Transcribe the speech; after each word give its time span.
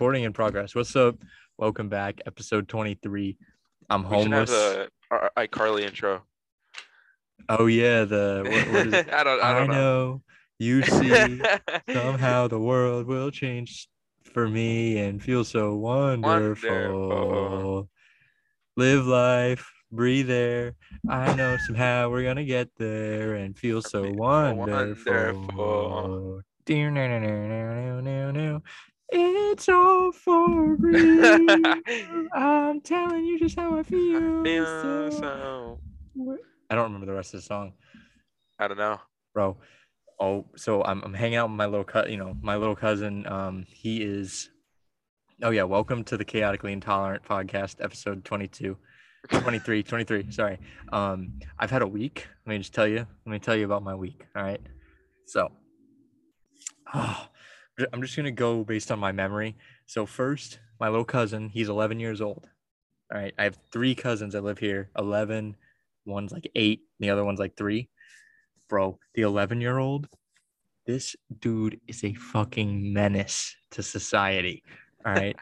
Recording 0.00 0.24
in 0.24 0.32
progress. 0.32 0.74
What's 0.74 0.96
up? 0.96 1.16
Welcome 1.58 1.90
back, 1.90 2.22
episode 2.24 2.68
23. 2.68 3.36
I'm 3.90 4.02
We 4.02 4.08
should 4.08 4.32
have 4.32 4.48
homeless. 4.48 4.48
the 4.50 4.88
our- 5.10 5.30
iCarly 5.36 5.82
intro. 5.82 6.22
Oh 7.50 7.66
yeah, 7.66 8.04
the 8.06 8.40
what, 8.48 8.68
what 8.72 8.86
is? 8.86 8.94
I 9.12 9.22
don't. 9.24 9.42
I 9.42 9.50
I 9.50 9.58
don't 9.58 9.68
know. 9.68 9.74
know 9.74 10.22
you 10.58 10.80
see 10.84 11.42
somehow 11.92 12.48
the 12.48 12.58
world 12.58 13.08
will 13.08 13.30
change 13.30 13.88
for 14.32 14.48
me 14.48 14.96
and 15.00 15.22
feel 15.22 15.44
so 15.44 15.74
wonderful. 15.76 16.70
Wonderful. 16.70 17.90
Live 18.78 19.04
life, 19.06 19.70
breathe 19.92 20.30
air. 20.30 20.76
I 21.10 21.34
know 21.34 21.58
somehow 21.66 22.08
we're 22.08 22.24
gonna 22.24 22.44
get 22.44 22.70
there 22.78 23.34
and 23.34 23.54
feel 23.54 23.82
so 23.82 24.10
wonderful. 24.10 25.04
wonderful. 25.52 26.40
It's 29.12 29.68
all 29.68 30.12
for 30.12 30.74
real. 30.76 31.46
I'm 32.34 32.80
telling 32.80 33.24
you 33.24 33.38
just 33.38 33.58
how 33.58 33.78
I 33.78 33.82
feel. 33.82 34.44
Feel 34.44 34.64
so- 34.64 35.10
so- 35.10 35.80
I 36.70 36.74
don't 36.76 36.84
remember 36.84 37.06
the 37.06 37.14
rest 37.14 37.34
of 37.34 37.40
the 37.40 37.46
song 37.46 37.72
I 38.58 38.68
don't 38.68 38.76
know. 38.78 39.00
bro. 39.34 39.56
Oh, 40.20 40.46
so 40.56 40.84
I'm 40.84 41.02
I'm 41.02 41.14
hanging 41.14 41.36
out 41.38 41.48
with 41.48 41.56
my 41.56 41.66
little 41.66 41.84
cut, 41.84 42.10
you 42.10 42.16
know, 42.16 42.36
my 42.42 42.56
little 42.56 42.76
cousin. 42.76 43.26
Um, 43.26 43.64
he 43.68 44.02
is. 44.02 44.50
Oh 45.42 45.50
yeah, 45.50 45.62
welcome 45.62 46.04
to 46.04 46.16
the 46.16 46.24
Chaotically 46.24 46.72
Intolerant 46.72 47.24
podcast, 47.24 47.76
episode 47.82 48.24
22, 48.26 48.76
23, 49.30 49.82
23. 49.82 50.30
Sorry. 50.30 50.58
Um, 50.92 51.40
I've 51.58 51.70
had 51.70 51.80
a 51.82 51.86
week. 51.86 52.28
Let 52.46 52.52
me 52.52 52.58
just 52.58 52.74
tell 52.74 52.86
you. 52.86 53.06
Let 53.26 53.32
me 53.32 53.38
tell 53.38 53.56
you 53.56 53.64
about 53.64 53.82
my 53.82 53.94
week. 53.94 54.22
All 54.36 54.42
right. 54.42 54.60
So, 55.26 55.50
oh, 56.94 57.26
I'm 57.92 58.02
just 58.02 58.16
gonna 58.16 58.30
go 58.30 58.64
based 58.64 58.90
on 58.90 58.98
my 58.98 59.12
memory. 59.12 59.56
So 59.86 60.06
first, 60.06 60.60
my 60.78 60.88
little 60.88 61.04
cousin, 61.04 61.48
he's 61.48 61.68
11 61.68 62.00
years 62.00 62.20
old. 62.20 62.46
All 63.12 63.18
right. 63.20 63.34
I 63.38 63.44
have 63.44 63.58
three 63.72 63.94
cousins 63.94 64.34
that 64.34 64.44
live 64.44 64.58
here. 64.58 64.90
11. 64.96 65.56
One's 66.06 66.32
like 66.32 66.50
eight. 66.54 66.82
The 67.00 67.10
other 67.10 67.24
one's 67.24 67.40
like 67.40 67.56
three 67.56 67.88
bro, 68.70 68.98
the 69.14 69.22
11 69.22 69.60
year 69.60 69.76
old, 69.76 70.08
this 70.86 71.14
dude 71.40 71.78
is 71.86 72.02
a 72.02 72.14
fucking 72.14 72.94
menace 72.94 73.54
to 73.72 73.82
society. 73.82 74.62
All 75.04 75.12
right. 75.12 75.36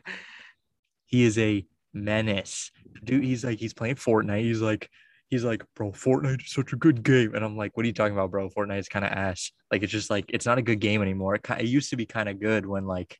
he 1.04 1.22
is 1.22 1.38
a 1.38 1.64
menace. 1.92 2.72
Dude, 3.04 3.22
he's 3.22 3.44
like, 3.44 3.58
he's 3.58 3.74
playing 3.74 3.96
Fortnite. 3.96 4.42
He's 4.42 4.62
like, 4.62 4.90
he's 5.28 5.44
like, 5.44 5.62
bro, 5.74 5.92
Fortnite 5.92 6.44
is 6.44 6.52
such 6.52 6.72
a 6.72 6.76
good 6.76 7.02
game. 7.02 7.34
And 7.34 7.44
I'm 7.44 7.56
like, 7.56 7.76
what 7.76 7.84
are 7.84 7.86
you 7.86 7.92
talking 7.92 8.14
about, 8.14 8.30
bro? 8.30 8.48
Fortnite 8.50 8.78
is 8.78 8.88
kind 8.88 9.04
of 9.04 9.12
ass. 9.12 9.52
Like, 9.70 9.82
it's 9.82 9.92
just 9.92 10.10
like, 10.10 10.24
it's 10.28 10.46
not 10.46 10.58
a 10.58 10.62
good 10.62 10.80
game 10.80 11.02
anymore. 11.02 11.34
It, 11.34 11.46
it 11.58 11.66
used 11.66 11.90
to 11.90 11.96
be 11.96 12.06
kind 12.06 12.28
of 12.28 12.40
good 12.40 12.66
when 12.66 12.86
like 12.86 13.18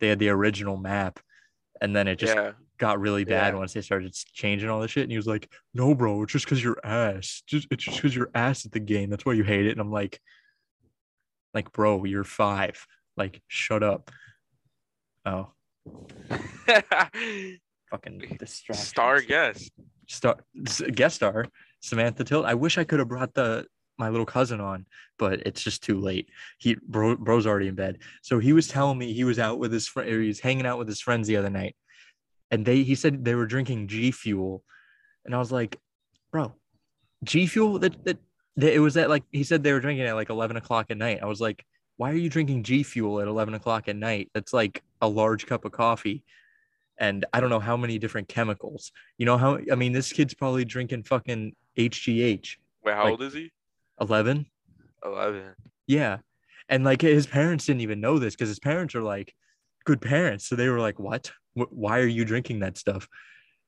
they 0.00 0.08
had 0.08 0.18
the 0.18 0.28
original 0.30 0.76
map. 0.76 1.20
And 1.80 1.94
then 1.94 2.08
it 2.08 2.16
just 2.16 2.34
yeah. 2.34 2.52
got 2.78 3.00
really 3.00 3.24
bad 3.24 3.52
Yeah. 3.52 3.58
once 3.58 3.74
they 3.74 3.82
started 3.82 4.12
changing 4.32 4.68
all 4.70 4.80
the 4.80 4.88
shit. 4.88 5.02
And 5.02 5.10
he 5.12 5.18
was 5.18 5.26
like, 5.26 5.52
"No, 5.74 5.94
bro, 5.94 6.22
it's 6.22 6.32
just 6.32 6.46
because 6.46 6.64
you're 6.64 6.80
ass. 6.82 7.42
Just 7.46 7.68
it's 7.70 7.84
just 7.84 7.98
because 7.98 8.16
you're 8.16 8.30
ass 8.34 8.64
at 8.64 8.72
the 8.72 8.80
game. 8.80 9.10
That's 9.10 9.26
why 9.26 9.34
you 9.34 9.44
hate 9.44 9.66
it." 9.66 9.72
And 9.72 9.80
I'm 9.80 9.92
like, 9.92 10.18
"Like, 11.52 11.70
bro, 11.72 12.04
you're 12.04 12.24
five. 12.24 12.86
Like, 13.14 13.42
shut 13.46 13.82
up." 13.82 14.10
Oh, 15.26 15.50
fucking 17.90 18.36
distraction. 18.38 18.74
Star 18.74 19.20
guest. 19.20 19.70
Star 20.06 20.38
guest 20.94 21.16
star 21.16 21.46
Samantha 21.80 22.24
Tilt. 22.24 22.46
I 22.46 22.54
wish 22.54 22.78
I 22.78 22.84
could 22.84 22.98
have 22.98 23.08
brought 23.08 23.34
the 23.34 23.66
my 23.98 24.08
little 24.08 24.26
cousin 24.26 24.60
on, 24.60 24.86
but 25.18 25.40
it's 25.46 25.62
just 25.62 25.82
too 25.82 26.00
late. 26.00 26.28
He 26.58 26.76
bro, 26.86 27.16
bro's 27.16 27.46
already 27.46 27.68
in 27.68 27.74
bed. 27.74 27.98
So 28.22 28.38
he 28.38 28.52
was 28.52 28.68
telling 28.68 28.98
me 28.98 29.12
he 29.12 29.24
was 29.24 29.38
out 29.38 29.58
with 29.58 29.72
his 29.72 29.88
friend. 29.88 30.08
He 30.08 30.28
was 30.28 30.40
hanging 30.40 30.66
out 30.66 30.78
with 30.78 30.88
his 30.88 31.00
friends 31.00 31.26
the 31.28 31.36
other 31.36 31.50
night, 31.50 31.76
and 32.50 32.64
they 32.64 32.82
he 32.82 32.94
said 32.94 33.24
they 33.24 33.34
were 33.34 33.46
drinking 33.46 33.88
G 33.88 34.10
Fuel, 34.10 34.62
and 35.24 35.34
I 35.34 35.38
was 35.38 35.52
like, 35.52 35.78
bro, 36.30 36.52
G 37.24 37.46
Fuel. 37.46 37.78
That 37.78 38.04
that, 38.04 38.18
it 38.58 38.80
was 38.80 38.96
at 38.96 39.10
like 39.10 39.24
he 39.32 39.44
said 39.44 39.62
they 39.62 39.72
were 39.72 39.80
drinking 39.80 40.06
at 40.06 40.14
like 40.14 40.30
eleven 40.30 40.56
o'clock 40.56 40.86
at 40.90 40.98
night. 40.98 41.20
I 41.22 41.26
was 41.26 41.40
like, 41.40 41.64
why 41.96 42.10
are 42.10 42.16
you 42.16 42.28
drinking 42.30 42.64
G 42.64 42.82
Fuel 42.82 43.20
at 43.20 43.28
eleven 43.28 43.54
o'clock 43.54 43.88
at 43.88 43.96
night? 43.96 44.30
That's 44.34 44.52
like 44.52 44.82
a 45.00 45.08
large 45.08 45.46
cup 45.46 45.64
of 45.64 45.72
coffee. 45.72 46.24
And 46.98 47.24
I 47.32 47.40
don't 47.40 47.50
know 47.50 47.60
how 47.60 47.76
many 47.76 47.98
different 47.98 48.28
chemicals. 48.28 48.90
You 49.18 49.26
know 49.26 49.36
how 49.36 49.58
I 49.70 49.74
mean 49.74 49.92
this 49.92 50.12
kid's 50.12 50.34
probably 50.34 50.64
drinking 50.64 51.02
fucking 51.04 51.54
HGH. 51.76 52.56
Wait, 52.84 52.94
how 52.94 53.04
Like- 53.04 53.10
old 53.12 53.22
is 53.22 53.34
he? 53.34 53.52
11? 54.00 54.46
Eleven. 55.04 55.54
Yeah. 55.86 56.18
And 56.68 56.84
like 56.84 57.02
his 57.02 57.26
parents 57.26 57.66
didn't 57.66 57.82
even 57.82 58.00
know 58.00 58.18
this 58.18 58.34
because 58.34 58.48
his 58.48 58.58
parents 58.58 58.94
are 58.94 59.02
like 59.02 59.34
good 59.84 60.00
parents. 60.00 60.46
So 60.48 60.56
they 60.56 60.68
were 60.68 60.80
like, 60.80 60.98
"What? 60.98 61.30
Wh- 61.54 61.70
Why 61.72 62.00
are 62.00 62.06
you 62.06 62.24
drinking 62.24 62.60
that 62.60 62.76
stuff?" 62.76 63.08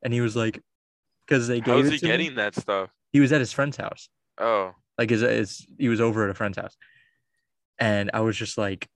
And 0.03 0.12
he 0.12 0.21
was 0.21 0.34
like, 0.34 0.60
"Because 1.27 1.47
they 1.47 1.60
How 1.60 1.66
gave 1.77 1.84
is 1.84 1.91
it 1.91 1.93
he 1.93 1.99
to 2.00 2.05
me." 2.06 2.10
getting 2.10 2.34
that 2.37 2.55
stuff? 2.56 2.91
He 3.12 3.21
was 3.21 3.31
at 3.33 3.41
his 3.41 3.53
friend's 3.53 3.77
house. 3.77 4.09
Oh, 4.39 4.75
Like 4.99 5.10
his, 5.10 5.21
his 5.21 5.66
he 5.78 5.89
was 5.89 6.00
over 6.00 6.25
at 6.25 6.31
a 6.31 6.34
friend's 6.34 6.59
house, 6.59 6.77
and 7.78 8.10
I 8.12 8.21
was 8.21 8.37
just 8.37 8.59
like, 8.59 8.89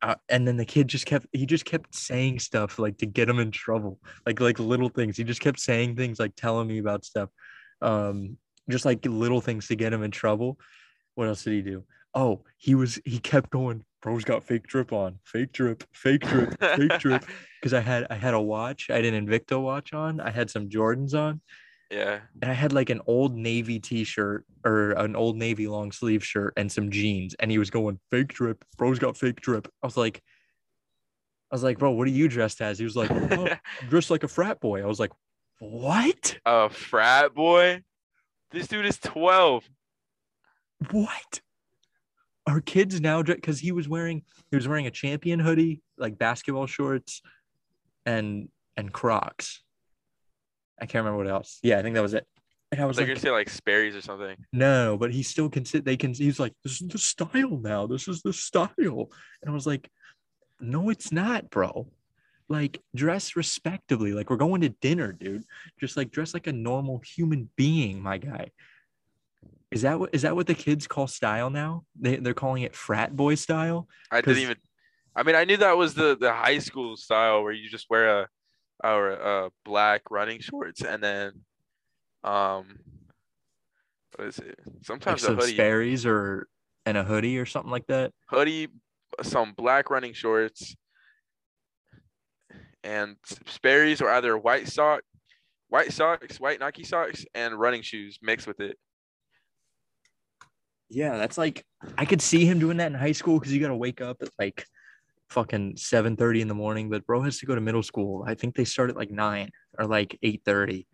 uh, 0.00 0.14
and 0.28 0.46
then 0.46 0.56
the 0.56 0.64
kid 0.64 0.88
just 0.88 1.06
kept 1.06 1.26
he 1.32 1.44
just 1.46 1.64
kept 1.64 1.94
saying 1.94 2.38
stuff 2.38 2.78
like 2.78 2.98
to 2.98 3.06
get 3.06 3.28
him 3.28 3.38
in 3.38 3.50
trouble, 3.50 3.98
like 4.26 4.40
like 4.40 4.58
little 4.58 4.88
things. 4.88 5.16
He 5.16 5.24
just 5.24 5.40
kept 5.40 5.58
saying 5.58 5.96
things 5.96 6.20
like 6.20 6.34
telling 6.36 6.68
me 6.68 6.78
about 6.78 7.04
stuff, 7.04 7.30
um, 7.82 8.36
just 8.70 8.84
like 8.84 9.04
little 9.04 9.40
things 9.40 9.66
to 9.68 9.76
get 9.76 9.92
him 9.92 10.02
in 10.02 10.10
trouble. 10.10 10.58
What 11.14 11.28
else 11.28 11.42
did 11.42 11.54
he 11.54 11.62
do? 11.62 11.84
Oh, 12.14 12.44
he 12.56 12.74
was 12.74 13.00
he 13.04 13.18
kept 13.18 13.50
going. 13.50 13.84
Bro's 14.00 14.24
got 14.24 14.44
fake 14.44 14.68
drip 14.68 14.92
on, 14.92 15.18
fake 15.24 15.50
drip, 15.52 15.82
fake 15.92 16.20
drip, 16.20 16.58
fake 16.60 16.98
drip. 16.98 17.24
Because 17.60 17.74
I 17.74 17.80
had 17.80 18.06
I 18.08 18.14
had 18.14 18.34
a 18.34 18.40
watch, 18.40 18.88
I 18.88 18.94
had 18.94 19.04
an 19.04 19.26
Invicta 19.26 19.60
watch 19.60 19.92
on, 19.92 20.20
I 20.20 20.30
had 20.30 20.48
some 20.48 20.68
Jordans 20.68 21.12
on, 21.12 21.40
yeah. 21.90 22.20
and 22.42 22.50
I 22.50 22.54
had 22.54 22.72
like 22.72 22.90
an 22.90 23.00
old 23.06 23.34
navy 23.34 23.78
t-shirt 23.78 24.44
or 24.64 24.92
an 24.92 25.16
old 25.16 25.36
navy 25.36 25.68
long 25.68 25.92
sleeve 25.92 26.24
shirt 26.24 26.52
and 26.56 26.70
some 26.70 26.90
jeans. 26.90 27.34
And 27.38 27.50
he 27.50 27.58
was 27.58 27.70
going 27.70 27.98
fake 28.10 28.28
drip. 28.28 28.64
Bro's 28.76 28.98
got 28.98 29.16
fake 29.16 29.40
drip. 29.40 29.68
I 29.82 29.86
was 29.86 29.96
like, 29.96 30.22
I 31.50 31.54
was 31.54 31.62
like, 31.62 31.78
bro, 31.78 31.92
what 31.92 32.06
are 32.06 32.10
you 32.10 32.28
dressed 32.28 32.60
as? 32.60 32.78
He 32.78 32.84
was 32.84 32.96
like, 32.96 33.10
oh, 33.10 33.48
dressed 33.88 34.10
like 34.10 34.24
a 34.24 34.28
frat 34.28 34.60
boy. 34.60 34.82
I 34.82 34.86
was 34.86 35.00
like, 35.00 35.12
what? 35.60 36.38
a 36.44 36.68
frat 36.68 37.34
boy. 37.34 37.82
This 38.50 38.68
dude 38.68 38.86
is 38.86 38.98
twelve. 38.98 39.68
What? 40.90 41.40
Are 42.46 42.60
kids 42.60 43.00
now? 43.00 43.22
Because 43.22 43.58
he 43.58 43.72
was 43.72 43.88
wearing 43.88 44.22
he 44.50 44.56
was 44.56 44.68
wearing 44.68 44.86
a 44.86 44.90
champion 44.90 45.40
hoodie, 45.40 45.82
like 45.98 46.18
basketball 46.18 46.66
shorts, 46.66 47.20
and 48.06 48.48
and 48.76 48.92
Crocs. 48.92 49.62
I 50.80 50.86
can't 50.86 51.04
remember 51.04 51.18
what 51.18 51.28
else. 51.32 51.58
Yeah, 51.62 51.78
I 51.78 51.82
think 51.82 51.94
that 51.94 52.02
was 52.02 52.14
it. 52.14 52.26
And 52.70 52.80
I 52.80 52.84
was 52.84 52.96
like, 52.96 53.02
like, 53.02 53.06
you're 53.08 53.14
gonna 53.14 53.22
say 53.22 53.30
like 53.30 53.48
Sperry's 53.48 53.96
or 53.96 54.02
something. 54.02 54.36
No, 54.52 54.96
but 54.98 55.12
he 55.12 55.22
still 55.22 55.48
can 55.48 55.64
sit. 55.64 55.84
They 55.84 55.96
can. 55.96 56.12
He's 56.12 56.38
like, 56.38 56.52
this 56.62 56.82
is 56.82 56.88
the 56.88 56.98
style 56.98 57.58
now. 57.58 57.86
This 57.86 58.08
is 58.08 58.22
the 58.22 58.32
style. 58.32 58.70
And 58.78 59.48
I 59.48 59.50
was 59.50 59.66
like, 59.66 59.90
no, 60.60 60.90
it's 60.90 61.10
not, 61.10 61.50
bro. 61.50 61.88
Like, 62.50 62.80
dress 62.94 63.36
respectably. 63.36 64.12
Like, 64.12 64.30
we're 64.30 64.36
going 64.36 64.62
to 64.62 64.68
dinner, 64.68 65.12
dude. 65.12 65.44
Just 65.80 65.96
like 65.96 66.10
dress 66.10 66.34
like 66.34 66.46
a 66.46 66.52
normal 66.52 66.98
human 66.98 67.48
being, 67.56 68.02
my 68.02 68.18
guy. 68.18 68.50
Is 69.70 69.82
that 69.82 69.98
what 69.98 70.10
is 70.14 70.22
that 70.22 70.34
what 70.34 70.46
the 70.46 70.54
kids 70.54 70.86
call 70.86 71.06
style 71.06 71.50
now? 71.50 71.84
They 71.98 72.16
they're 72.16 72.34
calling 72.34 72.62
it 72.62 72.74
frat 72.74 73.14
boy 73.14 73.34
style. 73.34 73.86
I 74.10 74.20
didn't 74.20 74.42
even. 74.42 74.56
I 75.14 75.22
mean, 75.22 75.34
I 75.34 75.44
knew 75.44 75.58
that 75.58 75.76
was 75.76 75.94
the 75.94 76.16
the 76.18 76.32
high 76.32 76.58
school 76.58 76.96
style 76.96 77.42
where 77.42 77.52
you 77.52 77.68
just 77.68 77.90
wear 77.90 78.20
a 78.20 78.28
or 78.82 79.10
a 79.10 79.50
black 79.64 80.02
running 80.10 80.40
shorts 80.40 80.82
and 80.82 81.02
then, 81.02 81.32
um, 82.24 82.78
what 84.16 84.28
is 84.28 84.38
it? 84.38 84.58
Like 84.66 84.84
Sometimes 84.84 85.22
a 85.22 85.26
some 85.26 85.36
hoodie, 85.36 85.52
Sperry's 85.54 86.06
or 86.06 86.48
and 86.86 86.96
a 86.96 87.04
hoodie 87.04 87.38
or 87.38 87.46
something 87.46 87.70
like 87.70 87.86
that. 87.88 88.12
hoodie, 88.28 88.68
some 89.22 89.52
black 89.52 89.90
running 89.90 90.12
shorts, 90.12 90.74
and 92.84 93.16
S- 93.30 93.38
Sperry's 93.46 94.00
or 94.00 94.10
either 94.10 94.36
white 94.38 94.68
sock, 94.68 95.02
white 95.68 95.92
socks, 95.92 96.40
white 96.40 96.60
Nike 96.60 96.84
socks, 96.84 97.24
and 97.34 97.58
running 97.58 97.82
shoes 97.82 98.18
mixed 98.22 98.46
with 98.46 98.60
it. 98.60 98.76
Yeah, 100.88 101.18
that's 101.18 101.36
like 101.36 101.64
I 101.98 102.06
could 102.06 102.22
see 102.22 102.46
him 102.46 102.58
doing 102.58 102.78
that 102.78 102.86
in 102.86 102.94
high 102.94 103.12
school 103.12 103.38
because 103.38 103.52
you 103.52 103.60
got 103.60 103.68
to 103.68 103.76
wake 103.76 104.00
up 104.00 104.18
at 104.22 104.30
like 104.38 104.64
fucking 105.30 105.76
seven 105.76 106.16
thirty 106.16 106.40
in 106.40 106.48
the 106.48 106.54
morning. 106.54 106.88
But 106.90 107.06
bro 107.06 107.22
has 107.22 107.38
to 107.38 107.46
go 107.46 107.54
to 107.54 107.60
middle 107.60 107.82
school. 107.82 108.24
I 108.26 108.34
think 108.34 108.54
they 108.54 108.64
start 108.64 108.90
at 108.90 108.96
like 108.96 109.10
nine 109.10 109.50
or 109.78 109.86
like 109.86 110.18
eight 110.22 110.42
thirty. 110.44 110.86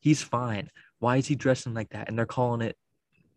He's 0.00 0.22
fine. 0.22 0.70
Why 0.98 1.16
is 1.16 1.26
he 1.26 1.34
dressing 1.34 1.74
like 1.74 1.90
that? 1.90 2.08
And 2.08 2.18
they're 2.18 2.26
calling 2.26 2.62
it, 2.62 2.76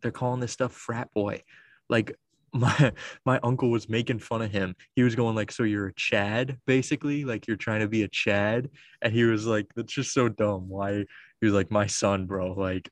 they're 0.01 0.11
calling 0.11 0.39
this 0.39 0.51
stuff 0.51 0.71
frat 0.73 1.13
boy. 1.13 1.43
Like 1.89 2.15
my 2.53 2.93
my 3.25 3.39
uncle 3.43 3.69
was 3.69 3.89
making 3.89 4.19
fun 4.19 4.41
of 4.41 4.51
him. 4.51 4.75
He 4.95 5.03
was 5.03 5.15
going 5.15 5.35
like, 5.35 5.51
"So 5.51 5.63
you're 5.63 5.87
a 5.87 5.93
Chad, 5.93 6.59
basically? 6.65 7.25
Like 7.25 7.47
you're 7.47 7.57
trying 7.57 7.81
to 7.81 7.87
be 7.87 8.03
a 8.03 8.07
Chad?" 8.07 8.69
And 9.01 9.13
he 9.13 9.23
was 9.23 9.45
like, 9.45 9.67
"That's 9.75 9.93
just 9.93 10.13
so 10.13 10.29
dumb. 10.29 10.69
Why?" 10.69 11.05
He 11.41 11.45
was 11.45 11.53
like, 11.53 11.71
"My 11.71 11.87
son, 11.87 12.25
bro. 12.25 12.53
Like." 12.53 12.89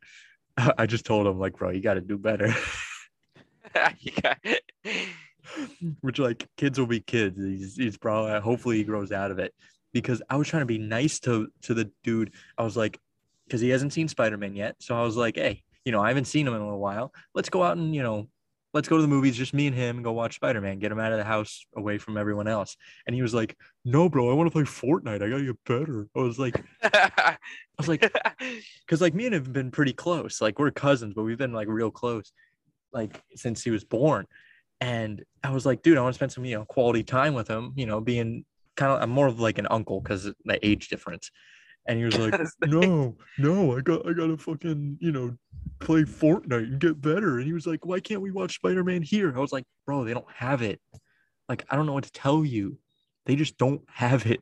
I 0.77 0.85
just 0.85 1.05
told 1.05 1.27
him 1.27 1.39
like, 1.39 1.57
bro, 1.57 1.71
you 1.71 1.81
got 1.81 1.95
to 1.95 2.01
do 2.01 2.17
better. 2.17 2.53
you 3.99 4.11
got 4.21 4.37
which 6.01 6.19
like 6.19 6.47
kids 6.57 6.79
will 6.79 6.87
be 6.87 6.99
kids. 6.99 7.43
He's, 7.43 7.75
he's 7.75 7.97
probably 7.97 8.39
hopefully 8.39 8.77
he 8.77 8.83
grows 8.83 9.11
out 9.11 9.31
of 9.31 9.39
it 9.39 9.53
because 9.91 10.21
I 10.29 10.35
was 10.35 10.47
trying 10.47 10.61
to 10.61 10.67
be 10.67 10.77
nice 10.77 11.19
to 11.21 11.47
to 11.63 11.73
the 11.73 11.91
dude. 12.03 12.33
I 12.57 12.63
was 12.63 12.75
like, 12.75 12.99
because 13.45 13.61
he 13.61 13.69
hasn't 13.69 13.93
seen 13.93 14.07
Spider 14.07 14.37
Man 14.37 14.55
yet, 14.55 14.75
so 14.79 14.95
I 14.95 15.03
was 15.03 15.15
like, 15.15 15.35
hey, 15.35 15.63
you 15.85 15.91
know, 15.91 16.01
I 16.01 16.09
haven't 16.09 16.25
seen 16.25 16.47
him 16.47 16.53
in 16.53 16.61
a 16.61 16.63
little 16.63 16.79
while. 16.79 17.13
Let's 17.33 17.49
go 17.49 17.63
out 17.63 17.77
and 17.77 17.93
you 17.95 18.03
know, 18.03 18.27
let's 18.73 18.87
go 18.87 18.95
to 18.95 19.01
the 19.01 19.07
movies, 19.07 19.37
just 19.37 19.53
me 19.53 19.67
and 19.67 19.75
him, 19.75 19.97
and 19.97 20.03
go 20.03 20.11
watch 20.11 20.35
Spider 20.35 20.61
Man. 20.61 20.79
Get 20.79 20.91
him 20.91 20.99
out 20.99 21.11
of 21.11 21.19
the 21.19 21.23
house, 21.23 21.65
away 21.75 21.97
from 21.97 22.17
everyone 22.17 22.47
else. 22.47 22.75
And 23.05 23.15
he 23.15 23.21
was 23.21 23.33
like, 23.33 23.55
no, 23.85 24.09
bro, 24.09 24.29
I 24.29 24.33
want 24.33 24.47
to 24.47 24.51
play 24.51 24.63
Fortnite. 24.63 25.21
I 25.21 25.29
gotta 25.29 25.45
get 25.45 25.63
better. 25.65 26.07
I 26.15 26.19
was 26.19 26.39
like, 26.39 26.63
I 26.81 27.37
was 27.77 27.87
like, 27.87 28.01
because 28.85 29.01
like 29.01 29.13
me 29.13 29.25
and 29.25 29.35
him 29.35 29.43
have 29.43 29.53
been 29.53 29.71
pretty 29.71 29.93
close. 29.93 30.41
Like 30.41 30.59
we're 30.59 30.71
cousins, 30.71 31.13
but 31.13 31.23
we've 31.23 31.37
been 31.37 31.53
like 31.53 31.67
real 31.67 31.91
close, 31.91 32.31
like 32.91 33.21
since 33.35 33.63
he 33.63 33.69
was 33.69 33.83
born. 33.83 34.25
And 34.83 35.23
I 35.45 35.51
was 35.51 35.65
like, 35.65 35.81
dude, 35.81 35.97
I 35.97 36.01
want 36.01 36.13
to 36.13 36.17
spend 36.17 36.33
some, 36.33 36.43
you 36.43 36.57
know, 36.57 36.65
quality 36.65 37.03
time 37.03 37.33
with 37.33 37.47
him, 37.47 37.71
you 37.77 37.85
know, 37.85 38.01
being 38.01 38.43
kind 38.75 38.91
of, 38.91 39.01
I'm 39.01 39.11
more 39.11 39.27
of 39.27 39.39
like 39.39 39.57
an 39.57 39.67
uncle 39.71 40.01
because 40.01 40.23
the 40.23 40.59
age 40.61 40.89
difference. 40.89 41.31
And 41.87 41.97
he 41.97 42.03
was 42.03 42.17
like, 42.17 42.37
no, 42.65 43.15
no, 43.37 43.77
I 43.77 43.79
got, 43.79 44.05
I 44.05 44.11
got 44.11 44.27
to 44.27 44.35
fucking, 44.35 44.97
you 44.99 45.13
know, 45.13 45.37
play 45.79 46.01
Fortnite 46.03 46.63
and 46.63 46.79
get 46.79 46.99
better. 46.99 47.37
And 47.37 47.47
he 47.47 47.53
was 47.53 47.65
like, 47.65 47.85
why 47.85 48.01
can't 48.01 48.21
we 48.21 48.31
watch 48.31 48.55
Spider 48.55 48.83
Man 48.83 49.01
here? 49.01 49.33
I 49.33 49.39
was 49.39 49.53
like, 49.53 49.63
bro, 49.85 50.03
they 50.03 50.13
don't 50.13 50.29
have 50.35 50.61
it. 50.61 50.81
Like, 51.47 51.63
I 51.69 51.77
don't 51.77 51.85
know 51.85 51.93
what 51.93 52.03
to 52.03 52.11
tell 52.11 52.43
you. 52.43 52.77
They 53.25 53.37
just 53.37 53.57
don't 53.57 53.83
have 53.87 54.25
it. 54.25 54.41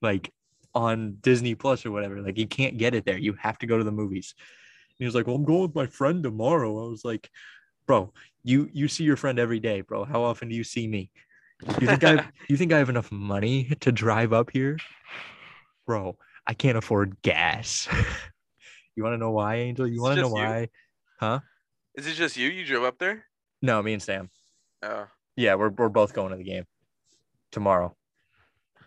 Like, 0.00 0.32
on 0.74 1.18
Disney 1.20 1.54
Plus 1.54 1.86
or 1.86 1.92
whatever. 1.92 2.20
Like, 2.20 2.38
you 2.38 2.48
can't 2.48 2.78
get 2.78 2.94
it 2.94 3.04
there. 3.04 3.18
You 3.18 3.34
have 3.34 3.58
to 3.58 3.66
go 3.66 3.78
to 3.78 3.84
the 3.84 3.92
movies. 3.92 4.34
And 4.88 4.96
he 4.98 5.04
was 5.04 5.14
like, 5.14 5.28
well, 5.28 5.36
I'm 5.36 5.44
going 5.44 5.62
with 5.62 5.74
my 5.76 5.86
friend 5.86 6.22
tomorrow. 6.22 6.84
I 6.84 6.88
was 6.88 7.04
like, 7.04 7.30
bro, 7.86 8.12
you 8.44 8.68
you 8.72 8.88
see 8.88 9.04
your 9.04 9.16
friend 9.16 9.38
every 9.38 9.60
day, 9.60 9.80
bro. 9.80 10.04
How 10.04 10.22
often 10.22 10.48
do 10.48 10.54
you 10.54 10.64
see 10.64 10.86
me? 10.86 11.10
You 11.80 11.86
think 11.86 12.04
I 12.04 12.30
you 12.48 12.56
think 12.56 12.72
I 12.72 12.78
have 12.78 12.88
enough 12.88 13.12
money 13.12 13.74
to 13.80 13.92
drive 13.92 14.32
up 14.32 14.50
here? 14.50 14.78
Bro, 15.86 16.16
I 16.46 16.54
can't 16.54 16.78
afford 16.78 17.20
gas. 17.22 17.88
you 18.96 19.02
want 19.02 19.14
to 19.14 19.18
know 19.18 19.30
why, 19.30 19.56
Angel? 19.56 19.86
You 19.86 20.00
want 20.00 20.14
to 20.14 20.20
know 20.22 20.28
you? 20.28 20.34
why? 20.34 20.68
Huh? 21.18 21.40
Is 21.94 22.06
it 22.06 22.14
just 22.14 22.36
you? 22.36 22.48
You 22.48 22.64
drove 22.64 22.84
up 22.84 22.98
there? 22.98 23.24
No, 23.60 23.82
me 23.82 23.92
and 23.92 24.02
Sam. 24.02 24.30
Oh. 24.82 25.06
Yeah, 25.36 25.54
we're 25.54 25.70
we're 25.70 25.88
both 25.88 26.14
going 26.14 26.30
to 26.30 26.36
the 26.36 26.44
game 26.44 26.64
tomorrow. 27.50 27.96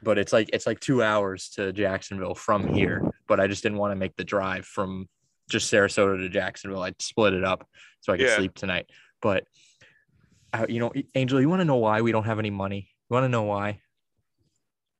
But 0.03 0.17
it's 0.17 0.33
like 0.33 0.49
it's 0.53 0.67
like 0.67 0.79
2 0.79 1.01
hours 1.01 1.49
to 1.55 1.71
Jacksonville 1.71 2.35
from 2.35 2.67
here, 2.67 3.11
but 3.27 3.39
I 3.39 3.47
just 3.47 3.63
didn't 3.63 3.77
want 3.79 3.91
to 3.91 3.95
make 3.95 4.15
the 4.15 4.23
drive 4.23 4.65
from 4.65 5.07
just 5.49 5.71
Sarasota 5.71 6.17
to 6.17 6.29
Jacksonville. 6.29 6.83
I'd 6.83 7.01
split 7.01 7.33
it 7.33 7.43
up 7.43 7.67
so 8.01 8.13
I 8.13 8.17
could 8.17 8.27
Yeah. 8.27 8.35
sleep 8.35 8.53
tonight. 8.53 8.89
But 9.25 9.45
uh, 10.54 10.68
you 10.69 10.80
know, 10.80 10.94
Angel, 11.16 11.42
you 11.42 11.50
want 11.50 11.62
to 11.62 11.66
know 11.66 11.77
why 11.77 12.01
we 12.01 12.12
don't 12.12 12.25
have 12.25 12.38
any 12.38 12.51
money? 12.51 12.89
You 13.10 13.13
want 13.16 13.24
to 13.24 13.30
know 13.30 13.42
why? 13.42 13.80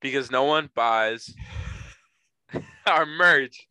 Because 0.02 0.32
no 0.32 0.46
one 0.46 0.72
buys 0.74 1.32
our 2.88 3.06
merch. 3.06 3.68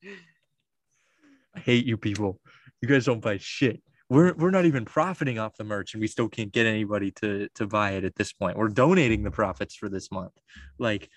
I 1.56 1.59
hate 1.59 1.87
you 1.87 1.97
people. 1.97 2.39
You 2.81 2.89
guys 2.89 3.05
don't 3.05 3.21
buy 3.21 3.39
shit. 3.39 3.83
We're 4.09 4.33
we're 4.35 4.53
not 4.53 4.65
even 4.65 4.85
profiting 4.85 5.41
off 5.41 5.56
the 5.56 5.65
merch, 5.65 5.95
and 5.95 6.01
we 6.01 6.06
still 6.06 6.29
can't 6.29 6.53
get 6.53 6.67
anybody 6.67 7.11
to 7.23 7.49
to 7.56 7.67
buy 7.67 7.95
it 7.95 8.05
at 8.05 8.15
this 8.15 8.33
point. 8.33 8.56
We're 8.56 8.69
donating 8.69 9.25
the 9.25 9.33
profits 9.33 9.75
for 9.75 9.89
this 9.89 10.12
month. 10.12 10.35
Like 10.79 11.11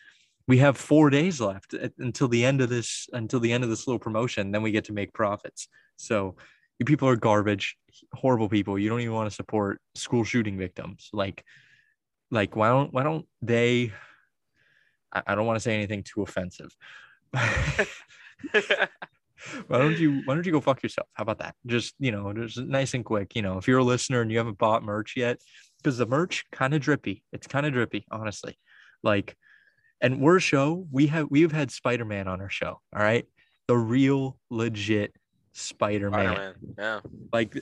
we 0.47 0.57
have 0.57 0.77
four 0.77 1.11
days 1.11 1.39
left 1.39 1.75
at- 1.75 1.93
until 1.99 2.27
the 2.27 2.43
end 2.43 2.59
of 2.59 2.69
this 2.69 3.07
until 3.13 3.39
the 3.39 3.53
end 3.53 3.63
of 3.63 3.69
this 3.69 3.85
little 3.85 3.99
promotion. 3.99 4.49
Then 4.49 4.63
we 4.63 4.71
get 4.71 4.85
to 4.85 4.93
make 4.93 5.13
profits. 5.13 5.67
So 5.95 6.37
you 6.79 6.85
people 6.85 7.07
are 7.09 7.15
garbage, 7.15 7.75
horrible 8.13 8.49
people. 8.49 8.77
You 8.77 8.89
don't 8.89 9.01
even 9.01 9.13
want 9.13 9.29
to 9.29 9.35
support 9.35 9.81
school 9.95 10.23
shooting 10.23 10.57
victims. 10.57 11.09
Like 11.13 11.43
like 12.31 12.55
why 12.55 12.69
don't 12.69 12.93
why 12.93 13.03
don't 13.03 13.25
they? 13.41 13.91
I, 15.11 15.23
I 15.27 15.35
don't 15.35 15.45
want 15.45 15.57
to 15.57 15.61
say 15.61 15.75
anything 15.75 16.03
too 16.03 16.21
offensive. 16.21 16.69
why 19.67 19.77
don't 19.77 19.97
you 19.97 20.21
why 20.25 20.33
don't 20.33 20.45
you 20.45 20.51
go 20.51 20.61
fuck 20.61 20.81
yourself 20.81 21.07
how 21.13 21.21
about 21.21 21.39
that 21.39 21.55
just 21.65 21.93
you 21.99 22.11
know 22.11 22.33
just 22.33 22.57
nice 22.59 22.93
and 22.93 23.05
quick 23.05 23.35
you 23.35 23.41
know 23.41 23.57
if 23.57 23.67
you're 23.67 23.79
a 23.79 23.83
listener 23.83 24.21
and 24.21 24.31
you 24.31 24.37
haven't 24.37 24.57
bought 24.57 24.83
merch 24.83 25.13
yet 25.15 25.39
because 25.77 25.97
the 25.97 26.05
merch 26.05 26.45
kind 26.51 26.73
of 26.73 26.81
drippy 26.81 27.23
it's 27.31 27.47
kind 27.47 27.65
of 27.65 27.73
drippy 27.73 28.05
honestly 28.11 28.57
like 29.03 29.35
and 30.01 30.19
we're 30.19 30.37
a 30.37 30.41
show 30.41 30.87
we 30.91 31.07
have 31.07 31.27
we've 31.29 31.51
had 31.51 31.71
spider-man 31.71 32.27
on 32.27 32.41
our 32.41 32.49
show 32.49 32.79
all 32.95 33.01
right 33.01 33.25
the 33.67 33.77
real 33.77 34.37
legit 34.49 35.13
spider-man 35.57 36.25
Spider-Man. 36.35 36.55
Yeah. 36.77 36.99
like 37.33 37.57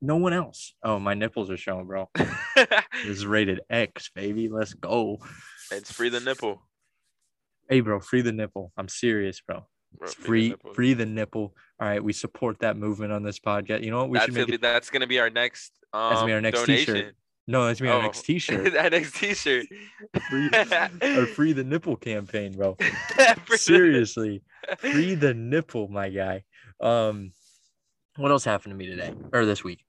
no 0.00 0.16
one 0.16 0.32
else 0.32 0.74
oh 0.82 0.98
my 0.98 1.14
nipples 1.14 1.50
are 1.50 1.56
showing 1.56 1.86
bro 1.86 2.08
this 2.16 2.68
is 3.04 3.26
rated 3.26 3.60
x 3.70 4.10
baby 4.14 4.48
let's 4.48 4.74
go 4.74 5.18
it's 5.70 5.90
free 5.92 6.08
the 6.10 6.20
nipple. 6.20 6.62
hey 7.68 7.80
bro 7.80 7.98
free 8.00 8.20
the 8.22 8.32
nipple 8.32 8.72
i'm 8.76 8.88
serious 8.88 9.40
bro 9.40 9.66
Bro, 9.98 10.06
It's 10.06 10.14
free 10.14 10.48
the 10.52 10.72
free, 10.74 10.94
the 10.94 11.04
nipple. 11.04 11.54
All 11.78 11.86
right, 11.86 12.02
we 12.02 12.14
support 12.14 12.60
that 12.60 12.78
movement 12.78 13.12
on 13.12 13.22
this 13.22 13.38
podcast. 13.38 13.84
You 13.84 13.90
know 13.90 13.98
what? 13.98 14.08
We 14.08 14.14
that's, 14.16 14.24
should 14.24 14.34
make 14.34 14.46
gonna 14.46 14.54
it. 14.54 14.60
be, 14.62 14.66
that's 14.66 14.88
gonna 14.88 15.06
be 15.06 15.20
our 15.20 15.28
next 15.28 15.72
um 15.92 16.08
That's 16.08 16.20
gonna 16.20 16.26
be 16.28 16.32
our 16.32 16.40
next 16.40 16.60
donation. 16.60 16.94
t-shirt. 16.94 17.14
No, 17.46 17.66
that's 17.66 17.78
gonna 17.78 17.90
be 17.90 17.94
our 17.96 17.98
Oh. 18.00 18.02
next 18.06 18.22
T-shirt. 18.24 18.72
that 18.72 18.92
next 18.92 19.14
t-shirt. 19.16 19.66
Free, 20.30 20.48
our 21.02 21.26
free 21.26 21.52
the 21.52 21.62
nipple 21.64 21.96
campaign, 21.96 22.52
bro. 22.56 22.78
Seriously, 23.54 24.42
free 24.78 25.14
the 25.14 25.34
nipple, 25.34 25.88
my 25.88 26.08
guy. 26.08 26.44
Um, 26.82 27.32
what 28.16 28.30
else 28.30 28.44
happened 28.44 28.72
to 28.72 28.76
me 28.76 28.86
today 28.86 29.12
or 29.32 29.46
this 29.46 29.64
week? 29.64 29.84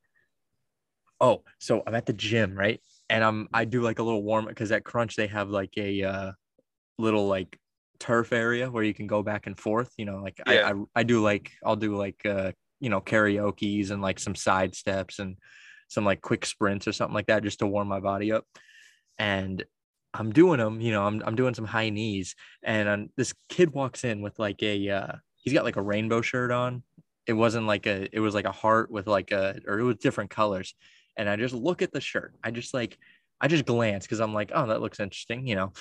Oh, 1.19 1.43
so 1.59 1.83
I'm 1.85 1.95
at 1.95 2.05
the 2.05 2.13
gym, 2.13 2.55
right? 2.55 2.79
And 3.09 3.23
I'm 3.23 3.47
I 3.53 3.65
do 3.65 3.81
like 3.81 3.99
a 3.99 4.03
little 4.03 4.23
warm 4.23 4.45
because 4.45 4.71
at 4.71 4.83
Crunch 4.83 5.15
they 5.15 5.27
have 5.27 5.49
like 5.49 5.73
a 5.77 6.03
uh, 6.03 6.31
little 6.97 7.27
like 7.27 7.59
turf 7.99 8.33
area 8.33 8.69
where 8.69 8.83
you 8.83 8.93
can 8.93 9.07
go 9.07 9.23
back 9.23 9.47
and 9.47 9.57
forth. 9.59 9.91
You 9.97 10.05
know, 10.05 10.17
like 10.17 10.39
Yeah. 10.47 10.67
I, 10.67 10.71
I 10.71 10.83
I 10.97 11.03
do 11.03 11.21
like 11.21 11.51
I'll 11.65 11.75
do 11.75 11.95
like 11.95 12.25
uh 12.25 12.51
you 12.79 12.89
know 12.89 13.01
karaoke's 13.01 13.91
and 13.91 14.01
like 14.01 14.19
some 14.19 14.35
side 14.35 14.75
steps 14.75 15.19
and 15.19 15.37
some 15.87 16.05
like 16.05 16.21
quick 16.21 16.45
sprints 16.45 16.87
or 16.87 16.91
something 16.91 17.13
like 17.13 17.27
that 17.27 17.43
just 17.43 17.59
to 17.59 17.67
warm 17.67 17.87
my 17.87 17.99
body 17.99 18.31
up. 18.31 18.45
And 19.17 19.63
I'm 20.13 20.31
doing 20.31 20.59
them, 20.59 20.81
you 20.81 20.91
know, 20.91 21.05
I'm 21.05 21.21
I'm 21.25 21.35
doing 21.35 21.53
some 21.53 21.65
high 21.65 21.89
knees, 21.89 22.35
and 22.63 22.89
um, 22.89 23.09
this 23.17 23.33
kid 23.49 23.73
walks 23.73 24.03
in 24.03 24.21
with 24.21 24.37
like 24.37 24.61
a 24.61 24.89
uh, 24.89 25.13
he's 25.43 25.53
got 25.53 25.63
like 25.63 25.75
a 25.75 25.81
rainbow 25.81 26.21
shirt 26.21 26.51
on. 26.51 26.81
It 27.27 27.33
wasn't 27.33 27.67
like 27.67 27.85
a 27.85 28.07
it 28.13 28.19
was 28.19 28.33
like 28.33 28.45
a 28.45 28.51
heart 28.51 28.89
with 28.89 29.07
like 29.07 29.31
a 29.31 29.59
or 29.67 29.79
it 29.79 29.83
was 29.83 29.97
different 29.97 30.29
colors. 30.29 30.73
And 31.15 31.29
I 31.29 31.35
just 31.35 31.53
look 31.53 31.81
at 31.81 31.91
the 31.91 32.01
shirt. 32.01 32.33
I 32.43 32.49
just 32.51 32.73
like 32.73 32.97
I 33.39 33.47
just 33.47 33.65
glance 33.65 34.05
because 34.05 34.19
I'm 34.19 34.33
like, 34.33 34.51
oh, 34.53 34.67
that 34.67 34.81
looks 34.81 34.99
interesting, 34.99 35.45
you 35.45 35.55
know. 35.55 35.73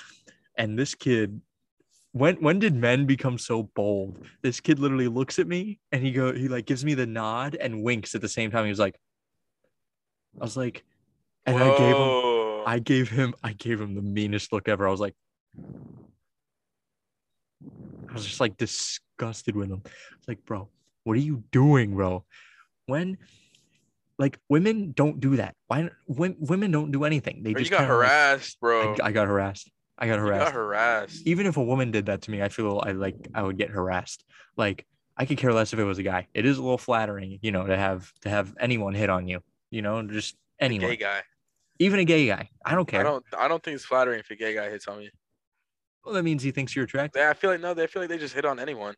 And 0.57 0.79
this 0.79 0.95
kid, 0.95 1.41
when 2.13 2.37
when 2.37 2.59
did 2.59 2.75
men 2.75 3.07
become 3.07 3.39
so 3.39 3.63
bold? 3.75 4.25
This 4.43 4.61
kid 4.61 4.79
literally 4.79 5.09
looks 5.09 5.39
at 5.39 5.47
me 5.47 5.81
and 5.91 6.03
he 6.03 6.13
go 6.13 6.33
he 6.33 6.49
like 6.49 6.67
gives 6.67 6.85
me 6.85 6.95
the 6.95 7.07
nod 7.07 7.57
and 7.59 7.83
winks 7.83 8.15
at 8.15 8.21
the 8.21 8.29
same 8.29 8.51
time. 8.51 8.65
He 8.65 8.71
was 8.71 8.79
like, 8.79 8.97
I 10.41 10.45
was 10.45 10.57
like, 10.57 10.85
and 11.47 11.57
I 11.57 11.79
gave 11.79 11.97
him 11.97 12.63
I 12.67 12.79
gave 12.79 13.09
him 13.11 13.35
I 13.43 13.53
gave 13.53 13.81
him 13.81 13.95
the 13.95 14.03
meanest 14.03 14.53
look 14.53 14.69
ever. 14.69 14.87
I 14.87 14.91
was 14.91 15.01
like 15.01 15.15
I 18.09 18.13
was 18.15 18.27
just 18.27 18.41
like 18.41 18.57
disgusted 18.57 19.57
with 19.57 19.71
him. 19.71 19.83
It's 19.85 20.29
like, 20.29 20.45
bro, 20.45 20.69
what 21.05 21.15
are 21.17 21.21
you 21.21 21.43
doing, 21.51 21.95
bro? 21.95 22.25
When 22.87 23.19
like 24.19 24.39
women 24.49 24.93
don't 24.95 25.21
do 25.21 25.37
that. 25.37 25.55
Why 25.69 25.91
when, 26.07 26.37
women 26.39 26.71
don't 26.71 26.91
do 26.93 27.05
anything. 27.05 27.43
They 27.43 27.53
Bro, 27.53 27.61
just 27.63 27.71
got 27.71 27.79
kinda, 27.79 27.97
like- 27.97 28.09
harassed, 28.09 28.61
bro. 28.61 28.95
I, 29.03 29.07
I 29.09 29.13
got 29.13 29.27
harassed. 29.29 29.71
I 29.99 30.07
got 30.07 30.19
harassed. 30.19 30.45
got 30.47 30.55
harassed. 30.55 31.27
Even 31.27 31.47
if 31.47 31.57
a 31.57 31.63
woman 31.63 31.91
did 31.91 32.07
that 32.07 32.23
to 32.23 32.31
me, 32.31 32.43
I 32.43 32.49
feel 32.49 32.83
I 32.85 32.93
like 32.93 33.29
I 33.35 33.43
would 33.43 33.57
get 33.57 33.71
harassed. 33.71 34.25
Like 34.57 34.87
I 35.17 35.27
could 35.27 35.39
care 35.39 35.53
less 35.53 35.73
if 35.73 35.79
it 35.79 35.85
was 35.85 35.99
a 35.99 36.03
guy. 36.03 36.29
It 36.35 36.45
is 36.45 36.59
a 36.59 36.63
little 36.63 36.79
flattering, 36.79 37.39
you 37.43 37.53
know, 37.53 37.67
to 37.67 37.77
have 37.77 38.13
to 38.23 38.29
have 38.29 38.55
anyone 38.59 38.95
hit 38.95 39.11
on 39.11 39.29
you, 39.29 39.41
you 39.71 39.81
know, 39.83 40.03
just 40.03 40.37
anyone, 40.61 40.91
Gay 40.91 40.97
guy. 40.97 41.23
even 41.79 42.01
a 42.01 42.05
gay 42.05 42.27
guy. 42.27 42.49
I 42.65 42.75
don't 42.75 42.87
care. 42.87 43.01
I 43.01 43.03
don't. 43.03 43.25
I 43.39 43.49
don't 43.49 43.63
think 43.63 43.77
it's 43.77 43.85
flattering 43.85 44.21
if 44.21 44.31
a 44.31 44.35
gay 44.37 44.55
guy 44.55 44.71
hits 44.71 44.89
on 44.89 44.99
me. 44.99 45.11
Well, 46.05 46.15
that 46.15 46.23
means 46.23 46.43
he 46.43 46.51
thinks 46.51 46.75
you're 46.75 46.85
attractive. 46.85 47.21
They, 47.21 47.29
I 47.29 47.35
feel 47.35 47.51
like 47.51 47.61
no. 47.61 47.75
They 47.75 47.87
feel 47.87 48.03
like 48.03 48.09
they 48.09 48.19
just 48.19 48.35
hit 48.35 48.45
on 48.45 48.59
anyone. 48.59 48.95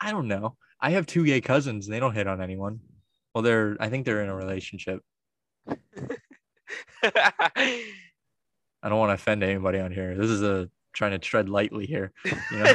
I 0.00 0.10
don't 0.10 0.26
know. 0.28 0.56
I 0.80 0.90
have 0.90 1.06
two 1.06 1.24
gay 1.24 1.40
cousins. 1.40 1.86
and 1.86 1.94
They 1.94 2.00
don't 2.00 2.14
hit 2.14 2.26
on 2.26 2.40
anyone. 2.42 2.80
Well, 3.34 3.42
they're. 3.42 3.76
I 3.80 3.88
think 3.88 4.04
they're 4.04 4.22
in 4.22 4.28
a 4.28 4.34
relationship. 4.34 5.00
I 7.04 8.88
don't 8.88 8.98
want 8.98 9.10
to 9.10 9.14
offend 9.14 9.42
anybody 9.44 9.78
on 9.78 9.92
here. 9.92 10.16
This 10.16 10.30
is 10.30 10.42
a 10.42 10.68
trying 10.92 11.12
to 11.12 11.18
tread 11.18 11.48
lightly 11.48 11.86
here. 11.86 12.12
You 12.24 12.58
know, 12.58 12.64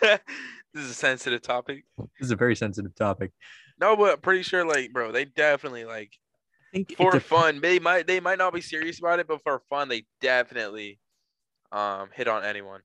this 0.00 0.84
is 0.84 0.90
a 0.90 0.94
sensitive 0.94 1.42
topic. 1.42 1.84
this 1.98 2.26
is 2.26 2.30
a 2.30 2.36
very 2.36 2.54
sensitive 2.54 2.94
topic. 2.94 3.32
No, 3.80 3.96
but 3.96 4.12
I'm 4.12 4.20
pretty 4.20 4.42
sure, 4.42 4.64
like, 4.64 4.92
bro, 4.92 5.10
they 5.10 5.24
definitely 5.24 5.84
like 5.84 6.12
I 6.12 6.18
think 6.18 6.18
it 6.18 6.19
for 6.96 7.20
fun. 7.20 7.60
They 7.60 7.78
might 7.78 8.06
they 8.06 8.20
might 8.20 8.38
not 8.38 8.52
be 8.54 8.60
serious 8.60 8.98
about 8.98 9.18
it, 9.20 9.26
but 9.28 9.42
for 9.42 9.60
fun, 9.70 9.88
they 9.88 10.04
definitely 10.20 10.98
um 11.72 12.08
hit 12.12 12.28
on 12.28 12.44
anyone. 12.44 12.80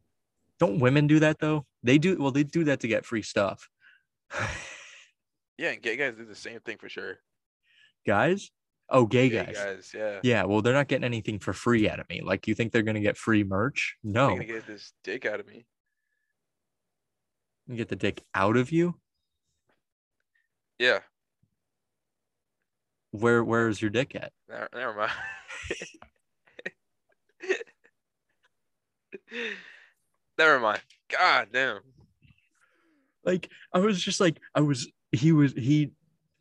don't 0.59 0.79
women 0.79 1.07
do 1.07 1.19
that 1.19 1.39
though? 1.39 1.65
They 1.83 1.97
do. 1.97 2.17
Well, 2.19 2.31
they 2.31 2.43
do 2.43 2.63
that 2.65 2.79
to 2.81 2.87
get 2.87 3.05
free 3.05 3.21
stuff. 3.21 3.67
Yeah, 5.57 5.71
and 5.71 5.81
gay 5.81 5.95
guys 5.95 6.15
do 6.15 6.25
the 6.25 6.35
same 6.35 6.59
thing 6.59 6.77
for 6.77 6.89
sure. 6.89 7.17
Guys? 8.05 8.51
Oh, 8.89 9.05
gay, 9.05 9.29
Gay 9.29 9.45
guys. 9.45 9.55
guys, 9.57 9.91
yeah. 9.95 10.19
Yeah, 10.21 10.43
well, 10.43 10.61
they're 10.61 10.73
not 10.73 10.87
getting 10.87 11.05
anything 11.05 11.39
for 11.39 11.53
free 11.53 11.89
out 11.89 11.99
of 11.99 12.07
me. 12.09 12.21
Like, 12.21 12.47
you 12.47 12.53
think 12.53 12.71
they're 12.71 12.83
gonna 12.83 12.99
get 12.99 13.17
free 13.17 13.43
merch? 13.43 13.95
No. 14.03 14.27
They're 14.27 14.35
gonna 14.35 14.45
get 14.45 14.67
this 14.67 14.91
dick 15.03 15.25
out 15.25 15.39
of 15.39 15.47
me. 15.47 15.65
you 17.67 17.75
get 17.77 17.87
the 17.87 17.95
dick 17.95 18.21
out 18.35 18.57
of 18.57 18.71
you. 18.71 18.99
Yeah. 20.77 20.99
Where 23.15 23.43
where's 23.43 23.81
your 23.81 23.89
dick 23.89 24.15
at? 24.15 24.31
Never, 24.49 24.69
never 24.73 24.93
mind. 24.93 25.11
never 30.37 30.59
mind. 30.59 30.81
God 31.09 31.47
damn. 31.51 31.79
Like, 33.23 33.49
I 33.73 33.79
was 33.79 34.01
just 34.01 34.19
like, 34.19 34.39
I 34.53 34.61
was. 34.61 34.87
He 35.11 35.31
was 35.31 35.53
he. 35.53 35.91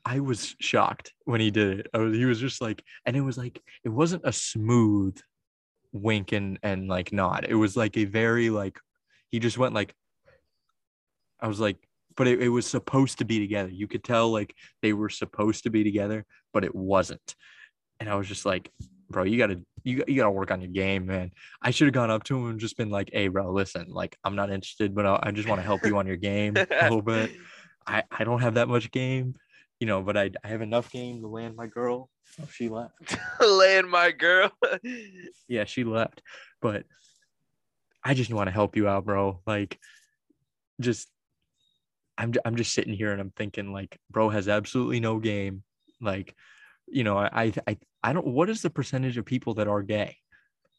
I 0.05 0.21
was 0.21 0.55
shocked 0.61 1.15
when 1.25 1.41
he 1.41 1.51
did 1.51 1.81
it. 1.81 1.87
I 1.95 1.99
was, 1.99 2.17
he 2.17 2.27
was 2.27 2.39
just 2.39 2.61
like, 2.61 2.83
and 3.07 3.17
it 3.17 3.23
was 3.23 3.39
like, 3.39 3.63
it 3.85 3.89
wasn't 3.89 4.23
a 4.27 4.33
smooth 4.33 5.19
wink 5.93 6.33
and 6.33 6.59
and 6.63 6.89
like 6.89 7.13
nod. 7.13 7.47
It 7.49 7.55
was 7.55 7.77
like 7.77 7.97
a 7.97 8.05
very 8.05 8.51
like, 8.51 8.79
he 9.31 9.39
just 9.39 9.59
went 9.59 9.75
like. 9.75 9.95
I 11.41 11.49
was 11.49 11.61
like, 11.61 11.77
but 12.17 12.27
it, 12.29 12.43
it 12.43 12.49
was 12.49 12.67
supposed 12.67 13.19
to 13.19 13.25
be 13.25 13.39
together. 13.39 13.71
You 13.71 13.87
could 13.87 14.05
tell 14.05 14.31
like 14.31 14.55
they 14.83 14.93
were 14.93 15.09
supposed 15.09 15.65
to 15.65 15.71
be 15.71 15.85
together, 15.85 16.25
but 16.53 16.65
it 16.65 16.75
wasn't. 16.75 17.35
And 18.01 18.09
I 18.09 18.15
was 18.15 18.29
just 18.29 18.45
like, 18.45 18.71
bro, 19.11 19.25
you 19.25 19.39
gotta 19.39 19.61
you, 19.83 20.05
you 20.07 20.17
gotta 20.17 20.31
work 20.31 20.51
on 20.51 20.61
your 20.61 20.71
game, 20.71 21.07
man. 21.07 21.33
I 21.63 21.71
should 21.71 21.87
have 21.87 21.95
gone 21.95 22.11
up 22.11 22.25
to 22.25 22.37
him 22.37 22.51
and 22.51 22.61
just 22.61 22.77
been 22.77 22.91
like, 22.91 23.11
hey, 23.13 23.29
bro, 23.29 23.51
listen, 23.51 23.87
like 23.89 24.17
I'm 24.25 24.37
not 24.37 24.51
interested, 24.51 24.95
but 24.95 25.07
I, 25.07 25.21
I 25.25 25.31
just 25.31 25.49
want 25.49 25.61
to 25.61 25.67
help 25.67 25.85
you 25.85 25.97
on 25.97 26.07
your 26.07 26.17
game 26.17 26.57
a 26.57 26.67
little 26.83 27.03
bit. 27.03 27.33
I 27.87 28.03
I 28.11 28.25
don't 28.25 28.41
have 28.41 28.55
that 28.55 28.69
much 28.69 28.91
game, 28.91 29.35
you 29.81 29.87
know, 29.87 30.03
but 30.03 30.17
I 30.17 30.31
I 30.43 30.49
have 30.49 30.63
enough 30.63 30.91
game 30.91 31.21
to 31.21 31.29
land 31.29 31.57
my 31.57 31.67
girl. 31.67 32.11
Oh, 32.41 32.49
she 32.51 32.69
left. 32.69 33.17
land 33.47 33.91
my 33.91 34.11
girl. 34.11 34.51
Yeah, 35.47 35.65
she 35.65 35.85
left, 35.85 36.23
but 36.63 36.85
I 38.03 38.15
just 38.15 38.33
want 38.33 38.49
to 38.49 38.51
help 38.51 38.77
you 38.77 38.89
out, 38.89 39.05
bro. 39.05 39.41
Like, 39.47 39.79
just 40.81 41.09
I'm 42.19 42.33
I'm 42.45 42.57
just 42.57 42.73
sitting 42.73 42.95
here 42.95 43.13
and 43.13 43.21
I'm 43.21 43.31
thinking 43.31 43.73
like, 43.73 43.99
bro 44.11 44.29
has 44.29 44.49
absolutely 44.49 45.01
no 45.01 45.19
game. 45.19 45.63
Like, 46.01 46.35
you 46.87 47.05
know, 47.05 47.19
I 47.19 47.53
I 47.67 47.79
I, 48.03 48.13
don't. 48.13 48.27
What 48.27 48.51
is 48.51 48.63
the 48.63 48.71
percentage 48.71 49.17
of 49.17 49.25
people 49.25 49.55
that 49.55 49.69
are 49.69 49.83
gay? 49.83 50.19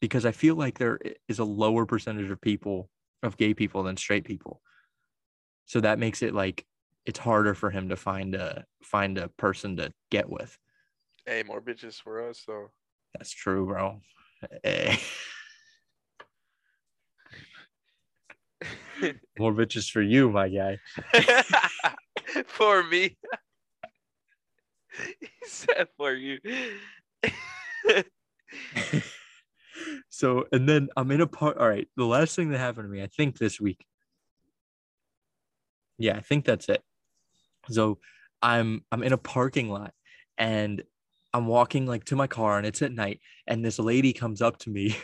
Because 0.00 0.24
I 0.24 0.32
feel 0.32 0.54
like 0.54 0.78
there 0.78 0.98
is 1.28 1.38
a 1.38 1.44
lower 1.44 1.86
percentage 1.86 2.30
of 2.30 2.40
people 2.40 2.88
of 3.22 3.36
gay 3.36 3.54
people 3.54 3.82
than 3.82 3.96
straight 3.96 4.24
people. 4.24 4.60
So 5.66 5.80
that 5.80 5.98
makes 5.98 6.22
it 6.22 6.34
like 6.34 6.64
it's 7.04 7.18
harder 7.18 7.54
for 7.54 7.70
him 7.70 7.88
to 7.88 7.96
find 7.96 8.34
a 8.34 8.64
find 8.82 9.18
a 9.18 9.28
person 9.28 9.76
to 9.76 9.92
get 10.10 10.28
with. 10.28 10.56
hey, 11.26 11.42
more 11.42 11.60
bitches 11.60 12.00
for 12.00 12.28
us, 12.28 12.42
so. 12.44 12.70
That's 13.14 13.32
true, 13.32 13.66
bro. 13.66 14.00
Eh. 14.64 14.96
More 19.38 19.52
bitches 19.52 19.90
for 19.90 20.02
you, 20.02 20.30
my 20.30 20.48
guy. 20.48 20.78
for 22.46 22.82
me. 22.84 23.16
he 25.20 25.28
said 25.46 25.88
for 25.96 26.12
you. 26.12 26.38
so, 30.08 30.44
and 30.52 30.68
then 30.68 30.88
I'm 30.96 31.10
in 31.10 31.20
a 31.20 31.26
part. 31.26 31.58
All 31.58 31.68
right, 31.68 31.88
the 31.96 32.04
last 32.06 32.36
thing 32.36 32.50
that 32.50 32.58
happened 32.58 32.86
to 32.86 32.92
me, 32.92 33.02
I 33.02 33.08
think 33.08 33.38
this 33.38 33.60
week. 33.60 33.84
Yeah, 35.98 36.16
I 36.16 36.20
think 36.20 36.44
that's 36.44 36.68
it. 36.68 36.82
So, 37.68 37.98
I'm 38.42 38.84
I'm 38.90 39.02
in 39.02 39.12
a 39.12 39.18
parking 39.18 39.68
lot, 39.68 39.92
and 40.38 40.82
I'm 41.32 41.46
walking 41.46 41.86
like 41.86 42.04
to 42.04 42.16
my 42.16 42.26
car, 42.26 42.58
and 42.58 42.66
it's 42.66 42.82
at 42.82 42.92
night, 42.92 43.20
and 43.46 43.64
this 43.64 43.78
lady 43.78 44.12
comes 44.12 44.40
up 44.40 44.58
to 44.60 44.70
me, 44.70 44.96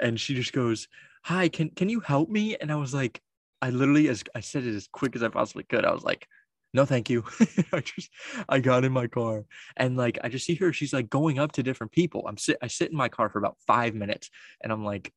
and 0.00 0.20
she 0.20 0.34
just 0.34 0.52
goes, 0.52 0.88
"Hi, 1.24 1.48
can 1.48 1.70
can 1.70 1.88
you 1.88 2.00
help 2.00 2.28
me?" 2.28 2.56
And 2.56 2.70
I 2.72 2.76
was 2.76 2.94
like, 2.94 3.20
I 3.62 3.70
literally, 3.70 4.08
as 4.08 4.22
I 4.34 4.40
said 4.40 4.64
it 4.64 4.74
as 4.74 4.88
quick 4.92 5.16
as 5.16 5.22
I 5.22 5.28
possibly 5.28 5.64
could. 5.64 5.84
I 5.84 5.92
was 5.92 6.04
like, 6.04 6.26
"No, 6.74 6.84
thank 6.84 7.10
you." 7.10 7.24
I 7.72 7.80
just 7.80 8.10
I 8.48 8.60
got 8.60 8.84
in 8.84 8.92
my 8.92 9.06
car, 9.06 9.44
and 9.76 9.96
like 9.96 10.18
I 10.22 10.28
just 10.28 10.46
see 10.46 10.54
her. 10.56 10.72
She's 10.72 10.92
like 10.92 11.10
going 11.10 11.38
up 11.38 11.52
to 11.52 11.62
different 11.62 11.92
people. 11.92 12.24
I'm 12.26 12.38
sit. 12.38 12.58
I 12.62 12.68
sit 12.68 12.90
in 12.90 12.96
my 12.96 13.08
car 13.08 13.28
for 13.28 13.38
about 13.38 13.56
five 13.66 13.94
minutes, 13.94 14.30
and 14.62 14.72
I'm 14.72 14.84
like, 14.84 15.12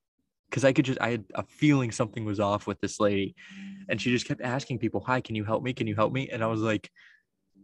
because 0.50 0.66
I 0.66 0.74
could 0.74 0.86
just 0.86 1.02
I 1.02 1.12
had 1.12 1.26
a 1.36 1.44
feeling 1.44 1.92
something 1.92 2.26
was 2.26 2.40
off 2.40 2.68
with 2.68 2.80
this 2.82 3.00
lady, 3.00 3.36
and 3.90 4.02
she 4.02 4.12
just 4.12 4.28
kept 4.28 4.42
asking 4.42 4.80
people, 4.80 5.02
"Hi, 5.02 5.22
can 5.22 5.36
you 5.36 5.44
help 5.46 5.64
me? 5.64 5.74
Can 5.74 5.88
you 5.88 5.96
help 5.96 6.14
me?" 6.14 6.30
And 6.30 6.44
I 6.44 6.48
was 6.48 6.62
like, 6.62 6.90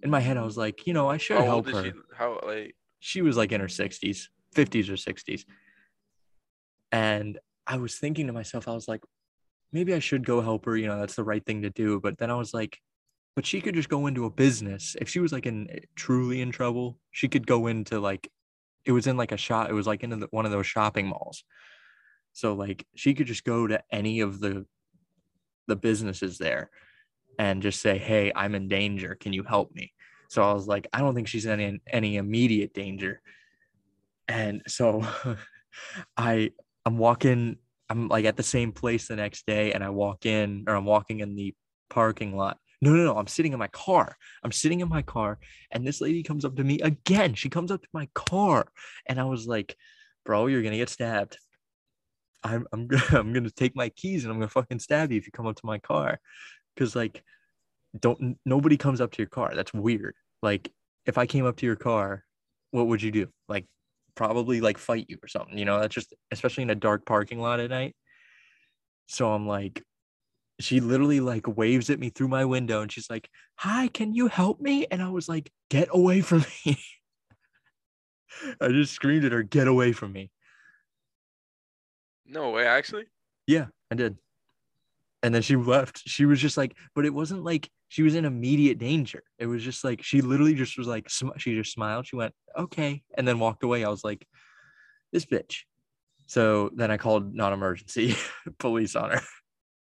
in 0.03 0.09
my 0.09 0.19
head, 0.19 0.37
I 0.37 0.43
was 0.43 0.57
like, 0.57 0.85
you 0.85 0.93
know, 0.93 1.09
I 1.09 1.17
should 1.17 1.37
How 1.37 1.45
help 1.45 1.67
her 1.69 1.83
she? 1.83 1.91
How 2.15 2.39
like 2.45 2.75
she 2.99 3.21
was 3.21 3.37
like 3.37 3.51
in 3.51 3.61
her 3.61 3.67
60s 3.67 4.29
50s 4.55 4.89
or 4.89 4.93
60s 4.93 5.45
and 6.91 7.37
i 7.67 7.77
was 7.77 7.95
thinking 7.95 8.27
to 8.27 8.33
myself 8.33 8.67
i 8.67 8.73
was 8.73 8.87
like 8.87 9.01
maybe 9.71 9.93
i 9.93 9.99
should 9.99 10.25
go 10.25 10.41
help 10.41 10.65
her 10.65 10.75
you 10.77 10.87
know 10.87 10.99
that's 10.99 11.15
the 11.15 11.23
right 11.23 11.45
thing 11.45 11.61
to 11.61 11.69
do. 11.69 11.99
But 11.99 12.17
then 12.17 12.31
i 12.31 12.35
was 12.35 12.53
like 12.53 12.79
but 13.35 13.45
she 13.45 13.61
could 13.61 13.75
just 13.75 13.89
go 13.89 14.07
into 14.07 14.25
a 14.25 14.31
business. 14.31 14.95
If 14.99 15.09
she 15.09 15.19
was 15.19 15.31
like 15.31 15.45
in 15.45 15.67
truly 15.95 16.41
in 16.41 16.51
trouble 16.51 16.97
she 17.11 17.27
could 17.27 17.45
go 17.45 17.67
into 17.67 17.99
like 17.99 18.31
it 18.85 18.91
was 18.91 19.05
in 19.05 19.17
like 19.17 19.31
a 19.31 19.37
shop 19.37 19.69
it 19.69 19.73
was 19.73 19.85
like 19.85 20.03
in 20.03 20.09
the, 20.09 20.27
one 20.31 20.45
of 20.45 20.51
those 20.51 20.65
shopping 20.65 21.07
malls. 21.07 21.43
So 22.33 22.53
like 22.53 22.85
she 22.95 23.13
could 23.13 23.27
just 23.27 23.43
go 23.43 23.67
to 23.67 23.83
any 23.91 24.21
of 24.21 24.39
the 24.39 24.65
the 25.67 25.75
businesses 25.75 26.37
there 26.37 26.69
and 27.37 27.61
just 27.61 27.81
say 27.81 27.97
hey 27.97 28.31
i'm 28.35 28.55
in 28.55 28.67
danger. 28.67 29.15
Can 29.19 29.33
you 29.33 29.43
help 29.43 29.71
me 29.73 29.93
so 30.29 30.43
I 30.43 30.53
was 30.53 30.67
like, 30.67 30.87
I 30.93 30.99
don't 30.99 31.15
think 31.15 31.27
she's 31.27 31.45
in 31.45 31.59
any, 31.59 31.79
any 31.87 32.17
immediate 32.17 32.73
danger. 32.73 33.21
And 34.27 34.61
so 34.67 35.03
I 36.17 36.51
I'm 36.87 36.97
walking, 36.97 37.57
I'm 37.89 38.07
like 38.07 38.23
at 38.23 38.37
the 38.37 38.43
same 38.43 38.71
place 38.71 39.09
the 39.09 39.17
next 39.17 39.45
day, 39.45 39.73
and 39.73 39.83
I 39.83 39.89
walk 39.89 40.25
in, 40.25 40.63
or 40.67 40.75
I'm 40.75 40.85
walking 40.85 41.19
in 41.19 41.35
the 41.35 41.53
parking 41.89 42.37
lot. 42.37 42.57
No, 42.81 42.91
no, 42.91 43.03
no, 43.03 43.17
I'm 43.17 43.27
sitting 43.27 43.51
in 43.51 43.59
my 43.59 43.67
car. 43.67 44.15
I'm 44.41 44.53
sitting 44.53 44.79
in 44.79 44.87
my 44.87 45.01
car, 45.01 45.37
and 45.71 45.85
this 45.85 45.99
lady 45.99 46.23
comes 46.23 46.45
up 46.45 46.55
to 46.55 46.63
me 46.63 46.79
again. 46.79 47.33
She 47.33 47.49
comes 47.49 47.71
up 47.71 47.81
to 47.81 47.89
my 47.91 48.07
car, 48.15 48.67
and 49.05 49.19
I 49.19 49.25
was 49.25 49.47
like, 49.47 49.75
bro, 50.25 50.47
you're 50.47 50.61
gonna 50.61 50.77
get 50.77 50.87
stabbed. 50.87 51.37
I'm 52.41 52.65
I'm 52.71 52.87
I'm 53.11 53.33
gonna 53.33 53.49
take 53.49 53.75
my 53.75 53.89
keys 53.89 54.23
and 54.23 54.31
I'm 54.31 54.39
gonna 54.39 54.47
fucking 54.47 54.79
stab 54.79 55.11
you 55.11 55.17
if 55.17 55.25
you 55.25 55.33
come 55.33 55.47
up 55.47 55.57
to 55.57 55.65
my 55.65 55.79
car. 55.79 56.21
Cause 56.77 56.95
like 56.95 57.21
don't 57.99 58.37
nobody 58.45 58.77
comes 58.77 59.01
up 59.01 59.11
to 59.11 59.17
your 59.19 59.27
car. 59.29 59.53
That's 59.55 59.73
weird. 59.73 60.15
Like 60.41 60.71
if 61.05 61.17
I 61.17 61.25
came 61.25 61.45
up 61.45 61.57
to 61.57 61.65
your 61.65 61.75
car, 61.75 62.23
what 62.71 62.87
would 62.87 63.01
you 63.01 63.11
do? 63.11 63.27
Like 63.49 63.65
probably 64.17 64.59
like 64.61 64.77
fight 64.77 65.05
you 65.07 65.17
or 65.23 65.29
something, 65.29 65.57
you 65.57 65.65
know? 65.65 65.79
That's 65.79 65.95
just 65.95 66.13
especially 66.31 66.63
in 66.63 66.69
a 66.69 66.75
dark 66.75 67.05
parking 67.05 67.39
lot 67.39 67.61
at 67.61 67.69
night. 67.69 67.95
So 69.07 69.31
I'm 69.31 69.47
like 69.47 69.83
she 70.59 70.79
literally 70.81 71.19
like 71.19 71.47
waves 71.47 71.89
at 71.89 71.99
me 71.99 72.09
through 72.09 72.29
my 72.29 72.43
window 72.45 72.81
and 72.81 72.91
she's 72.91 73.09
like, 73.09 73.29
"Hi, 73.57 73.87
can 73.89 74.13
you 74.13 74.27
help 74.27 74.59
me?" 74.59 74.87
And 74.91 75.01
I 75.01 75.09
was 75.09 75.29
like, 75.29 75.51
"Get 75.69 75.89
away 75.91 76.21
from 76.21 76.45
me." 76.65 76.79
I 78.61 78.69
just 78.69 78.93
screamed 78.93 79.25
at 79.25 79.31
her, 79.31 79.43
"Get 79.43 79.67
away 79.67 79.93
from 79.93 80.13
me." 80.13 80.31
no 82.25 82.51
way, 82.51 82.65
actually. 82.65 83.05
Yeah, 83.47 83.67
I 83.91 83.95
did. 83.95 84.17
And 85.23 85.33
then 85.33 85.41
she 85.41 85.55
left. 85.55 86.03
She 86.05 86.25
was 86.25 86.39
just 86.39 86.57
like, 86.57 86.75
but 86.93 87.05
it 87.05 87.13
wasn't 87.13 87.43
like 87.43 87.69
she 87.89 88.03
was 88.03 88.15
in 88.15 88.25
immediate 88.25 88.77
danger. 88.77 89.23
It 89.39 89.47
was 89.47 89.63
just 89.63 89.83
like 89.83 90.03
she 90.03 90.21
literally 90.21 90.53
just 90.53 90.77
was 90.77 90.87
like, 90.87 91.09
sm- 91.09 91.37
she 91.37 91.55
just 91.55 91.71
smiled. 91.71 92.05
She 92.05 92.15
went, 92.15 92.33
okay, 92.57 93.01
and 93.17 93.27
then 93.27 93.39
walked 93.39 93.63
away. 93.63 93.83
I 93.83 93.89
was 93.89 94.03
like, 94.03 94.27
this 95.11 95.25
bitch. 95.25 95.61
So 96.27 96.69
then 96.75 96.91
I 96.91 96.97
called 96.97 97.33
non-emergency 97.33 98.15
police 98.59 98.95
on 98.95 99.11
her 99.11 99.21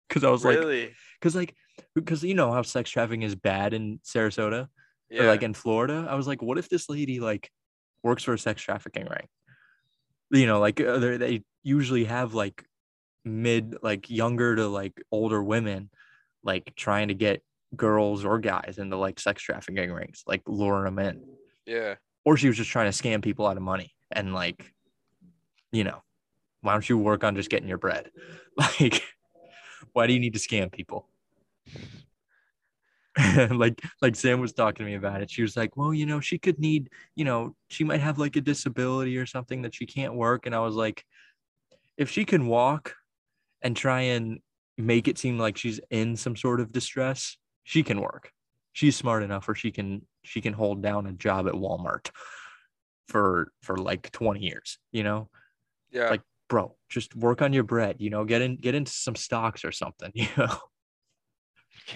because 0.09 0.25
I 0.25 0.31
was 0.31 0.45
like, 0.45 0.59
really? 0.59 0.95
because 1.21 1.35
like, 1.35 1.55
because 1.95 2.23
you 2.23 2.35
know 2.35 2.52
how 2.52 2.62
sex 2.62 2.88
trafficking 2.88 3.23
is 3.23 3.35
bad 3.35 3.75
in 3.75 3.99
Sarasota 4.05 4.69
yeah. 5.11 5.23
or 5.23 5.26
like 5.26 5.43
in 5.43 5.55
Florida. 5.55 6.07
I 6.09 6.14
was 6.14 6.26
like, 6.26 6.43
what 6.43 6.59
if 6.59 6.69
this 6.69 6.88
lady 6.88 7.21
like 7.21 7.50
works 8.02 8.23
for 8.23 8.33
a 8.33 8.38
sex 8.38 8.62
trafficking 8.62 9.07
ring? 9.07 9.26
You 10.31 10.47
know, 10.47 10.61
like 10.61 10.81
uh, 10.81 10.99
they 10.99 11.43
usually 11.62 12.05
have 12.05 12.35
like 12.35 12.64
mid, 13.26 13.76
like 13.83 14.09
younger 14.09 14.56
to 14.56 14.68
like 14.68 15.02
older 15.11 15.42
women, 15.42 15.90
like 16.42 16.73
trying 16.76 17.09
to 17.09 17.14
get 17.14 17.42
girls 17.75 18.25
or 18.25 18.38
guys 18.38 18.78
into 18.78 18.97
like 18.97 19.21
sex 19.21 19.42
trafficking 19.42 19.92
rings, 19.92 20.23
like 20.26 20.42
luring 20.47 20.85
them 20.85 20.99
in. 20.99 21.23
yeah. 21.66 21.97
Or 22.25 22.37
she 22.37 22.49
was 22.49 22.56
just 22.56 22.71
trying 22.71 22.90
to 22.90 22.97
scam 22.97 23.23
people 23.23 23.47
out 23.47 23.56
of 23.56 23.62
money 23.62 23.95
and 24.11 24.35
like, 24.35 24.73
you 25.71 25.85
know, 25.85 26.02
why 26.62 26.73
don't 26.73 26.88
you 26.88 26.99
work 26.99 27.23
on 27.23 27.37
just 27.37 27.50
getting 27.50 27.68
your 27.68 27.78
bread? 27.78 28.11
Like, 28.80 29.02
why 29.92 30.06
do 30.06 30.14
you 30.14 30.18
need 30.18 30.33
to 30.33 30.38
scam 30.38 30.73
people? 30.73 31.11
like 33.50 33.80
like 34.00 34.16
Sam 34.16 34.40
was 34.40 34.54
talking 34.54 34.85
to 34.85 34.90
me 34.90 34.95
about 34.95 35.21
it. 35.21 35.30
She 35.30 35.42
was 35.42 35.56
like, 35.56 35.76
"Well, 35.76 35.92
you 35.92 36.06
know, 36.06 36.21
she 36.21 36.38
could 36.38 36.59
need, 36.59 36.88
you 37.14 37.25
know, 37.25 37.54
she 37.68 37.85
might 37.85 38.00
have 38.00 38.18
like 38.18 38.37
a 38.37 38.40
disability 38.40 39.16
or 39.18 39.26
something 39.26 39.62
that 39.62 39.75
she 39.75 39.85
can't 39.85 40.14
work." 40.14 40.47
And 40.47 40.54
I 40.54 40.61
was 40.61 40.75
like, 40.75 41.04
"If 41.97 42.11
she 42.11 42.25
can 42.25 42.47
walk 42.47 42.95
and 43.63 43.77
try 43.77 44.03
and 44.03 44.41
make 44.79 45.09
it 45.09 45.19
seem 45.19 45.39
like 45.39 45.57
she's 45.57 45.81
in 45.91 46.17
some 46.17 46.37
sort 46.37 46.61
of 46.61 46.73
distress, 46.73 47.37
she 47.65 47.83
can 47.83 48.01
work. 48.01 48.31
she's 48.73 48.95
smart 48.97 49.23
enough 49.23 49.49
where 49.49 49.55
she 49.55 49.71
can 49.71 50.03
she 50.23 50.41
can 50.43 50.53
hold 50.53 50.83
down 50.83 51.07
a 51.07 51.13
job 51.13 51.49
at 51.49 51.55
Walmart 51.55 52.11
for 53.09 53.51
for 53.63 53.77
like 53.79 54.11
20 54.13 54.41
years, 54.41 54.79
you 54.93 55.03
know? 55.03 55.31
Yeah. 55.91 56.11
Like, 56.11 56.23
Bro, 56.49 56.77
just 56.89 57.17
work 57.17 57.43
on 57.43 57.53
your 57.53 57.65
bread, 57.65 57.97
you 57.99 58.11
know, 58.11 58.25
get 58.25 58.43
in 58.43 58.57
get 58.57 58.75
into 58.75 58.93
some 58.93 59.17
stocks 59.17 59.65
or 59.65 59.73
something, 59.73 60.13
you 60.15 60.29
know. 60.37 60.59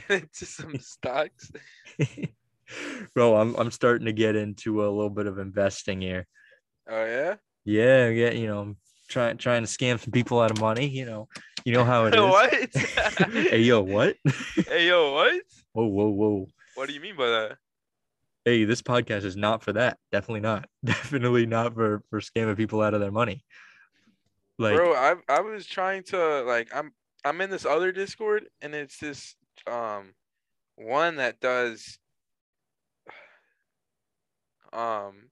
get 0.08 0.22
into 0.22 0.46
some 0.46 0.78
stocks. 0.80 1.50
Bro, 3.14 3.36
I'm 3.36 3.54
I'm 3.56 3.70
starting 3.70 4.06
to 4.06 4.12
get 4.12 4.34
into 4.36 4.80
a 4.84 4.88
little 4.88 5.10
bit 5.10 5.26
of 5.26 5.38
investing 5.38 6.00
here. 6.00 6.26
Oh 6.88 7.04
yeah. 7.04 7.34
Yeah, 7.64 8.08
yeah, 8.08 8.30
you 8.30 8.46
know, 8.46 8.74
trying 9.08 9.36
trying 9.36 9.62
to 9.64 9.68
scam 9.68 10.00
some 10.00 10.12
people 10.12 10.40
out 10.40 10.50
of 10.50 10.58
money, 10.60 10.88
you 10.88 11.04
know. 11.04 11.28
You 11.64 11.72
know 11.72 11.84
how 11.84 12.06
it 12.06 12.14
is. 12.14 12.20
what? 12.20 13.28
hey 13.32 13.60
yo, 13.60 13.82
what? 13.82 14.16
hey 14.66 14.88
yo, 14.88 15.12
what? 15.12 15.42
whoa, 15.72 15.86
whoa, 15.86 16.08
whoa. 16.08 16.46
What 16.74 16.88
do 16.88 16.94
you 16.94 17.00
mean 17.00 17.16
by 17.16 17.26
that? 17.26 17.58
Hey, 18.44 18.64
this 18.64 18.80
podcast 18.80 19.24
is 19.24 19.36
not 19.36 19.62
for 19.62 19.72
that. 19.74 19.98
Definitely 20.12 20.40
not. 20.40 20.66
Definitely 20.84 21.46
not 21.46 21.74
for 21.74 22.02
for 22.10 22.20
scamming 22.20 22.56
people 22.56 22.80
out 22.80 22.94
of 22.94 23.00
their 23.00 23.10
money. 23.10 23.44
Like, 24.58 24.76
Bro, 24.76 24.94
I 24.94 25.14
I 25.28 25.40
was 25.40 25.66
trying 25.66 26.04
to 26.04 26.42
like 26.42 26.68
I'm 26.74 26.92
I'm 27.24 27.40
in 27.40 27.50
this 27.50 27.66
other 27.66 27.92
Discord 27.92 28.46
and 28.62 28.74
it's 28.74 28.98
this 28.98 29.36
um 29.66 30.14
one 30.76 31.16
that 31.16 31.40
does 31.40 31.98
um 34.72 35.28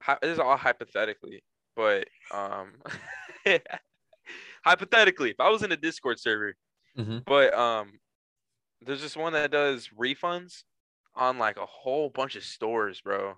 hy- 0.00 0.18
this 0.22 0.32
is 0.32 0.38
all 0.38 0.56
hypothetically, 0.56 1.42
but 1.76 2.08
um 2.32 2.72
hypothetically, 4.64 5.30
if 5.30 5.40
I 5.40 5.48
was 5.50 5.62
in 5.62 5.72
a 5.72 5.76
Discord 5.76 6.18
server, 6.20 6.54
Mhm. 6.96 7.24
but 7.24 7.54
um 7.54 8.00
there's 8.82 9.00
this 9.00 9.16
one 9.16 9.32
that 9.34 9.50
does 9.50 9.88
refunds 9.98 10.64
on 11.14 11.38
like 11.38 11.56
a 11.56 11.66
whole 11.66 12.10
bunch 12.10 12.36
of 12.36 12.42
stores, 12.44 13.00
bro. 13.00 13.36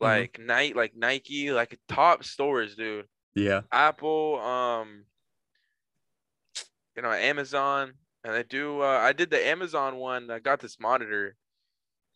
Like 0.00 0.38
night 0.38 0.76
like 0.76 0.94
Nike, 0.96 1.50
like 1.52 1.78
top 1.88 2.24
stores, 2.24 2.74
dude. 2.76 3.06
yeah, 3.34 3.62
Apple, 3.72 4.40
um, 4.40 5.04
you 6.96 7.02
know, 7.02 7.12
Amazon, 7.12 7.94
and 8.24 8.32
I 8.34 8.42
do. 8.42 8.80
Uh, 8.82 8.86
I 8.98 9.12
did 9.12 9.30
the 9.30 9.46
Amazon 9.46 9.96
one. 9.96 10.30
I 10.30 10.38
got 10.38 10.60
this 10.60 10.78
monitor, 10.80 11.36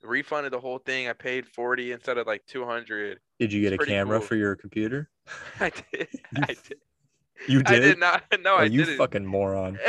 refunded 0.02 0.52
the 0.52 0.60
whole 0.60 0.78
thing. 0.78 1.08
I 1.08 1.12
paid 1.12 1.46
forty 1.46 1.92
instead 1.92 2.18
of 2.18 2.26
like 2.26 2.44
two 2.46 2.64
hundred. 2.64 3.20
did 3.38 3.52
you 3.52 3.60
get 3.60 3.72
a 3.72 3.78
camera 3.78 4.18
cool. 4.18 4.26
for 4.28 4.36
your 4.36 4.56
computer? 4.56 5.10
I 5.60 5.70
did. 5.92 6.08
I 6.36 6.46
did. 6.68 6.80
You 7.48 7.62
did? 7.62 7.76
I 7.76 7.78
did 7.80 7.98
not. 7.98 8.22
No, 8.42 8.54
Oh, 8.54 8.58
I 8.58 8.64
you 8.64 8.84
didn't. 8.84 8.98
fucking 8.98 9.26
moron. 9.26 9.78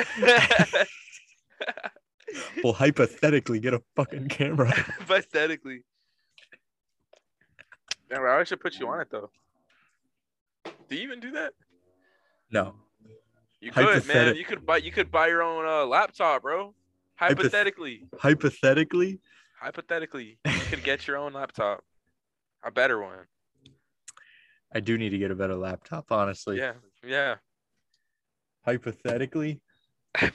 Well, 2.64 2.74
hypothetically, 2.74 3.60
get 3.60 3.74
a 3.74 3.82
fucking 3.96 4.28
camera. 4.28 4.70
hypothetically. 4.76 5.84
Bro, 8.10 8.40
I 8.40 8.44
should 8.44 8.60
put 8.60 8.78
you 8.78 8.88
on 8.90 9.00
it 9.00 9.08
though. 9.10 9.30
Do 10.90 10.96
you 10.96 11.04
even 11.04 11.20
do 11.22 11.32
that? 11.32 11.54
No, 12.52 12.76
You 13.62 13.72
could, 13.72 14.06
man. 14.08 14.36
You 14.36 14.44
could 14.44 14.66
buy. 14.66 14.78
You 14.78 14.92
could 14.92 15.12
buy 15.12 15.28
your 15.28 15.44
own 15.44 15.66
uh, 15.66 15.86
laptop, 15.86 16.42
bro. 16.42 16.74
Hypothetically. 17.16 18.04
hypothetically, 18.20 19.20
hypothetically, 19.62 20.38
you 20.46 20.60
could 20.70 20.84
get 20.84 21.08
your 21.08 21.18
own 21.18 21.32
laptop, 21.34 21.84
a 22.64 22.72
better 22.72 23.02
one. 23.02 23.20
I 24.74 24.82
do 24.82 24.98
need 24.98 25.12
to 25.12 25.18
get 25.18 25.32
a 25.32 25.36
better 25.36 25.56
laptop. 25.56 26.12
Honestly, 26.12 26.58
Yeah, 26.58 26.74
yeah. 27.06 27.36
Hypothetically, 28.66 29.62
I 30.16 30.32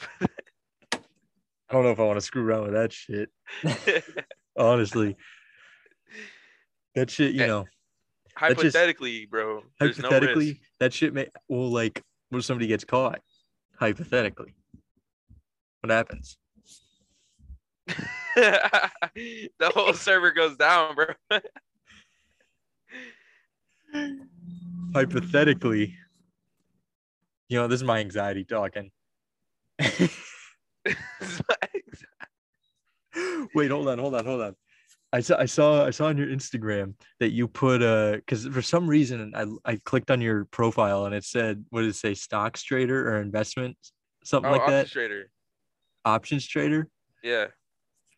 don't 1.71 1.85
know 1.85 1.91
if 1.91 2.01
I 2.01 2.05
want 2.05 2.17
to 2.19 2.25
screw 2.25 2.45
around 2.45 2.65
with 2.65 2.73
that 2.73 2.93
shit. 2.93 3.31
Honestly, 4.59 5.17
that 6.95 7.11
shit, 7.11 7.35
you 7.35 7.43
Eh, 7.43 7.47
know, 7.47 7.65
just- 7.65 7.75
hypothetically, 8.37 9.27
bro. 9.27 9.63
There's 9.79 9.97
hypothetically, 9.97 10.61
that 10.81 10.93
shit 10.93 11.15
may 11.15 11.29
well 11.49 11.71
like 11.71 12.03
when 12.31 12.43
somebody 12.43 12.67
gets 12.67 12.85
caught? 12.85 13.21
Hypothetically, 13.79 14.55
what 15.81 15.91
happens? 15.91 16.37
The 19.17 19.73
whole 19.75 19.93
server 19.93 20.31
goes 20.31 20.57
down, 20.57 20.95
bro. 20.95 21.07
Hypothetically, 24.95 25.97
you 27.51 27.59
know, 27.59 27.67
this 27.67 27.81
is 27.81 27.85
my 27.85 27.99
anxiety 27.99 28.45
talking. 28.45 28.91
Wait, 33.55 33.71
hold 33.71 33.89
on, 33.89 33.99
hold 33.99 34.15
on, 34.15 34.25
hold 34.25 34.41
on. 34.41 34.55
I 35.13 35.21
saw, 35.21 35.37
I 35.37 35.47
saw, 35.47 35.85
I 35.85 35.91
saw 35.91 36.07
on 36.07 36.17
your 36.17 36.29
Instagram 36.29 36.95
that 37.19 37.33
you 37.33 37.49
put 37.49 37.83
uh, 37.83 38.13
because 38.13 38.47
for 38.47 38.63
some 38.63 38.87
reason 38.87 39.33
I 39.35 39.47
I 39.73 39.77
clicked 39.85 40.13
on 40.13 40.21
your 40.21 40.45
profile 40.47 41.07
and 41.07 41.15
it 41.15 41.25
said 41.25 41.65
what 41.71 41.81
did 41.81 41.91
it 41.91 41.97
say, 41.97 42.15
stocks 42.15 42.63
trader 42.63 43.11
or 43.11 43.21
investment, 43.21 43.77
something 44.23 44.51
oh, 44.51 44.57
like 44.57 44.69
that, 44.69 44.89
trader 44.89 45.31
options 46.05 46.47
trader. 46.47 46.89
Yeah. 47.23 47.47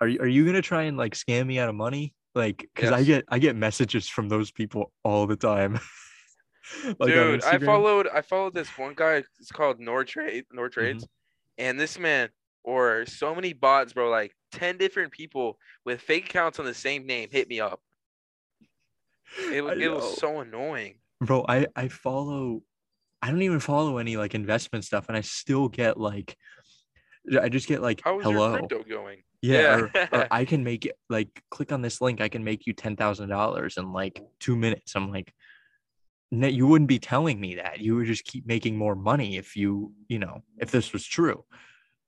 Are 0.01 0.09
you 0.09 0.21
are 0.21 0.27
you 0.27 0.45
gonna 0.45 0.63
try 0.63 0.83
and 0.83 0.97
like 0.97 1.15
scam 1.15 1.47
me 1.47 1.59
out 1.59 1.69
of 1.69 1.75
money? 1.75 2.15
Like, 2.35 2.69
cause 2.75 2.91
I 2.91 3.03
get 3.05 3.25
I 3.29 3.39
get 3.39 3.57
messages 3.57 4.09
from 4.09 4.29
those 4.29 4.51
people 4.51 4.93
all 5.05 5.27
the 5.27 5.37
time. 5.37 5.81
like 6.99 7.13
Dude, 7.13 7.45
I 7.45 7.59
followed 7.59 8.09
I 8.13 8.23
followed 8.23 8.55
this 8.55 8.69
one 8.79 8.95
guy. 8.95 9.23
It's 9.41 9.51
called 9.53 9.81
Nordtrade, 9.81 10.45
Mm-hmm. 10.53 10.59
Nordtrades, 10.59 11.05
and 11.59 11.79
this 11.79 11.99
man 11.99 12.29
or 12.65 13.05
so 13.07 13.35
many 13.35 13.53
bots, 13.53 13.93
bro. 13.93 14.09
Like 14.11 14.35
ten 14.53 14.79
different 14.79 15.13
people 15.13 15.59
with 15.85 16.01
fake 16.01 16.27
accounts 16.27 16.59
on 16.59 16.65
the 16.67 16.75
same 16.75 17.07
name 17.07 17.29
hit 17.31 17.49
me 17.49 17.61
up. 17.61 17.81
It, 19.51 19.61
was 19.65 19.79
it 19.79 19.91
was 19.91 20.19
so 20.19 20.41
annoying. 20.41 20.97
bro 21.21 21.45
i 21.49 21.67
i 21.75 21.89
follow 21.89 22.63
i 23.23 23.31
don't 23.31 23.41
even 23.43 23.61
follow 23.61 23.97
any 23.99 24.17
like 24.19 24.35
investment 24.35 24.85
stuff 24.85 25.07
and 25.09 25.17
i 25.17 25.23
still 25.23 25.69
get 25.69 25.99
like 25.99 26.37
i 27.41 27.49
just 27.49 27.67
get 27.69 27.81
like 27.81 28.03
How 28.05 28.17
was 28.17 28.25
hello 28.27 28.51
your 28.51 28.59
crypto 28.59 28.83
going? 28.83 29.23
yeah, 29.41 29.87
Yeah. 29.95 30.09
or 30.13 30.29
i 30.31 30.45
can 30.45 30.63
make 30.65 30.85
it 30.85 30.97
like 31.09 31.43
click 31.51 31.73
on 31.73 31.81
this 31.81 32.01
link 32.03 32.21
i 32.21 32.29
can 32.29 32.45
make 32.45 32.67
you 32.67 32.75
$10000 32.75 33.79
in 33.79 33.93
like 33.93 34.21
two 34.39 34.55
minutes 34.57 34.95
i'm 34.97 35.11
like 35.11 35.33
you 36.33 36.67
wouldn't 36.67 36.89
be 36.89 36.99
telling 36.99 37.39
me 37.39 37.57
that 37.57 37.81
you 37.81 37.97
would 37.97 38.07
just 38.07 38.25
keep 38.25 38.47
making 38.47 38.77
more 38.77 38.95
money 38.95 39.37
if 39.37 39.55
you 39.55 39.93
you 40.09 40.19
know 40.19 40.43
if 40.59 40.71
this 40.71 40.93
was 40.93 41.07
true. 41.07 41.45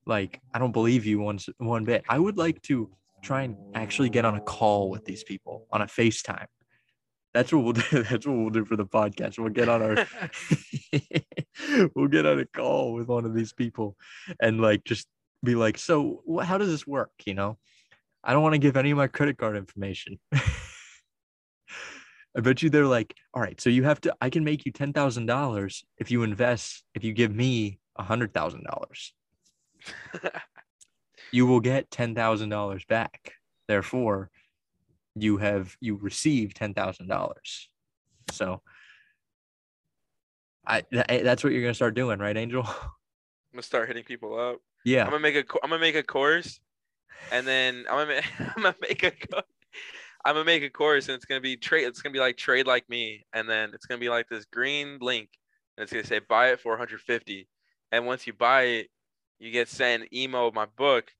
Like 0.06 0.40
i 0.52 0.58
don't 0.58 0.72
believe 0.72 1.06
you 1.06 1.18
one 1.20 1.38
one 1.58 1.84
bit. 1.84 2.04
I 2.08 2.18
would 2.18 2.38
like 2.38 2.62
to 2.62 2.90
try 3.22 3.42
and 3.42 3.56
actually 3.74 4.10
get 4.10 4.24
on 4.24 4.34
a 4.34 4.40
call 4.40 4.90
with 4.90 5.04
these 5.04 5.24
people 5.24 5.66
on 5.70 5.82
a 5.82 5.87
facetime. 5.87 6.46
That's 7.32 7.52
what 7.52 7.64
we'll 7.64 7.72
do. 7.72 8.02
That's 8.10 8.26
what 8.26 8.37
we'll 8.37 8.50
do 8.50 8.64
for 8.64 8.76
the 8.76 8.87
podcast. 8.87 9.38
We'll 9.38 9.48
get 9.50 9.68
on 9.68 9.82
our 9.82 10.06
we'll 11.94 12.08
get 12.08 12.26
on 12.26 12.38
a 12.38 12.46
call 12.46 12.94
with 12.94 13.08
one 13.08 13.24
of 13.24 13.34
these 13.34 13.52
people 13.52 13.96
and 14.40 14.60
like 14.60 14.84
just 14.84 15.06
be 15.42 15.54
like 15.54 15.76
so 15.76 16.22
how 16.42 16.58
does 16.58 16.68
this 16.68 16.87
work? 16.87 17.12
You 17.26 17.34
know? 17.34 17.58
I 18.22 18.32
don't 18.32 18.42
want 18.42 18.54
to 18.54 18.58
give 18.58 18.78
any 18.78 18.90
of 18.90 18.96
my 18.96 19.06
credit 19.06 19.37
card 19.37 19.54
information 19.56 20.18
i 22.36 22.40
bet 22.40 22.62
you 22.62 22.70
they're 22.70 22.86
like 22.86 23.14
all 23.32 23.42
right 23.42 23.60
so 23.60 23.70
you 23.70 23.84
have 23.84 24.00
to 24.00 24.14
i 24.20 24.28
can 24.30 24.44
make 24.44 24.66
you 24.66 24.72
$10000 24.72 25.84
if 25.98 26.10
you 26.10 26.22
invest 26.22 26.84
if 26.94 27.04
you 27.04 27.12
give 27.12 27.34
me 27.34 27.78
$100000 27.98 29.12
you 31.32 31.46
will 31.46 31.60
get 31.60 31.90
$10000 31.90 32.86
back 32.86 33.32
therefore 33.68 34.30
you 35.14 35.36
have 35.36 35.76
you 35.80 35.96
receive 35.96 36.54
$10000 36.54 37.68
so 38.30 38.62
I 40.66 40.82
tha- 40.90 41.10
eh, 41.10 41.22
that's 41.22 41.44
what 41.44 41.52
you're 41.52 41.62
gonna 41.62 41.74
start 41.74 41.94
doing, 41.94 42.18
right, 42.18 42.36
Angel? 42.36 42.62
I'm 42.66 42.72
gonna 43.52 43.62
start 43.62 43.88
hitting 43.88 44.04
people 44.04 44.38
up. 44.38 44.60
Yeah. 44.84 45.04
I'm 45.04 45.10
gonna 45.10 45.20
make 45.20 45.36
a 45.36 45.44
I'm 45.62 45.70
gonna 45.70 45.78
make 45.78 45.94
a 45.94 46.02
course, 46.02 46.60
and 47.30 47.46
then 47.46 47.84
I'm 47.90 48.06
gonna 48.06 48.20
ma- 48.20 48.44
I'm 48.56 48.62
gonna 48.62 48.76
make 48.80 49.02
a 49.02 49.12
I'm 50.24 50.34
gonna 50.34 50.44
make 50.44 50.62
a 50.62 50.70
course, 50.70 51.08
and 51.08 51.14
it's 51.16 51.24
gonna 51.26 51.40
be 51.40 51.56
trade. 51.56 51.84
It's 51.87 52.00
gonna 52.00 52.12
be 52.12 52.18
like 52.20 52.37
trade 52.37 52.66
like 52.66 52.88
me, 52.88 53.26
and 53.32 53.48
then 53.48 53.70
it's 53.74 53.87
gonna 53.87 54.00
be 54.00 54.08
like 54.08 54.28
this 54.28 54.44
green 54.46 54.98
link, 55.00 55.28
and 55.76 55.82
it's 55.82 55.92
gonna 55.92 56.04
say 56.04 56.20
buy 56.20 56.48
it 56.50 56.60
for 56.60 56.72
150, 56.72 57.48
and 57.92 58.06
once 58.06 58.26
you 58.26 58.32
buy 58.32 58.62
it, 58.62 58.88
you 59.38 59.50
get 59.50 59.68
sent 59.68 60.04
an 60.04 60.08
email 60.14 60.48
of 60.48 60.54
my 60.54 60.66
book, 60.76 61.12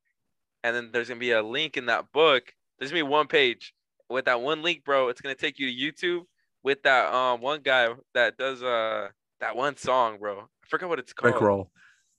and 0.63 0.75
then 0.75 0.91
there's 0.93 1.09
gonna 1.09 1.21
be 1.21 1.33
a 1.33 1.43
link 1.43 1.77
in 1.77 1.87
that 1.87 2.11
book. 2.13 2.53
There's 2.79 2.91
gonna 2.91 3.05
be 3.05 3.11
one 3.11 3.27
page 3.27 3.75
with 4.09 4.25
that 4.25 4.41
one 4.41 4.63
link, 4.63 4.85
bro. 4.85 5.09
It's 5.09 5.21
gonna 5.21 5.35
take 5.35 5.59
you 5.59 5.71
to 5.71 5.93
YouTube 6.21 6.27
with 6.63 6.83
that 6.85 7.13
um 7.13 7.41
one 7.43 7.61
guy 7.61 7.93
that 8.15 8.39
does 8.39 8.63
uh 8.63 9.09
that 9.41 9.55
one 9.55 9.77
song, 9.77 10.19
bro. 10.19 10.39
I 10.41 10.67
forgot 10.67 10.89
what 10.89 10.99
it's 10.99 11.13
called. 11.13 11.35
Rick 11.35 11.43
Roll 11.43 11.71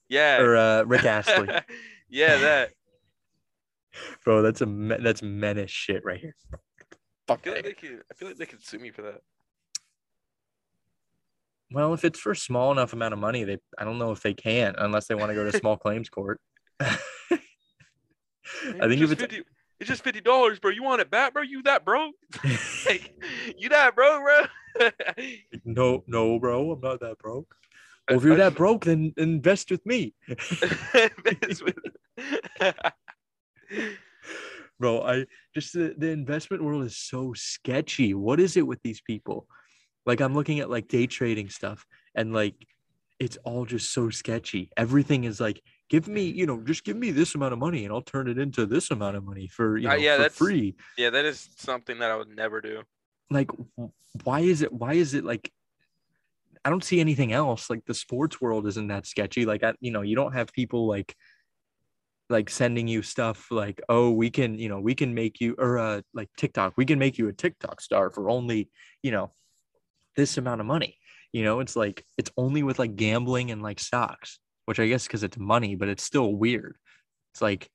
Yeah. 0.08 0.40
or 0.40 0.56
uh, 0.56 0.82
Rick 0.84 1.04
Astley, 1.04 1.48
yeah, 2.08 2.36
that. 2.36 2.70
bro. 4.24 4.42
That's 4.42 4.60
a 4.60 4.66
me- 4.66 4.98
that's 5.00 5.22
menace 5.22 5.70
shit 5.72 6.04
right 6.04 6.20
here. 6.20 6.36
I 7.28 7.36
feel 7.36 7.54
like 7.54 7.64
they 7.64 7.72
could. 7.72 8.02
I 8.10 8.14
feel 8.14 8.28
like 8.28 8.36
they 8.36 8.46
could 8.46 8.64
sue 8.64 8.78
me 8.78 8.90
for 8.90 9.02
that. 9.02 9.20
Well, 11.72 11.92
if 11.94 12.04
it's 12.04 12.20
for 12.20 12.32
a 12.32 12.36
small 12.36 12.70
enough 12.70 12.92
amount 12.92 13.12
of 13.12 13.18
money, 13.18 13.44
they 13.44 13.58
I 13.78 13.84
don't 13.84 13.98
know 13.98 14.12
if 14.12 14.22
they 14.22 14.34
can 14.34 14.74
unless 14.78 15.06
they 15.06 15.14
want 15.14 15.30
to 15.30 15.34
go 15.34 15.44
to 15.44 15.52
small 15.58 15.76
claims 15.76 16.08
court. 16.08 16.40
I 16.80 16.98
think 18.88 19.02
if 19.02 19.10
it's 19.10 19.20
50, 19.20 19.42
It's 19.80 19.88
just 19.88 20.04
fifty 20.04 20.20
dollars, 20.20 20.60
bro. 20.60 20.70
You 20.70 20.84
want 20.84 21.00
it 21.00 21.10
back, 21.10 21.32
bro? 21.32 21.42
You 21.42 21.62
that 21.64 21.84
broke? 21.84 22.14
like, 22.86 23.12
you 23.58 23.68
that 23.70 23.96
broke, 23.96 24.22
bro? 24.22 24.90
no, 25.64 26.04
no, 26.06 26.38
bro, 26.38 26.70
I'm 26.72 26.80
not 26.80 27.00
that 27.00 27.18
broke. 27.18 27.54
Well, 28.08 28.18
if 28.18 28.24
you're 28.24 28.36
that 28.36 28.54
broke, 28.54 28.84
then 28.84 29.12
invest 29.16 29.70
with 29.72 29.84
me. 29.84 30.14
Bro 34.78 35.02
i 35.02 35.24
just 35.54 35.72
the, 35.72 35.94
the 35.96 36.10
investment 36.10 36.62
world 36.62 36.84
is 36.84 36.96
so 36.96 37.32
sketchy. 37.34 38.12
What 38.14 38.40
is 38.40 38.56
it 38.56 38.66
with 38.66 38.80
these 38.82 39.00
people? 39.00 39.46
Like 40.04 40.20
i'm 40.20 40.34
looking 40.34 40.60
at 40.60 40.70
like 40.70 40.88
day 40.88 41.06
trading 41.06 41.48
stuff 41.48 41.84
and 42.14 42.32
like 42.32 42.54
it's 43.18 43.38
all 43.44 43.64
just 43.64 43.92
so 43.94 44.10
sketchy. 44.10 44.70
Everything 44.76 45.24
is 45.24 45.40
like 45.40 45.60
give 45.88 46.06
me 46.08 46.24
you 46.24 46.46
know 46.46 46.60
just 46.62 46.84
give 46.84 46.96
me 46.96 47.10
this 47.10 47.34
amount 47.34 47.52
of 47.54 47.58
money 47.58 47.84
and 47.84 47.92
i'll 47.92 48.02
turn 48.02 48.28
it 48.28 48.38
into 48.38 48.66
this 48.66 48.90
amount 48.90 49.16
of 49.16 49.24
money 49.24 49.46
for 49.48 49.78
you 49.78 49.88
Uh, 49.88 49.94
yeah, 49.94 50.16
for 50.16 50.22
that's- 50.22 50.36
free. 50.36 50.74
Yeah, 50.98 51.10
that 51.10 51.24
is 51.24 51.48
something 51.56 51.98
that 52.00 52.10
I 52.10 52.16
would 52.16 52.28
never 52.36 52.60
do. 52.60 52.82
like 53.30 53.50
why 54.24 54.40
is 54.40 54.62
it 54.62 54.72
why 54.72 54.92
is 54.94 55.14
it 55.14 55.24
like 55.24 55.50
i 56.64 56.70
don't 56.70 56.84
see 56.84 57.00
anything 57.00 57.32
else. 57.32 57.70
Like 57.70 57.84
the 57.86 57.94
sports 57.94 58.40
world 58.40 58.66
isn't 58.66 58.88
that 58.88 59.06
sketchy. 59.06 59.46
Like 59.46 59.62
I, 59.62 59.74
you 59.80 59.90
know 59.92 60.02
you 60.02 60.16
don't 60.16 60.32
have 60.32 60.52
people 60.52 60.86
like 60.86 61.14
like 62.28 62.50
sending 62.50 62.88
you 62.88 63.02
stuff 63.02 63.46
like 63.50 63.80
oh 63.88 64.10
we 64.10 64.30
can 64.30 64.58
you 64.58 64.68
know 64.68 64.80
we 64.80 64.94
can 64.94 65.14
make 65.14 65.40
you 65.40 65.54
or 65.58 65.78
uh 65.78 66.00
like 66.12 66.28
tiktok 66.36 66.72
we 66.76 66.84
can 66.84 66.98
make 66.98 67.18
you 67.18 67.28
a 67.28 67.32
tiktok 67.32 67.80
star 67.80 68.10
for 68.10 68.28
only 68.28 68.68
you 69.02 69.10
know 69.12 69.32
this 70.16 70.36
amount 70.36 70.60
of 70.60 70.66
money 70.66 70.98
you 71.32 71.44
know 71.44 71.60
it's 71.60 71.76
like 71.76 72.04
it's 72.18 72.30
only 72.36 72.62
with 72.62 72.78
like 72.78 72.96
gambling 72.96 73.50
and 73.50 73.62
like 73.62 73.78
stocks 73.78 74.40
which 74.64 74.80
i 74.80 74.86
guess 74.88 75.06
because 75.06 75.22
it's 75.22 75.38
money 75.38 75.76
but 75.76 75.88
it's 75.88 76.02
still 76.02 76.34
weird 76.34 76.76
it's 77.32 77.40
like 77.42 77.68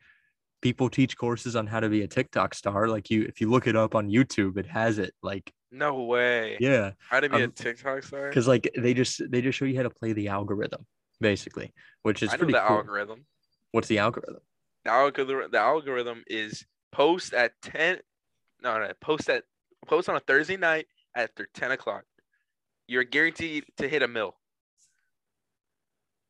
people 0.62 0.90
teach 0.90 1.18
courses 1.18 1.56
on 1.56 1.66
how 1.66 1.80
to 1.80 1.88
be 1.90 2.02
a 2.02 2.08
tiktok 2.08 2.54
star 2.54 2.88
like 2.90 3.10
you 3.10 3.24
if 3.24 3.40
you 3.40 3.50
look 3.50 3.68
it 3.68 3.76
up 3.78 3.96
on 3.96 4.10
youtube 4.10 4.58
it 4.58 4.68
has 4.68 5.00
it 5.00 5.14
like 5.24 5.52
No 5.72 6.04
way. 6.04 6.58
yeah 6.60 6.92
How 7.10 7.22
to 7.22 7.30
be 7.30 7.42
a 7.42 7.46
Um, 7.46 7.52
TikTok 7.54 8.04
star? 8.04 8.28
because 8.30 8.48
like 8.50 8.70
they 8.78 8.94
just 8.94 9.22
they 9.32 9.42
just 9.42 9.58
show 9.58 9.66
you 9.66 9.78
how 9.78 9.84
to 9.84 9.90
play 9.90 10.12
the 10.14 10.28
algorithm 10.28 10.86
basically 11.22 11.72
which 12.02 12.22
is 12.22 12.34
I 12.34 12.38
pretty 12.38 12.54
the 12.54 12.60
cool. 12.60 12.78
algorithm. 12.78 13.26
What's 13.72 13.88
the 13.88 14.00
algorithm 14.00 14.42
The 14.86 14.92
algorithm. 14.92 15.52
The 15.52 15.60
algorithm 15.60 16.24
is 16.28 16.66
post 16.92 17.34
at 17.34 17.54
ten. 17.62 18.00
No, 18.62 18.80
no, 18.80 18.92
post 19.02 19.30
at 19.30 19.44
post 19.88 20.10
on 20.10 20.16
a 20.16 20.20
Thursday 20.20 20.58
night 20.58 20.88
after 21.16 21.48
ten 21.54 21.72
o'clock. 21.72 22.04
You're 22.88 23.04
guaranteed 23.04 23.66
to 23.78 23.88
hit 23.88 24.02
a 24.02 24.08
mill. 24.08 24.36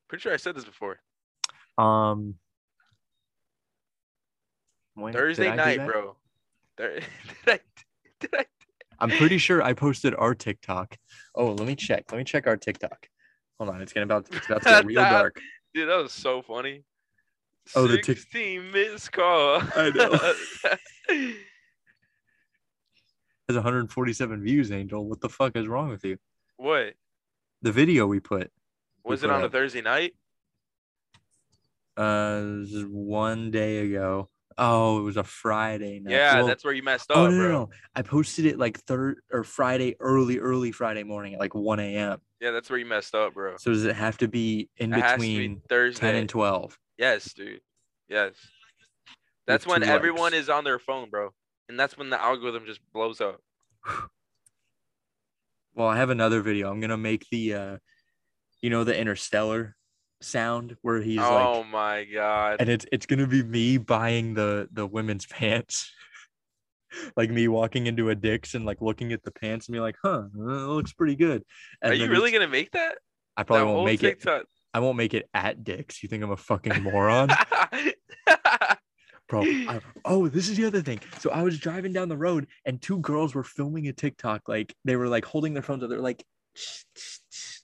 Pretty 0.08 0.22
sure 0.22 0.34
I 0.34 0.38
said 0.38 0.56
this 0.56 0.66
before. 0.66 1.00
um 1.78 2.36
Thursday 5.12 5.56
night, 5.56 5.86
bro. 5.86 6.16
Did 6.78 7.04
I? 7.48 7.60
Did 8.20 8.30
I? 8.36 8.46
i'm 9.00 9.10
pretty 9.10 9.40
sure 9.40 9.64
i 9.64 9.74
posted 9.74 10.14
our 10.16 10.36
tiktok 10.36 10.96
oh 11.34 11.54
let 11.54 11.68
me 11.68 11.76
check 11.76 12.06
let 12.12 12.20
me 12.20 12.24
check 12.24 12.46
our 12.46 12.56
tiktok 12.56 13.08
hold 13.58 13.72
on 13.72 13.82
it's 13.82 13.94
gonna 13.94 14.06
about 14.06 14.28
it's 14.32 14.46
about 14.46 14.62
to 14.62 14.70
get 14.70 14.86
real 14.92 15.02
dark 15.02 15.42
Dude, 15.74 15.88
that 15.88 15.96
was 15.98 16.12
so 16.12 16.42
funny. 16.42 16.84
Oh, 17.76 17.88
the 17.88 17.98
Tik- 17.98 18.18
16 18.18 18.72
missed 18.72 19.12
call. 19.12 19.62
I 19.76 19.90
know. 19.92 20.12
has 23.48 23.56
147 23.56 24.42
views 24.44 24.72
angel 24.72 25.06
what 25.10 25.20
the 25.20 25.28
fuck 25.28 25.56
is 25.58 25.68
wrong 25.68 25.90
with 25.90 26.06
you 26.06 26.18
what? 26.58 26.94
the 27.62 27.72
video 27.72 28.08
we 28.08 28.20
put 28.20 28.50
Was 29.04 29.22
put 29.22 29.30
it 29.30 29.34
on 29.34 29.44
a. 29.44 29.50
Thursday 29.50 29.82
night? 29.82 30.14
uh 31.98 32.42
one 32.88 33.52
day 33.52 33.80
ago 33.80 34.30
oh 34.58 35.00
it 35.00 35.02
was 35.02 35.18
a 35.18 35.24
friday 35.24 36.00
night 36.00 36.12
Yeah, 36.14 36.36
Well, 36.38 36.48
that's 36.48 36.64
where 36.64 36.74
you 36.74 36.84
messed 36.84 37.12
up, 37.12 37.18
Oh 37.18 37.26
no, 37.26 37.30
bro. 37.32 37.38
no, 37.40 37.52
no! 37.52 37.70
I 37.94 38.02
posted 38.04 38.46
it 38.46 38.58
like 38.58 38.80
third 38.80 39.20
or 39.34 39.44
Friday, 39.44 39.96
early, 40.00 40.40
early 40.40 40.72
Friday 40.72 41.04
morning 41.04 41.34
at 41.34 41.40
like 41.42 41.54
1 41.54 41.80
a.m. 41.82 42.20
Yeah, 42.40 42.52
that's 42.52 42.70
where 42.70 42.80
you 42.80 42.86
messed 42.86 43.14
up, 43.16 43.34
bro. 43.34 43.56
So 43.58 43.72
does 43.72 43.84
it 43.84 43.96
have 43.96 44.18
to 44.20 44.28
be 44.30 44.70
in 44.78 44.94
It 44.94 45.02
to 45.02 45.18
be 45.18 45.34
between 45.34 45.62
Thursday. 45.68 46.00
10 46.00 46.16
and 46.16 46.30
12? 46.30 46.80
Yes, 47.02 47.34
dude. 47.34 47.60
Yes. 48.08 48.34
That's 49.48 49.66
With 49.66 49.72
when 49.80 49.82
two 49.82 49.88
everyone 49.94 50.34
likes. 50.34 50.44
is 50.44 50.50
on 50.50 50.64
their 50.64 50.78
phone, 50.78 51.10
bro. 51.10 51.32
And 51.68 51.78
that's 51.80 51.98
when 51.98 52.12
the 52.12 52.22
algorithm 52.22 52.66
just 52.68 52.80
blows 52.94 53.20
up. 53.20 53.40
Well, 55.74 55.88
I 55.88 55.96
have 55.98 56.10
another 56.10 56.42
video. 56.42 56.70
I'm 56.70 56.82
gonna 56.82 56.98
make 56.98 57.26
the, 57.32 57.54
uh, 57.54 57.78
you 58.62 58.70
know, 58.70 58.84
the 58.84 58.96
Interstellar 58.96 59.78
sound 60.22 60.76
where 60.82 61.02
he's 61.02 61.18
oh 61.18 61.22
like, 61.34 61.46
Oh 61.48 61.64
my 61.64 62.04
god. 62.04 62.58
and 62.60 62.70
it's 62.70 62.86
it's 62.92 63.06
gonna 63.06 63.26
be 63.26 63.42
me 63.42 63.78
buying 63.78 64.34
the 64.34 64.68
the 64.74 64.86
women's 64.86 65.26
pants. 65.28 65.90
like 67.16 67.30
me 67.30 67.48
walking 67.48 67.88
into 67.88 68.10
a 68.10 68.16
Dick's 68.16 68.54
and 68.54 68.66
like 68.66 68.82
looking 68.82 69.14
at 69.14 69.24
the 69.24 69.32
pants 69.32 69.68
and 69.70 69.74
be 69.74 69.80
like, 69.80 69.96
huh, 70.04 70.24
uh, 70.38 70.44
it 70.44 70.68
looks 70.68 70.92
pretty 70.92 71.16
good. 71.16 71.42
And 71.82 71.94
Are 71.94 71.96
you 71.96 72.10
really 72.12 72.32
gonna 72.34 72.50
make 72.50 72.72
that? 72.72 72.98
I 73.38 73.44
probably 73.44 73.62
That 73.62 73.66
won't 73.68 73.76
whole 73.78 73.86
make 73.86 74.04
it. 74.04 74.22
I 74.74 74.80
won't 74.80 74.98
make 74.98 75.14
it 75.14 75.30
at 75.34 75.64
Dick's. 75.64 76.02
You 76.02 76.10
think 76.10 76.24
I'm 76.24 76.32
a 76.32 76.38
fucking 76.38 76.82
moron? 76.84 77.30
Bro, 79.30 79.44
I- 79.44 79.80
oh, 80.06 80.28
this 80.28 80.50
is 80.50 80.58
the 80.58 80.66
other 80.66 80.82
thing. 80.82 81.00
So 81.20 81.30
I 81.30 81.42
was 81.42 81.58
driving 81.60 81.94
down 81.94 82.10
the 82.10 82.18
road 82.18 82.48
and 82.66 82.82
two 82.82 83.00
girls 83.00 83.34
were 83.34 83.44
filming 83.44 83.88
a 83.88 83.94
TikTok. 83.94 84.48
Like 84.48 84.76
they 84.84 84.96
were 84.96 85.08
like 85.08 85.26
holding 85.26 85.54
their 85.54 85.64
phones 85.64 85.84
up. 85.84 85.90
They're 85.90 86.00
like, 86.00 86.24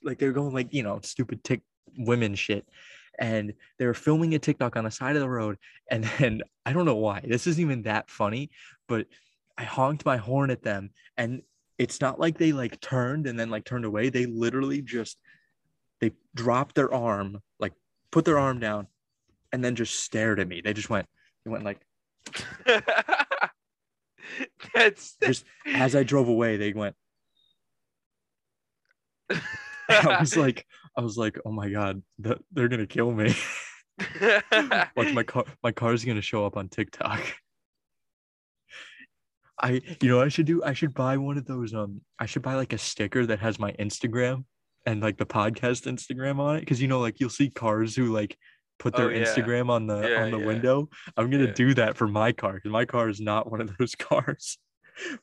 like 0.02 0.18
they're 0.18 0.32
going 0.32 0.54
like, 0.54 0.72
you 0.72 0.82
know, 0.82 1.00
stupid 1.02 1.44
tick 1.44 1.62
women 1.98 2.34
shit. 2.34 2.66
And 3.18 3.54
they 3.78 3.86
were 3.86 3.94
filming 3.94 4.34
a 4.34 4.38
TikTok 4.38 4.76
on 4.76 4.84
the 4.84 4.90
side 4.90 5.16
of 5.16 5.22
the 5.22 5.28
road. 5.28 5.56
And 5.90 6.04
then 6.18 6.40
I 6.64 6.72
don't 6.72 6.86
know 6.86 6.96
why. 6.96 7.20
This 7.26 7.46
isn't 7.46 7.60
even 7.60 7.82
that 7.82 8.10
funny, 8.10 8.50
but 8.86 9.06
I 9.58 9.64
honked 9.64 10.06
my 10.06 10.16
horn 10.16 10.50
at 10.50 10.62
them. 10.62 10.90
And 11.16 11.42
it's 11.78 12.00
not 12.00 12.20
like 12.20 12.38
they 12.38 12.52
like 12.52 12.80
turned 12.80 13.26
and 13.26 13.38
then 13.38 13.50
like 13.50 13.64
turned 13.64 13.84
away. 13.84 14.08
They 14.08 14.26
literally 14.26 14.82
just 14.82 15.18
they 16.00 16.12
dropped 16.34 16.74
their 16.74 16.92
arm, 16.92 17.40
like 17.58 17.72
put 18.10 18.24
their 18.24 18.38
arm 18.38 18.60
down, 18.60 18.86
and 19.52 19.64
then 19.64 19.74
just 19.74 20.00
stared 20.00 20.40
at 20.40 20.48
me. 20.48 20.60
They 20.60 20.72
just 20.72 20.90
went, 20.90 21.06
they 21.44 21.50
went 21.50 21.64
like 21.64 21.80
that's 24.74 25.16
just 25.22 25.44
as 25.66 25.94
I 25.94 26.02
drove 26.02 26.28
away, 26.28 26.56
they 26.56 26.72
went. 26.72 26.94
I 29.90 30.18
was 30.20 30.36
like, 30.36 30.66
I 30.96 31.00
was 31.00 31.16
like, 31.16 31.38
oh 31.44 31.52
my 31.52 31.68
god, 31.70 32.02
th- 32.22 32.38
they're 32.52 32.68
gonna 32.68 32.86
kill 32.86 33.12
me. 33.12 33.34
like 34.20 35.14
my 35.14 35.22
car, 35.22 35.44
my 35.62 35.72
car's 35.72 36.04
gonna 36.04 36.20
show 36.22 36.44
up 36.46 36.56
on 36.56 36.68
TikTok. 36.68 37.20
I, 39.60 39.80
you 40.00 40.08
know, 40.08 40.20
I 40.20 40.28
should 40.28 40.46
do. 40.46 40.62
I 40.62 40.72
should 40.72 40.94
buy 40.94 41.16
one 41.16 41.36
of 41.36 41.46
those. 41.46 41.74
Um, 41.74 42.02
I 42.18 42.26
should 42.26 42.42
buy 42.42 42.54
like 42.54 42.72
a 42.72 42.78
sticker 42.78 43.26
that 43.26 43.40
has 43.40 43.58
my 43.58 43.72
Instagram 43.72 44.44
and 44.88 45.02
like 45.02 45.18
the 45.18 45.26
podcast 45.26 45.86
Instagram 45.86 46.38
on 46.38 46.56
it, 46.56 46.60
because 46.60 46.80
you 46.80 46.88
know, 46.88 47.00
like 47.00 47.20
you'll 47.20 47.30
see 47.30 47.50
cars 47.50 47.94
who 47.94 48.06
like 48.12 48.36
put 48.78 48.94
Oh, 48.94 48.98
their 48.98 49.12
yeah. 49.12 49.24
Instagram 49.24 49.68
on 49.70 49.86
the 49.86 50.00
Yeah, 50.08 50.24
on 50.24 50.30
the 50.30 50.38
yeah. 50.38 50.46
window. 50.46 50.88
I'm 51.16 51.30
gonna 51.30 51.52
do 51.52 51.74
that 51.74 51.96
for 51.96 52.08
my 52.08 52.32
car 52.32 52.54
because 52.54 52.70
my 52.70 52.84
car 52.84 53.08
is 53.08 53.20
not 53.20 53.50
one 53.50 53.60
of 53.60 53.76
those 53.76 53.94
cars. 54.10 54.58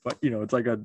But 0.03 0.17
you 0.21 0.29
know, 0.29 0.41
it's 0.41 0.53
like 0.53 0.67
a 0.67 0.79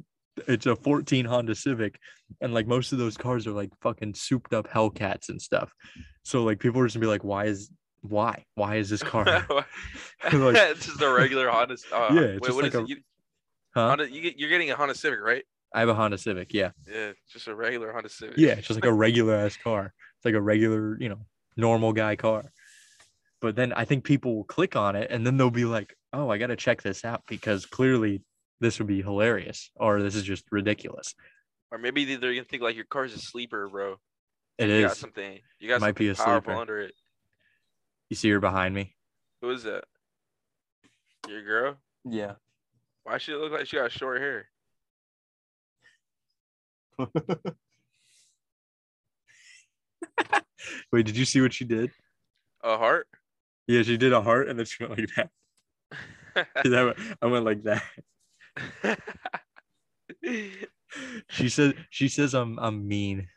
it's 0.48 0.66
a 0.66 0.74
14 0.76 1.26
Honda 1.26 1.54
Civic, 1.54 1.98
and 2.40 2.54
like 2.54 2.66
most 2.66 2.92
of 2.92 2.98
those 2.98 3.16
cars 3.16 3.46
are 3.46 3.52
like 3.52 3.70
fucking 3.82 4.14
souped 4.14 4.54
up 4.54 4.66
Hellcats 4.68 5.28
and 5.28 5.40
stuff. 5.42 5.70
So 6.24 6.44
like 6.44 6.58
people 6.60 6.80
are 6.80 6.86
just 6.86 6.96
gonna 6.96 7.04
be 7.04 7.10
like, 7.10 7.24
why 7.24 7.44
is 7.46 7.70
why 8.02 8.44
why 8.54 8.76
is 8.76 8.88
this 8.88 9.02
car? 9.02 9.24
Like- 10.32 10.56
it's 10.56 10.86
just 10.86 11.02
a 11.02 11.10
regular 11.12 11.48
Honda. 11.50 11.76
Uh, 11.92 12.08
Yeah, 12.12 12.20
wait, 12.20 12.42
just 12.42 12.54
what 12.54 12.64
like 12.64 12.74
is 12.74 12.80
a- 12.80 12.82
it? 12.84 12.88
You, 12.88 12.96
Huh? 13.74 13.88
Honda, 13.90 14.10
you 14.10 14.20
get, 14.22 14.36
you're 14.38 14.48
getting 14.48 14.70
a 14.72 14.76
Honda 14.76 14.94
Civic, 14.96 15.20
right? 15.20 15.44
I 15.72 15.80
have 15.80 15.88
a 15.88 15.94
Honda 15.94 16.18
Civic. 16.18 16.52
Yeah, 16.52 16.70
Yeah, 16.86 17.12
just 17.30 17.46
a 17.46 17.54
regular 17.54 17.92
Honda 17.92 18.08
Civic. 18.08 18.36
yeah, 18.38 18.52
it's 18.52 18.66
just 18.68 18.76
like 18.80 18.90
a 18.90 18.92
regular 18.92 19.34
ass 19.36 19.56
car. 19.56 19.92
It's 20.16 20.24
like 20.24 20.34
a 20.34 20.40
regular, 20.40 21.00
you 21.00 21.08
know, 21.08 21.20
normal 21.56 21.92
guy 21.92 22.16
car. 22.16 22.50
But 23.40 23.56
then 23.56 23.72
I 23.72 23.84
think 23.84 24.04
people 24.04 24.36
will 24.36 24.44
click 24.44 24.76
on 24.76 24.96
it 24.96 25.10
and 25.10 25.26
then 25.26 25.36
they'll 25.36 25.50
be 25.50 25.64
like, 25.64 25.94
oh, 26.12 26.28
I 26.28 26.38
gotta 26.38 26.56
check 26.56 26.82
this 26.82 27.04
out 27.04 27.22
because 27.26 27.66
clearly 27.66 28.22
this 28.60 28.78
would 28.78 28.88
be 28.88 29.00
hilarious 29.00 29.70
or 29.76 30.02
this 30.02 30.14
is 30.14 30.24
just 30.24 30.44
ridiculous. 30.50 31.14
Or 31.70 31.78
maybe 31.78 32.04
they- 32.04 32.16
they're 32.16 32.34
gonna 32.34 32.44
think 32.44 32.62
like 32.62 32.76
your 32.76 32.84
car's 32.84 33.14
a 33.14 33.18
sleeper, 33.18 33.68
bro. 33.68 33.96
It 34.58 34.68
You 34.68 34.82
got 34.82 34.96
something. 34.96 35.40
You 35.58 35.68
got 35.68 35.80
might 35.80 35.94
be 35.94 36.08
a 36.10 36.14
powerful 36.14 36.50
sleeper. 36.50 36.60
under 36.60 36.80
it. 36.80 36.94
You 38.10 38.16
see 38.16 38.28
her 38.30 38.40
behind 38.40 38.74
me? 38.74 38.96
Who 39.40 39.50
is 39.50 39.62
that? 39.62 39.84
Your 41.28 41.42
girl? 41.42 41.76
Yeah. 42.04 42.34
Why 43.04 43.16
she 43.18 43.32
look 43.34 43.52
like 43.52 43.66
she 43.66 43.76
got 43.76 43.92
short 43.92 44.20
hair? 44.20 44.48
Wait, 50.92 51.06
did 51.06 51.16
you 51.16 51.24
see 51.24 51.40
what 51.40 51.52
she 51.52 51.64
did? 51.64 51.90
A 52.62 52.76
heart? 52.76 53.06
Yeah, 53.66 53.82
she 53.82 53.96
did 53.96 54.12
a 54.12 54.20
heart 54.20 54.48
and 54.48 54.58
then 54.58 54.66
she 54.66 54.84
went 54.84 54.98
like 54.98 55.08
that. 55.16 55.30
I 56.64 56.84
went, 56.84 56.96
I 57.22 57.26
went 57.26 57.44
like 57.44 57.62
that. 57.64 57.82
She 61.28 61.48
said 61.48 61.76
she 61.90 62.08
says 62.08 62.34
I'm 62.34 62.58
I'm 62.58 62.88
mean 62.88 63.28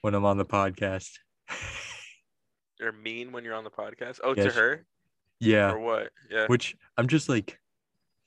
when 0.00 0.14
I'm 0.14 0.24
on 0.24 0.38
the 0.38 0.44
podcast. 0.46 1.10
You're 2.80 2.92
mean 2.92 3.30
when 3.30 3.44
you're 3.44 3.54
on 3.54 3.64
the 3.64 3.70
podcast. 3.70 4.20
Oh, 4.24 4.34
Yeah, 4.34 4.44
to 4.44 4.50
she- 4.50 4.56
her 4.58 4.86
Yeah. 5.38 5.72
or 5.72 5.78
what? 5.80 6.08
Yeah. 6.30 6.46
Which 6.46 6.76
I'm 6.96 7.06
just 7.06 7.28
like 7.28 7.58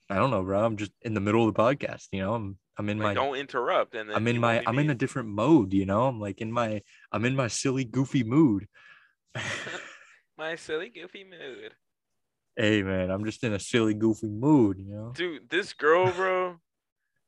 I 0.08 0.14
don't 0.14 0.30
know, 0.30 0.42
bro. 0.44 0.64
I'm 0.64 0.76
just 0.76 0.92
in 1.02 1.12
the 1.14 1.20
middle 1.20 1.46
of 1.46 1.52
the 1.52 1.60
podcast. 1.60 2.06
You 2.12 2.20
know, 2.20 2.34
I'm 2.34 2.58
I'm 2.78 2.88
in 2.88 2.98
Like, 2.98 3.08
my 3.08 3.14
don't 3.14 3.36
interrupt. 3.36 3.94
And 3.94 4.08
then 4.08 4.16
I'm 4.16 4.26
in 4.28 4.38
my 4.40 4.62
I'm 4.66 4.78
in 4.78 4.90
a 4.90 4.94
different 4.94 5.28
mode. 5.28 5.72
You 5.72 5.84
know, 5.84 6.06
I'm 6.06 6.20
like 6.20 6.40
in 6.40 6.52
my 6.52 6.82
I'm 7.12 7.24
in 7.24 7.34
my 7.36 7.48
silly 7.48 7.84
goofy 7.84 8.22
mood. 8.24 8.68
my 10.38 10.54
silly 10.56 10.88
goofy 10.88 11.24
mood. 11.24 11.72
hey 12.56 12.82
man, 12.82 13.10
I'm 13.10 13.24
just 13.24 13.42
in 13.44 13.52
a 13.52 13.58
silly 13.60 13.94
goofy 13.94 14.28
mood. 14.28 14.78
You 14.78 14.94
know. 14.94 15.12
Dude, 15.14 15.48
this 15.50 15.72
girl, 15.72 16.10
bro, 16.12 16.56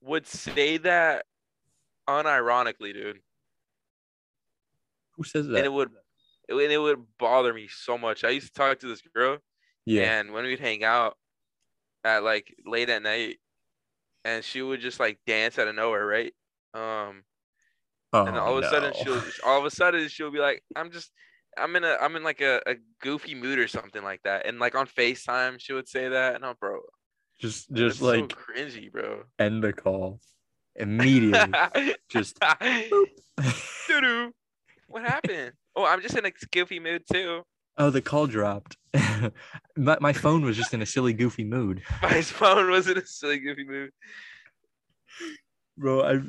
would 0.01 0.27
say 0.27 0.77
that 0.79 1.27
unironically, 2.09 2.93
dude. 2.95 3.21
Who 5.17 5.25
says 5.25 5.47
And 5.47 5.57
that? 5.57 5.65
it 5.65 5.73
would 5.73 5.91
it, 6.49 6.55
would- 6.55 6.65
and 6.65 6.73
it 6.73 6.79
would 6.79 7.05
bother 7.19 7.53
me 7.53 7.69
so 7.69 7.99
much. 7.99 8.25
I 8.25 8.31
used 8.31 8.49
to 8.49 8.53
talk 8.53 8.79
to 8.81 8.87
this 8.89 9.03
girl, 9.15 9.39
Yeah. 9.85 10.19
and 10.19 10.33
when 10.33 10.45
we'd 10.45 10.61
hang 10.61 10.83
out 10.85 11.17
at 12.05 12.23
like 12.23 12.55
late 12.65 12.89
at 12.89 13.03
night, 13.03 13.39
and 14.25 14.45
she 14.45 14.63
would 14.63 14.81
just 14.81 15.01
like 15.01 15.19
dance 15.27 15.59
out 15.59 15.69
of 15.69 15.75
nowhere, 15.75 16.07
right? 16.07 16.33
Um, 16.75 17.25
Oh, 18.13 18.25
and 18.27 18.37
all 18.37 18.59
of 18.59 18.65
a 18.65 18.69
sudden 18.69 18.93
she'll 18.93 19.23
all 19.45 19.59
of 19.59 19.65
a 19.65 19.71
sudden 19.71 20.09
she'll 20.09 20.33
be 20.33 20.41
like, 20.41 20.65
I'm 20.75 20.91
just 20.91 21.13
I'm 21.57 21.77
in 21.77 21.85
a 21.85 21.97
I'm 22.01 22.17
in 22.17 22.25
like 22.25 22.41
a, 22.41 22.61
a 22.67 22.75
goofy 23.01 23.35
mood 23.35 23.59
or 23.59 23.69
something 23.69 24.03
like 24.03 24.21
that. 24.25 24.47
And 24.47 24.59
like 24.59 24.75
on 24.75 24.87
FaceTime 24.87 25.61
she 25.61 25.73
would 25.73 25.89
say 25.89 26.09
that. 26.09 26.35
And 26.35 26.45
I'm 26.45 26.57
bro. 26.59 26.81
just 27.39 27.73
that's 27.73 27.99
just 27.99 28.01
so 28.01 28.07
like 28.07 28.29
cringy, 28.29 28.91
bro. 28.91 29.23
end 29.39 29.63
the 29.63 29.73
call 29.73 30.21
immediately. 30.75 31.53
just 32.09 32.39
Doo-doo. 33.89 34.33
What 34.89 35.03
happened? 35.03 35.53
Oh, 35.77 35.85
I'm 35.85 36.03
just 36.03 36.17
in 36.17 36.27
a 36.27 36.33
goofy 36.51 36.81
mood 36.81 37.05
too. 37.13 37.43
Oh, 37.81 37.91
the 37.91 38.01
call 38.03 38.27
dropped. 38.27 38.77
my 39.77 39.99
my 40.01 40.13
phone 40.13 40.43
was 40.45 40.57
just 40.57 40.75
in 40.75 40.83
a 40.83 40.87
silly 40.87 41.13
goofy 41.13 41.45
mood. 41.45 41.83
My 42.03 42.23
phone 42.23 42.71
was 42.71 42.89
in 42.89 42.99
a 42.99 43.07
silly 43.07 43.39
goofy 43.39 43.65
mood. 43.65 43.91
bro 45.79 46.03
i 46.03 46.21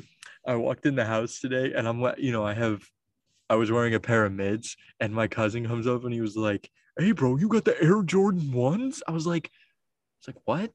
i 0.50 0.54
walked 0.54 0.86
in 0.86 0.94
the 0.94 1.04
house 1.04 1.40
today 1.40 1.72
and 1.76 1.86
i'm 1.88 2.00
wa- 2.00 2.14
you 2.16 2.32
know 2.32 2.44
i 2.44 2.54
have 2.54 2.80
i 3.50 3.54
was 3.54 3.70
wearing 3.70 3.94
a 3.94 4.00
pair 4.00 4.24
of 4.24 4.32
mids 4.32 4.76
and 5.00 5.12
my 5.12 5.26
cousin 5.26 5.66
comes 5.66 5.86
up 5.86 6.04
and 6.04 6.14
he 6.14 6.20
was 6.20 6.36
like 6.36 6.70
hey 6.98 7.12
bro 7.12 7.36
you 7.36 7.48
got 7.48 7.64
the 7.64 7.80
air 7.82 8.02
jordan 8.02 8.52
ones 8.52 9.02
i 9.06 9.12
was 9.12 9.26
like 9.26 9.50
it's 10.18 10.28
like 10.28 10.40
what 10.44 10.70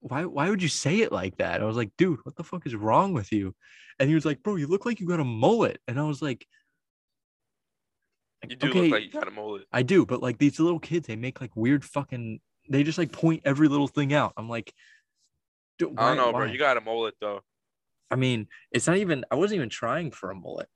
why 0.00 0.24
why 0.24 0.48
would 0.50 0.62
you 0.62 0.68
say 0.68 1.00
it 1.00 1.12
like 1.12 1.36
that 1.36 1.60
i 1.60 1.64
was 1.64 1.76
like 1.76 1.90
dude 1.96 2.18
what 2.24 2.36
the 2.36 2.44
fuck 2.44 2.66
is 2.66 2.74
wrong 2.74 3.12
with 3.12 3.30
you 3.32 3.54
and 3.98 4.08
he 4.08 4.14
was 4.14 4.24
like 4.24 4.42
bro 4.42 4.56
you 4.56 4.66
look 4.66 4.86
like 4.86 4.98
you 5.00 5.06
got 5.06 5.20
a 5.20 5.24
mullet 5.24 5.78
and 5.86 6.00
i 6.00 6.02
was 6.02 6.20
like 6.22 6.46
You 8.46 8.56
do 8.56 8.68
okay 8.68 8.80
look 8.82 8.90
like 8.92 9.04
you 9.04 9.10
got 9.10 9.26
a 9.28 9.30
mullet. 9.32 9.64
i 9.72 9.82
do 9.82 10.06
but 10.06 10.22
like 10.22 10.38
these 10.38 10.60
little 10.60 10.78
kids 10.78 11.06
they 11.06 11.16
make 11.16 11.40
like 11.40 11.56
weird 11.56 11.84
fucking 11.84 12.40
they 12.70 12.82
just 12.84 12.98
like 12.98 13.10
point 13.12 13.42
every 13.44 13.66
little 13.68 13.88
thing 13.88 14.12
out 14.12 14.32
i'm 14.36 14.48
like 14.48 14.72
dude, 15.78 15.94
I 15.98 16.08
don't 16.14 16.18
why- 16.18 16.24
know, 16.24 16.32
bro. 16.32 16.44
You 16.46 16.58
got 16.58 16.76
a 16.76 16.80
mullet 16.80 17.14
though. 17.20 17.40
I 18.10 18.16
mean, 18.16 18.46
it's 18.72 18.86
not 18.86 18.96
even. 18.96 19.24
I 19.30 19.34
wasn't 19.34 19.56
even 19.56 19.68
trying 19.68 20.10
for 20.12 20.30
a 20.30 20.34
mullet. 20.34 20.68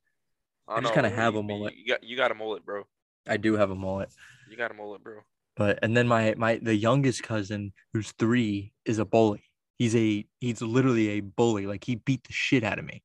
I, 0.69 0.75
I 0.77 0.81
just 0.81 0.93
kinda 0.95 1.09
have 1.11 1.33
You- 1.35 1.41
a 1.41 1.43
mullet. 1.43 1.75
You 1.77 1.87
got 1.87 2.05
you 2.05 2.17
got 2.17 2.31
a 2.31 2.35
mullet, 2.35 2.65
bro. 2.65 2.85
I 3.29 3.37
do 3.37 3.55
have 3.55 3.71
a 3.71 3.75
mullet, 3.75 4.11
You 4.51 4.57
got 4.57 4.71
a 4.71 4.75
mullet, 4.75 5.03
bro. 5.03 5.21
but 5.57 5.79
and 5.83 5.97
then 5.97 6.07
my 6.09 6.35
my 6.37 6.57
the 6.63 6.75
youngest 6.75 7.23
cousin, 7.23 7.73
who's 7.93 8.13
three, 8.13 8.73
is 8.85 8.99
a 8.99 9.05
bully. 9.05 9.45
He's 9.79 9.95
a 9.97 10.27
he's 10.41 10.61
literally 10.63 11.09
a 11.11 11.21
bully. 11.21 11.67
Like 11.67 11.85
he 11.85 11.95
beat 11.97 12.25
the 12.25 12.33
shit 12.33 12.65
out 12.65 12.79
of 12.79 12.85
me. 12.85 13.03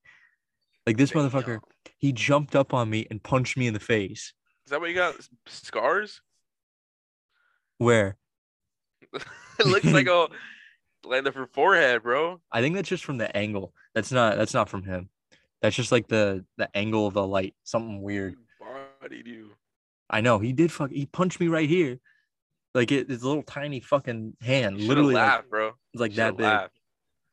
Like 0.86 0.98
this 0.98 1.12
Damn. 1.12 1.30
motherfucker, 1.30 1.60
he 1.98 2.12
jumped 2.12 2.56
up 2.56 2.74
on 2.74 2.90
me 2.90 3.08
and 3.10 3.22
punched 3.24 3.58
me 3.58 3.68
in 3.68 3.74
the 3.74 3.80
face. 3.80 4.34
Is 4.68 4.72
that 4.72 4.82
what 4.82 4.90
you 4.90 4.96
got? 4.96 5.16
Scars? 5.46 6.20
Where 7.78 8.18
it 9.60 9.66
looks 9.66 9.86
like 9.86 10.08
a 10.08 10.28
like 11.06 11.24
the 11.24 11.48
forehead, 11.54 12.04
bro. 12.04 12.42
I 12.52 12.60
think 12.60 12.76
that's 12.76 12.90
just 12.90 13.06
from 13.06 13.18
the 13.18 13.34
angle. 13.36 13.74
That's 13.96 14.12
not 14.12 14.36
that's 14.36 14.54
not 14.54 14.68
from 14.68 14.84
him. 14.84 15.08
That's 15.62 15.74
just 15.74 15.94
like 15.94 16.10
the 16.10 16.44
the 16.58 16.68
angle 16.76 17.08
of 17.08 17.14
the 17.14 17.26
light. 17.26 17.56
Something 17.64 18.02
weird. 18.02 18.36
Bodied 19.02 19.26
you. 19.26 19.52
I 20.10 20.20
know 20.20 20.38
he 20.38 20.52
did. 20.52 20.70
Fuck. 20.70 20.92
He 20.92 21.06
punched 21.06 21.40
me 21.40 21.48
right 21.48 21.70
here. 21.70 22.00
Like 22.74 22.92
it, 22.92 23.10
it's 23.10 23.24
a 23.24 23.28
little 23.28 23.44
tiny 23.44 23.80
fucking 23.80 24.36
hand, 24.42 24.82
literally 24.82 25.14
like, 25.14 25.50
bro. 25.50 25.72
it's 25.94 26.02
like 26.02 26.16
that 26.16 26.36
big. 26.36 26.46
laughed. 26.46 26.78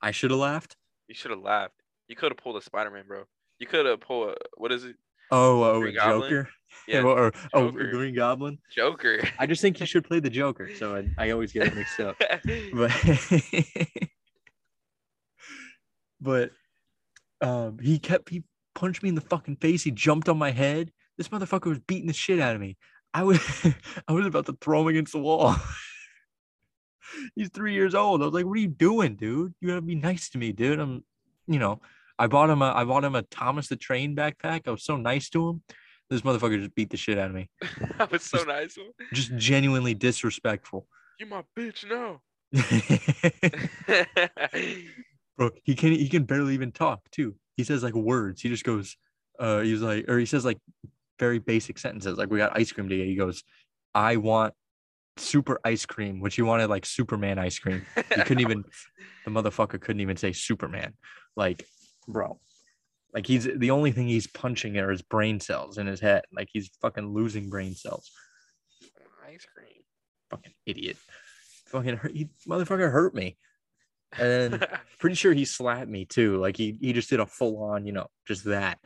I 0.00 0.12
should 0.12 0.30
have 0.30 0.38
laughed. 0.38 0.76
You 1.08 1.16
should 1.16 1.32
have 1.32 1.40
laughed. 1.40 1.74
You 2.06 2.14
could 2.14 2.30
have 2.30 2.38
pulled 2.38 2.58
a 2.58 2.62
Spider 2.62 2.92
Man, 2.92 3.06
bro. 3.08 3.24
You 3.58 3.66
could 3.66 3.86
have 3.86 4.00
pulled 4.00 4.30
a 4.30 4.36
what 4.56 4.70
is 4.70 4.84
it? 4.84 4.94
Oh, 5.32 5.64
oh, 5.64 5.80
Green 5.80 5.96
a 5.96 5.98
Goblin? 5.98 6.30
Joker. 6.30 6.48
Yeah, 6.88 7.02
or, 7.02 7.26
or- 7.26 7.32
oh, 7.54 7.70
Green 7.70 8.14
Goblin. 8.14 8.58
Joker. 8.74 9.26
I 9.38 9.46
just 9.46 9.62
think 9.62 9.78
he 9.78 9.86
should 9.86 10.04
play 10.04 10.20
the 10.20 10.28
Joker, 10.30 10.74
so 10.74 10.96
I, 10.96 11.08
I 11.16 11.30
always 11.30 11.52
get 11.52 11.66
it 11.68 11.74
mixed 11.74 11.98
up. 12.00 12.16
But 12.74 12.90
but 16.20 16.50
um, 17.40 17.78
he 17.78 17.98
kept 17.98 18.28
he 18.30 18.44
punched 18.74 19.02
me 19.02 19.08
in 19.08 19.14
the 19.14 19.20
fucking 19.20 19.56
face. 19.56 19.82
He 19.82 19.90
jumped 19.90 20.28
on 20.28 20.38
my 20.38 20.50
head. 20.50 20.90
This 21.16 21.28
motherfucker 21.28 21.66
was 21.66 21.78
beating 21.80 22.06
the 22.06 22.12
shit 22.12 22.40
out 22.40 22.54
of 22.54 22.60
me. 22.60 22.76
I 23.12 23.22
was 23.22 23.40
I 24.08 24.12
was 24.12 24.26
about 24.26 24.46
to 24.46 24.56
throw 24.60 24.82
him 24.82 24.88
against 24.88 25.12
the 25.12 25.20
wall. 25.20 25.54
He's 27.36 27.50
three 27.50 27.74
years 27.74 27.94
old. 27.94 28.22
I 28.22 28.24
was 28.24 28.34
like, 28.34 28.44
"What 28.46 28.56
are 28.56 28.60
you 28.60 28.68
doing, 28.68 29.14
dude? 29.16 29.54
You 29.60 29.68
gotta 29.68 29.82
be 29.82 29.94
nice 29.94 30.28
to 30.30 30.38
me, 30.38 30.52
dude." 30.52 30.80
I'm, 30.80 31.04
you 31.46 31.58
know, 31.58 31.80
I 32.18 32.26
bought 32.26 32.50
him 32.50 32.62
a 32.62 32.72
I 32.72 32.84
bought 32.84 33.04
him 33.04 33.14
a 33.14 33.22
Thomas 33.22 33.68
the 33.68 33.76
Train 33.76 34.16
backpack. 34.16 34.66
I 34.66 34.70
was 34.70 34.84
so 34.84 34.96
nice 34.96 35.28
to 35.30 35.48
him. 35.48 35.62
This 36.10 36.22
motherfucker 36.22 36.60
just 36.60 36.74
beat 36.74 36.90
the 36.90 36.96
shit 36.96 37.18
out 37.18 37.30
of 37.30 37.34
me. 37.34 37.48
that 37.98 38.10
was 38.10 38.22
so 38.22 38.44
nice. 38.44 38.76
Just 39.12 39.34
genuinely 39.36 39.94
disrespectful. 39.94 40.86
You 41.18 41.26
my 41.26 41.42
bitch 41.56 41.88
no. 41.88 42.20
bro 45.36 45.50
he 45.64 45.74
can 45.74 45.92
he 45.92 46.08
can 46.08 46.24
barely 46.24 46.54
even 46.54 46.70
talk 46.70 47.00
too 47.10 47.34
he 47.56 47.64
says 47.64 47.82
like 47.82 47.94
words 47.94 48.40
he 48.40 48.48
just 48.48 48.64
goes 48.64 48.96
uh 49.40 49.60
he's 49.60 49.82
like 49.82 50.08
or 50.08 50.18
he 50.18 50.26
says 50.26 50.44
like 50.44 50.58
very 51.18 51.38
basic 51.38 51.78
sentences 51.78 52.16
like 52.16 52.30
we 52.30 52.38
got 52.38 52.56
ice 52.56 52.70
cream 52.70 52.88
today 52.88 53.06
he 53.06 53.16
goes 53.16 53.42
i 53.94 54.16
want 54.16 54.54
super 55.16 55.60
ice 55.64 55.86
cream 55.86 56.20
which 56.20 56.36
he 56.36 56.42
wanted 56.42 56.68
like 56.68 56.86
superman 56.86 57.38
ice 57.38 57.58
cream 57.58 57.84
he 58.14 58.22
couldn't 58.22 58.40
even 58.40 58.64
the 59.24 59.30
motherfucker 59.30 59.80
couldn't 59.80 60.00
even 60.00 60.16
say 60.16 60.32
superman 60.32 60.92
like 61.36 61.64
bro 62.08 62.38
like 63.14 63.26
he's 63.26 63.44
the 63.56 63.70
only 63.70 63.92
thing 63.92 64.08
he's 64.08 64.26
punching 64.26 64.76
are 64.76 64.90
his 64.90 65.02
brain 65.02 65.40
cells 65.40 65.78
in 65.78 65.86
his 65.86 66.00
head 66.00 66.22
like 66.34 66.48
he's 66.52 66.70
fucking 66.82 67.06
losing 67.14 67.48
brain 67.48 67.74
cells 67.74 68.10
ice 69.26 69.46
cream. 69.56 69.82
fucking 70.30 70.52
idiot 70.66 70.96
fucking 71.66 71.96
hurt, 71.96 72.12
he 72.12 72.28
motherfucker 72.48 72.90
hurt 72.92 73.14
me 73.14 73.36
and 74.18 74.52
then 74.54 74.66
pretty 74.98 75.16
sure 75.16 75.32
he 75.32 75.44
slapped 75.44 75.88
me 75.88 76.04
too. 76.04 76.36
Like 76.36 76.56
he 76.56 76.78
he 76.80 76.92
just 76.92 77.10
did 77.10 77.20
a 77.20 77.26
full 77.26 77.62
on, 77.62 77.84
you 77.86 77.92
know, 77.92 78.06
just 78.28 78.44
that. 78.44 78.78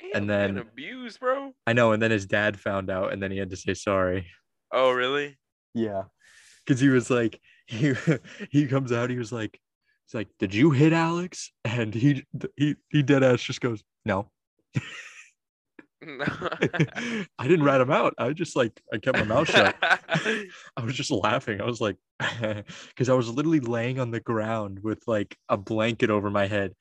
Damn, 0.00 0.10
And 0.22 0.30
then- 0.30 0.58
abused, 0.58 1.20
bro. 1.20 1.52
I 1.66 1.72
know. 1.74 1.92
And 1.92 2.00
then 2.02 2.10
his 2.10 2.24
dad 2.24 2.58
found 2.58 2.88
out, 2.88 3.12
and 3.12 3.22
then 3.22 3.30
he 3.30 3.36
had 3.38 3.50
to 3.50 3.56
say 3.56 3.74
sorry. 3.74 4.26
Oh 4.72 4.92
really? 4.92 5.36
Yeah, 5.74 6.04
because 6.64 6.80
he 6.80 6.88
was 6.88 7.10
like, 7.10 7.40
he 7.66 7.92
he 8.50 8.66
comes 8.66 8.90
out, 8.90 9.10
he 9.10 9.18
was 9.18 9.32
like, 9.32 9.60
he's 10.08 10.14
like, 10.14 10.28
did 10.38 10.54
you 10.54 10.70
hit 10.72 10.92
Alex? 10.92 11.52
And 11.64 11.94
he 11.94 12.24
he 12.56 12.76
he 12.90 13.02
dead 13.02 13.22
ass 13.22 13.42
just 13.42 13.60
goes, 13.60 13.82
no, 14.04 14.30
No. 16.00 16.24
I 17.38 17.48
didn't 17.48 17.64
rat 17.64 17.80
him 17.80 17.90
out. 17.90 18.14
I 18.18 18.32
just 18.32 18.54
like 18.56 18.80
I 18.92 18.98
kept 18.98 19.18
my 19.18 19.24
mouth 19.24 19.48
shut. 19.50 19.74
I 19.82 20.46
was 20.82 20.94
just 20.94 21.10
laughing. 21.10 21.60
I 21.60 21.64
was 21.64 21.80
like, 21.80 21.96
because 22.88 23.08
I 23.08 23.14
was 23.14 23.28
literally 23.28 23.60
laying 23.60 23.98
on 23.98 24.10
the 24.12 24.20
ground 24.20 24.78
with 24.82 25.02
like 25.06 25.36
a 25.48 25.56
blanket 25.56 26.10
over 26.10 26.30
my 26.30 26.46
head, 26.46 26.74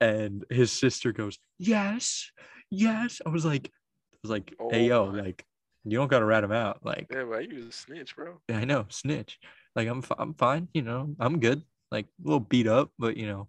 and 0.00 0.44
his 0.50 0.70
sister 0.72 1.12
goes, 1.12 1.38
"Yes, 1.58 2.30
yes." 2.70 3.20
I 3.26 3.30
was 3.30 3.44
like, 3.44 3.66
I 4.14 4.16
was 4.22 4.30
like, 4.30 4.54
oh 4.60 4.70
"Hey 4.70 4.84
Oh 4.90 5.06
yo, 5.06 5.12
my. 5.12 5.20
like, 5.22 5.44
you 5.84 5.98
don't 5.98 6.08
gotta 6.08 6.24
rat 6.24 6.44
him 6.44 6.52
out." 6.52 6.84
Like, 6.84 7.08
yeah, 7.10 7.24
but 7.24 7.50
you 7.50 7.56
was 7.56 7.66
a 7.66 7.72
snitch, 7.72 8.14
bro. 8.16 8.40
yeah, 8.48 8.58
I 8.58 8.64
know, 8.64 8.86
snitch. 8.88 9.38
Like, 9.74 9.88
I'm 9.88 10.02
I'm 10.18 10.34
fine. 10.34 10.68
You 10.74 10.82
know, 10.82 11.14
I'm 11.18 11.40
good. 11.40 11.62
Like 11.90 12.06
a 12.06 12.24
little 12.24 12.40
beat 12.40 12.66
up, 12.66 12.90
but 12.98 13.16
you 13.16 13.26
know, 13.26 13.48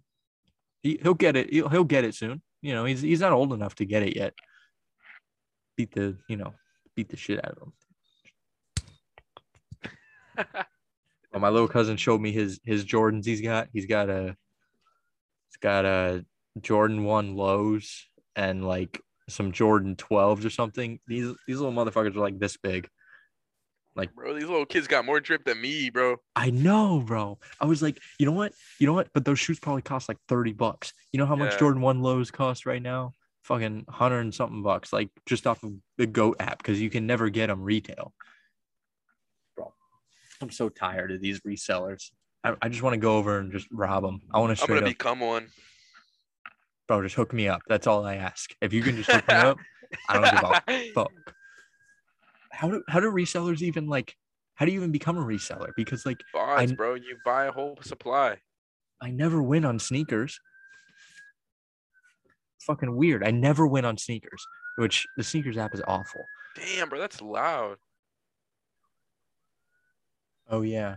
he 0.82 0.98
he'll 1.02 1.14
get 1.14 1.36
it. 1.36 1.52
He'll, 1.52 1.68
he'll 1.68 1.84
get 1.84 2.04
it 2.04 2.14
soon. 2.14 2.42
You 2.60 2.74
know, 2.74 2.84
he's 2.84 3.00
he's 3.00 3.20
not 3.20 3.32
old 3.32 3.52
enough 3.52 3.74
to 3.76 3.84
get 3.84 4.02
it 4.02 4.16
yet. 4.16 4.34
Beat 5.76 5.92
the 5.92 6.16
you 6.28 6.36
know, 6.36 6.54
beat 6.96 7.08
the 7.08 7.16
shit 7.16 7.44
out 7.44 7.56
of 7.56 7.72
him. 10.36 10.46
Well, 11.32 11.40
my 11.40 11.48
little 11.48 11.68
cousin 11.68 11.96
showed 11.96 12.20
me 12.20 12.30
his 12.30 12.60
his 12.62 12.84
Jordans 12.84 13.24
he's 13.24 13.40
got. 13.40 13.68
He's 13.72 13.86
got 13.86 14.10
a 14.10 14.36
he's 15.48 15.56
got 15.60 15.84
a 15.86 16.24
Jordan 16.60 17.04
1 17.04 17.36
lows 17.36 18.06
and 18.36 18.66
like 18.66 19.00
some 19.28 19.52
Jordan 19.52 19.96
12s 19.96 20.44
or 20.44 20.50
something. 20.50 21.00
These 21.06 21.34
these 21.46 21.58
little 21.58 21.72
motherfuckers 21.72 22.16
are 22.16 22.20
like 22.20 22.38
this 22.38 22.58
big. 22.58 22.86
Bro, 24.14 24.34
these 24.34 24.44
little 24.44 24.66
kids 24.66 24.86
got 24.86 25.04
more 25.04 25.20
drip 25.20 25.44
than 25.44 25.60
me, 25.60 25.90
bro. 25.90 26.16
I 26.34 26.50
know, 26.50 27.02
bro. 27.04 27.38
I 27.60 27.66
was 27.66 27.82
like, 27.82 27.98
you 28.18 28.26
know 28.26 28.32
what? 28.32 28.52
You 28.78 28.86
know 28.86 28.92
what? 28.92 29.08
But 29.12 29.24
those 29.24 29.38
shoes 29.38 29.58
probably 29.58 29.82
cost 29.82 30.08
like 30.08 30.18
30 30.28 30.52
bucks. 30.52 30.92
You 31.12 31.18
know 31.18 31.26
how 31.26 31.36
much 31.36 31.58
Jordan 31.58 31.82
1 31.82 32.00
lows 32.00 32.30
cost 32.30 32.64
right 32.66 32.80
now? 32.82 33.12
Fucking 33.44 33.84
100 33.86 34.20
and 34.20 34.34
something 34.34 34.62
bucks, 34.62 34.92
like 34.92 35.10
just 35.26 35.46
off 35.46 35.62
of 35.62 35.72
the 35.98 36.06
GOAT 36.06 36.36
app 36.40 36.58
because 36.58 36.80
you 36.80 36.90
can 36.90 37.06
never 37.06 37.28
get 37.28 37.48
them 37.48 37.60
retail. 37.62 38.14
Bro, 39.56 39.74
I'm 40.40 40.50
so 40.50 40.68
tired 40.68 41.10
of 41.10 41.20
these 41.20 41.40
resellers. 41.40 42.10
I, 42.44 42.54
I 42.62 42.68
just 42.68 42.82
want 42.82 42.94
to 42.94 42.98
go 42.98 43.16
over 43.18 43.38
and 43.38 43.52
just 43.52 43.68
rob 43.72 44.04
them. 44.04 44.20
I 44.32 44.38
want 44.38 44.56
to 44.56 44.62
I'm 44.62 44.64
straight 44.64 44.76
gonna 44.76 44.86
up, 44.86 44.92
become 44.98 45.20
one. 45.20 45.48
bro. 46.88 47.02
Just 47.02 47.14
hook 47.14 47.32
me 47.32 47.48
up. 47.48 47.62
That's 47.68 47.86
all 47.86 48.04
I 48.06 48.16
ask. 48.16 48.54
If 48.60 48.72
you 48.72 48.82
can 48.82 48.96
just 48.96 49.10
hook 49.10 49.26
me 49.28 49.34
up, 49.48 49.58
I 50.08 50.14
don't 50.14 50.30
give 50.30 50.50
a 50.66 50.92
fuck. 50.94 51.12
How 52.52 52.70
do 52.70 52.82
how 52.88 53.00
do 53.00 53.10
resellers 53.10 53.62
even 53.62 53.86
like? 53.86 54.14
How 54.54 54.66
do 54.66 54.72
you 54.72 54.78
even 54.78 54.92
become 54.92 55.16
a 55.16 55.24
reseller? 55.24 55.70
Because 55.74 56.04
like 56.06 56.22
Bots, 56.32 56.72
I- 56.72 56.74
bro. 56.74 56.94
You 56.94 57.16
buy 57.24 57.46
a 57.46 57.52
whole 57.52 57.78
supply. 57.82 58.36
I 59.00 59.10
never 59.10 59.42
win 59.42 59.64
on 59.64 59.78
sneakers. 59.78 60.38
Fucking 62.66 62.94
weird. 62.94 63.26
I 63.26 63.32
never 63.32 63.66
win 63.66 63.84
on 63.84 63.98
sneakers, 63.98 64.46
which 64.76 65.06
the 65.16 65.24
sneakers 65.24 65.56
app 65.56 65.74
is 65.74 65.82
awful. 65.88 66.24
Damn, 66.54 66.88
bro, 66.88 67.00
that's 67.00 67.20
loud. 67.20 67.78
Oh 70.48 70.62
yeah. 70.62 70.96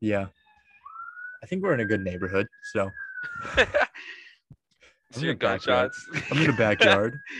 Yeah. 0.00 0.26
I 1.42 1.46
think 1.46 1.62
we're 1.62 1.74
in 1.74 1.80
a 1.80 1.84
good 1.84 2.02
neighborhood. 2.02 2.46
So 2.72 2.92
so 3.56 3.64
in 5.16 5.22
your 5.22 5.34
the 5.34 5.38
backyard. 5.38 5.90
I'm 6.30 6.38
in 6.38 6.46
the 6.46 6.52
backyard. 6.52 7.18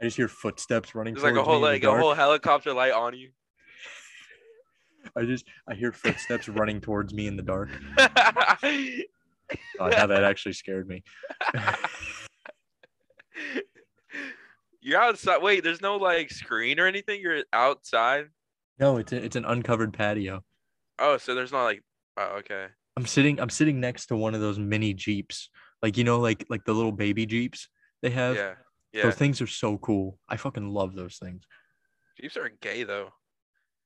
I 0.00 0.04
just 0.04 0.16
hear 0.16 0.28
footsteps 0.28 0.94
running. 0.94 1.14
There's 1.14 1.24
like 1.24 1.32
a 1.32 1.36
towards 1.36 1.48
whole 1.48 1.60
like 1.60 1.84
a 1.84 1.98
whole 1.98 2.14
helicopter 2.24 2.72
light 2.72 2.92
on 2.92 3.16
you. 3.16 3.30
I 5.16 5.24
just 5.24 5.46
I 5.68 5.74
hear 5.74 5.92
footsteps 5.92 6.48
running 6.48 6.80
towards 6.80 7.12
me 7.12 7.26
in 7.26 7.36
the 7.36 7.42
dark. 7.42 7.70
Oh, 9.80 9.88
now 9.88 10.06
that 10.06 10.22
actually 10.22 10.52
scared 10.52 10.86
me. 10.86 11.02
You're 14.80 15.00
outside. 15.00 15.42
Wait, 15.42 15.64
there's 15.64 15.80
no 15.80 15.96
like 15.96 16.30
screen 16.30 16.78
or 16.78 16.86
anything. 16.86 17.20
You're 17.20 17.42
outside. 17.52 18.28
No, 18.78 18.98
it's 18.98 19.12
a, 19.12 19.16
it's 19.22 19.34
an 19.36 19.44
uncovered 19.44 19.92
patio. 19.92 20.44
Oh, 20.98 21.16
so 21.16 21.34
there's 21.34 21.50
not 21.52 21.64
like. 21.64 21.82
Oh, 22.16 22.36
okay. 22.38 22.66
I'm 22.96 23.06
sitting 23.06 23.40
I'm 23.40 23.50
sitting 23.50 23.80
next 23.80 24.06
to 24.06 24.16
one 24.16 24.34
of 24.34 24.40
those 24.40 24.58
mini 24.58 24.94
jeeps, 24.94 25.50
like 25.82 25.96
you 25.96 26.04
know, 26.04 26.20
like 26.20 26.46
like 26.48 26.64
the 26.64 26.72
little 26.72 26.92
baby 26.92 27.26
jeeps 27.26 27.68
they 28.02 28.10
have. 28.10 28.36
Yeah. 28.36 28.54
Yeah. 28.92 29.04
Those 29.04 29.14
things 29.14 29.40
are 29.40 29.46
so 29.46 29.78
cool. 29.78 30.18
I 30.28 30.36
fucking 30.36 30.68
love 30.68 30.94
those 30.94 31.16
things. 31.16 31.44
Jeeps 32.20 32.36
are 32.36 32.50
gay 32.60 32.82
though. 32.82 33.10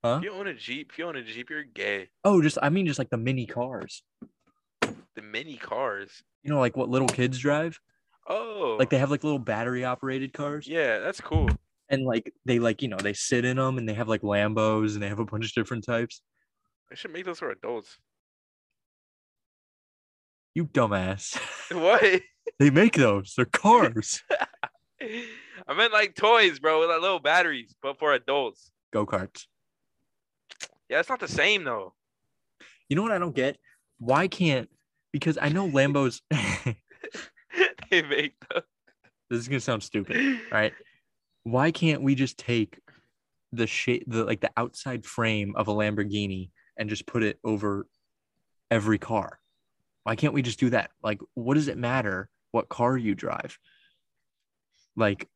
Huh? 0.03 0.17
If 0.19 0.25
you 0.25 0.33
own 0.33 0.47
a 0.47 0.55
Jeep, 0.55 0.91
if 0.93 0.99
you 0.99 1.07
own 1.07 1.17
a 1.17 1.23
Jeep, 1.23 1.51
you're 1.51 1.65
gay. 1.65 2.09
Oh, 2.25 2.43
just 2.43 2.59
I 2.63 2.69
mean 2.69 2.87
just 2.87 2.99
like 2.99 3.11
the 3.11 3.17
mini 3.17 3.47
cars. 3.47 4.03
The 4.81 5.23
mini 5.23 5.57
cars. 5.57 6.23
You 6.43 6.51
know, 6.51 6.61
like 6.61 6.77
what 6.77 6.89
little 6.89 7.09
kids 7.09 7.39
drive. 7.39 7.81
Oh. 8.29 8.77
Like 8.79 8.91
they 8.91 8.99
have 8.99 9.11
like 9.11 9.25
little 9.25 9.39
battery 9.39 9.85
operated 9.85 10.33
cars. 10.33 10.67
Yeah, 10.67 10.99
that's 10.99 11.21
cool. 11.21 11.49
And 11.91 12.05
like 12.05 12.33
they 12.45 12.59
like 12.59 12.83
you 12.83 12.89
know 12.89 12.97
they 12.97 13.13
sit 13.13 13.45
in 13.45 13.57
them 13.57 13.79
and 13.79 13.89
they 13.89 13.95
have 13.95 14.09
like 14.09 14.23
Lambos 14.23 14.95
and 14.95 15.03
they 15.03 15.09
have 15.09 15.21
a 15.21 15.25
bunch 15.25 15.47
of 15.47 15.53
different 15.53 15.85
types. 15.85 16.23
I 16.91 16.95
should 16.95 17.13
make 17.13 17.25
those 17.25 17.39
for 17.39 17.51
adults. 17.51 17.99
You 20.55 20.67
dumbass. 20.67 21.39
What? 21.73 22.21
they 22.59 22.71
make 22.71 22.93
those. 22.95 23.33
They're 23.37 23.47
cars. 23.47 24.23
I 25.69 25.75
meant 25.75 25.93
like 25.93 26.15
toys, 26.15 26.59
bro, 26.59 26.81
with 26.81 26.89
like 26.89 27.01
little 27.01 27.21
batteries, 27.21 27.75
but 27.83 27.99
for 27.99 28.13
adults. 28.13 28.71
Go 28.93 29.07
karts. 29.07 29.47
Yeah, 30.89 31.01
it's 31.01 31.09
not 31.09 31.21
the 31.21 31.29
same 31.29 31.65
though. 31.65 31.95
You 32.89 32.97
know 32.97 33.03
what 33.03 33.13
I 33.13 33.19
don't 33.19 33.35
get? 33.35 33.57
Why 33.99 34.29
can't? 34.29 34.69
Because 35.13 35.39
I 35.41 35.49
know 35.49 35.69
Lambos. 35.69 36.21
they 37.91 38.03
make 38.03 38.35
those. 38.53 38.63
this 39.31 39.41
is 39.41 39.49
gonna 39.49 39.61
sound 39.61 39.83
stupid, 39.83 40.41
right? 40.51 40.73
Why 41.45 41.71
can't 41.71 42.03
we 42.03 42.15
just 42.15 42.39
take 42.39 42.79
the 43.53 43.67
shape, 43.67 44.05
the 44.07 44.25
like 44.25 44.41
the 44.41 44.51
outside 44.57 45.05
frame 45.05 45.55
of 45.57 45.69
a 45.69 45.73
Lamborghini 45.73 46.51
and 46.77 46.89
just 46.89 47.07
put 47.07 47.23
it 47.23 47.39
over 47.45 47.87
every 48.71 48.99
car? 48.99 49.39
Why 50.05 50.17
can't 50.17 50.35
we 50.35 50.43
just 50.43 50.61
do 50.61 50.71
that? 50.71 50.91
Like, 51.03 51.21
what 51.35 51.55
does 51.55 51.69
it 51.69 51.79
matter 51.79 52.29
what 52.53 52.69
car 52.69 52.97
you 52.97 53.15
drive? 53.15 53.59
Like, 54.97 55.29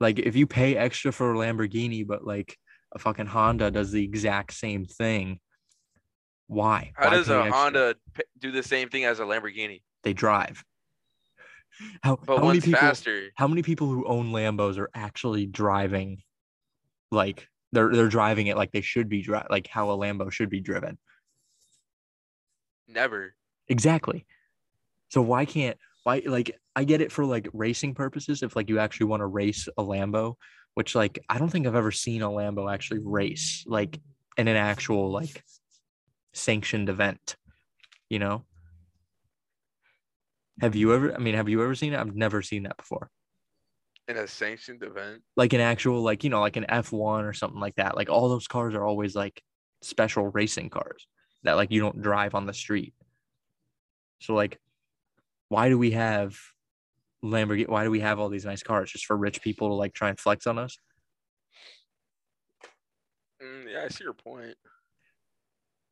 like 0.00 0.18
if 0.18 0.36
you 0.36 0.46
pay 0.46 0.76
extra 0.76 1.12
for 1.12 1.32
a 1.32 1.36
Lamborghini, 1.36 2.06
but 2.06 2.24
like 2.24 2.56
a 2.92 2.98
fucking 2.98 3.26
Honda 3.26 3.70
does 3.70 3.92
the 3.92 4.02
exact 4.02 4.54
same 4.54 4.84
thing, 4.84 5.40
why? 6.46 6.92
How 6.96 7.08
Why 7.08 7.16
does 7.16 7.28
a 7.28 7.38
extra? 7.38 7.52
Honda 7.52 7.94
do 8.38 8.50
the 8.50 8.62
same 8.62 8.88
thing 8.88 9.04
as 9.04 9.20
a 9.20 9.24
Lamborghini, 9.24 9.82
They 10.02 10.12
drive. 10.12 10.64
How, 12.02 12.16
but 12.16 12.38
how 12.38 12.44
many 12.46 12.60
people? 12.60 12.80
faster? 12.80 13.30
how 13.36 13.48
many 13.48 13.62
people 13.62 13.86
who 13.88 14.04
own 14.06 14.32
Lambos 14.32 14.76
are 14.76 14.90
actually 14.94 15.46
driving 15.46 16.22
like 17.10 17.48
they're 17.72 17.90
they're 17.90 18.08
driving 18.08 18.48
it 18.48 18.56
like 18.56 18.72
they 18.72 18.80
should 18.80 19.08
be 19.08 19.22
dri- 19.22 19.46
like 19.48 19.66
how 19.66 19.90
a 19.90 19.96
Lambo 19.96 20.30
should 20.30 20.50
be 20.50 20.60
driven. 20.60 20.98
Never. 22.88 23.34
Exactly. 23.68 24.26
So 25.08 25.22
why 25.22 25.44
can't 25.44 25.78
why 26.02 26.22
like 26.24 26.58
I 26.74 26.84
get 26.84 27.00
it 27.00 27.12
for 27.12 27.24
like 27.24 27.48
racing 27.52 27.94
purposes 27.94 28.42
if 28.42 28.56
like 28.56 28.68
you 28.68 28.78
actually 28.78 29.06
want 29.06 29.20
to 29.20 29.26
race 29.26 29.68
a 29.76 29.82
Lambo, 29.82 30.34
which 30.74 30.94
like 30.94 31.18
I 31.28 31.38
don't 31.38 31.50
think 31.50 31.66
I've 31.66 31.74
ever 31.74 31.92
seen 31.92 32.22
a 32.22 32.28
Lambo 32.28 32.72
actually 32.72 33.00
race 33.04 33.64
like 33.66 34.00
in 34.36 34.48
an 34.48 34.56
actual 34.56 35.10
like 35.10 35.42
sanctioned 36.32 36.88
event, 36.88 37.36
you 38.08 38.18
know? 38.18 38.44
Have 40.60 40.74
you 40.74 40.94
ever 40.94 41.14
I 41.14 41.18
mean 41.18 41.34
have 41.34 41.48
you 41.48 41.62
ever 41.62 41.74
seen 41.74 41.92
it? 41.92 42.00
I've 42.00 42.14
never 42.14 42.42
seen 42.42 42.64
that 42.64 42.76
before. 42.76 43.10
In 44.08 44.16
a 44.16 44.26
sanctioned 44.26 44.82
event. 44.82 45.22
like 45.36 45.52
an 45.52 45.60
actual 45.60 46.02
like 46.02 46.24
you 46.24 46.30
know 46.30 46.40
like 46.40 46.56
an 46.56 46.66
F1 46.68 47.24
or 47.28 47.32
something 47.32 47.60
like 47.60 47.76
that. 47.76 47.96
Like 47.96 48.10
all 48.10 48.28
those 48.28 48.48
cars 48.48 48.74
are 48.74 48.84
always 48.84 49.14
like 49.14 49.40
special 49.82 50.28
racing 50.28 50.70
cars 50.70 51.06
that 51.42 51.54
like 51.54 51.70
you 51.70 51.80
don't 51.80 52.02
drive 52.02 52.34
on 52.34 52.46
the 52.46 52.52
street. 52.54 52.94
So 54.20 54.34
like 54.34 54.58
why 55.50 55.68
do 55.68 55.76
we 55.76 55.90
have 55.90 56.38
Lamborghini 57.22 57.68
why 57.68 57.84
do 57.84 57.90
we 57.90 58.00
have 58.00 58.18
all 58.18 58.30
these 58.30 58.46
nice 58.46 58.62
cars 58.62 58.90
just 58.90 59.04
for 59.04 59.14
rich 59.16 59.42
people 59.42 59.68
to 59.68 59.74
like 59.74 59.92
try 59.92 60.08
and 60.08 60.18
flex 60.18 60.46
on 60.46 60.58
us? 60.58 60.78
Mm, 63.42 63.70
yeah, 63.70 63.82
I 63.84 63.88
see 63.88 64.04
your 64.04 64.14
point. 64.14 64.56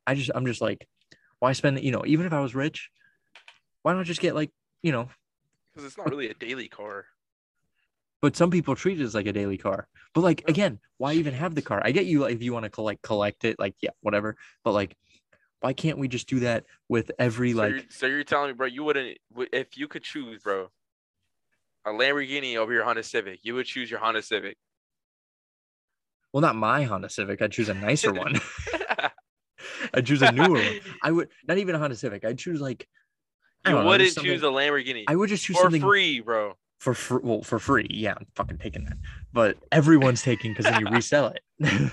I 0.07 0.15
just 0.15 0.31
I'm 0.33 0.47
just 0.47 0.61
like 0.61 0.87
why 1.39 1.53
spend 1.53 1.79
you 1.83 1.91
know 1.91 2.03
even 2.07 2.25
if 2.25 2.33
I 2.33 2.39
was 2.39 2.55
rich 2.55 2.89
why 3.83 3.93
not 3.93 4.05
just 4.05 4.21
get 4.21 4.33
like 4.33 4.51
you 4.81 4.91
know 4.91 5.09
Because 5.73 5.85
it's 5.85 5.97
not 5.97 6.09
really 6.09 6.29
a 6.29 6.33
daily 6.33 6.67
car. 6.67 7.05
but 8.21 8.35
some 8.35 8.49
people 8.51 8.75
treat 8.75 8.99
it 8.99 9.03
as 9.03 9.15
like 9.15 9.27
a 9.27 9.33
daily 9.33 9.57
car. 9.57 9.87
But 10.13 10.21
like 10.21 10.43
again, 10.49 10.79
why 10.97 11.13
even 11.13 11.33
have 11.33 11.53
the 11.55 11.61
car? 11.61 11.81
I 11.83 11.91
get 11.91 12.05
you 12.05 12.21
like, 12.21 12.35
if 12.35 12.41
you 12.41 12.53
want 12.53 12.63
to 12.63 12.69
collect 12.69 13.01
collect 13.01 13.45
it, 13.45 13.59
like 13.59 13.75
yeah, 13.81 13.91
whatever. 14.01 14.35
But 14.63 14.73
like, 14.73 14.95
why 15.61 15.73
can't 15.73 15.97
we 15.97 16.07
just 16.07 16.27
do 16.27 16.39
that 16.41 16.65
with 16.87 17.11
every 17.19 17.51
So, 17.51 17.57
like? 17.57 17.71
you're, 17.71 17.81
so 17.89 18.05
you're 18.07 18.23
telling 18.23 18.49
me, 18.49 18.53
bro, 18.53 18.67
you 18.67 18.83
wouldn't 18.83 19.17
if 19.51 19.77
you 19.77 19.87
could 19.87 20.03
choose, 20.03 20.41
bro, 20.41 20.69
a 21.85 21.89
Lamborghini 21.89 22.55
over 22.55 22.71
your 22.73 22.83
Honda 22.83 23.03
Civic, 23.03 23.39
you 23.43 23.55
would 23.55 23.65
choose 23.65 23.89
your 23.89 23.99
Honda 23.99 24.21
Civic. 24.21 24.57
Well, 26.31 26.41
not 26.41 26.55
my 26.55 26.83
Honda 26.83 27.09
Civic. 27.09 27.41
I'd 27.41 27.51
choose 27.51 27.69
a 27.69 27.73
nicer 27.73 28.13
one. 28.13 28.35
I'd 29.93 30.05
choose 30.05 30.21
a 30.21 30.31
newer 30.31 30.59
one. 30.59 30.79
I 31.03 31.11
would 31.11 31.29
not 31.47 31.57
even 31.57 31.75
a 31.75 31.79
Honda 31.79 31.95
Civic. 31.95 32.23
I'd 32.25 32.37
choose 32.37 32.61
like. 32.61 32.87
I 33.65 33.69
you 33.71 33.75
don't 33.75 33.83
know, 33.83 33.89
wouldn't 33.89 34.15
choose 34.17 34.41
a 34.41 34.45
Lamborghini 34.45 35.03
I 35.07 35.15
would 35.17 35.27
just 35.27 35.43
choose 35.43 35.57
for 35.57 35.63
something 35.63 35.81
free, 35.81 36.21
bro. 36.21 36.53
for 36.79 36.93
free. 36.93 37.19
Well, 37.21 37.41
for 37.41 37.59
free. 37.59 37.87
Yeah, 37.89 38.13
I'm 38.17 38.25
fucking 38.35 38.59
taking 38.59 38.85
that. 38.85 38.97
But 39.33 39.57
everyone's 39.71 40.21
taking 40.21 40.53
because 40.53 40.65
then 40.65 40.79
you 40.79 40.87
resell 40.89 41.27
it. 41.27 41.41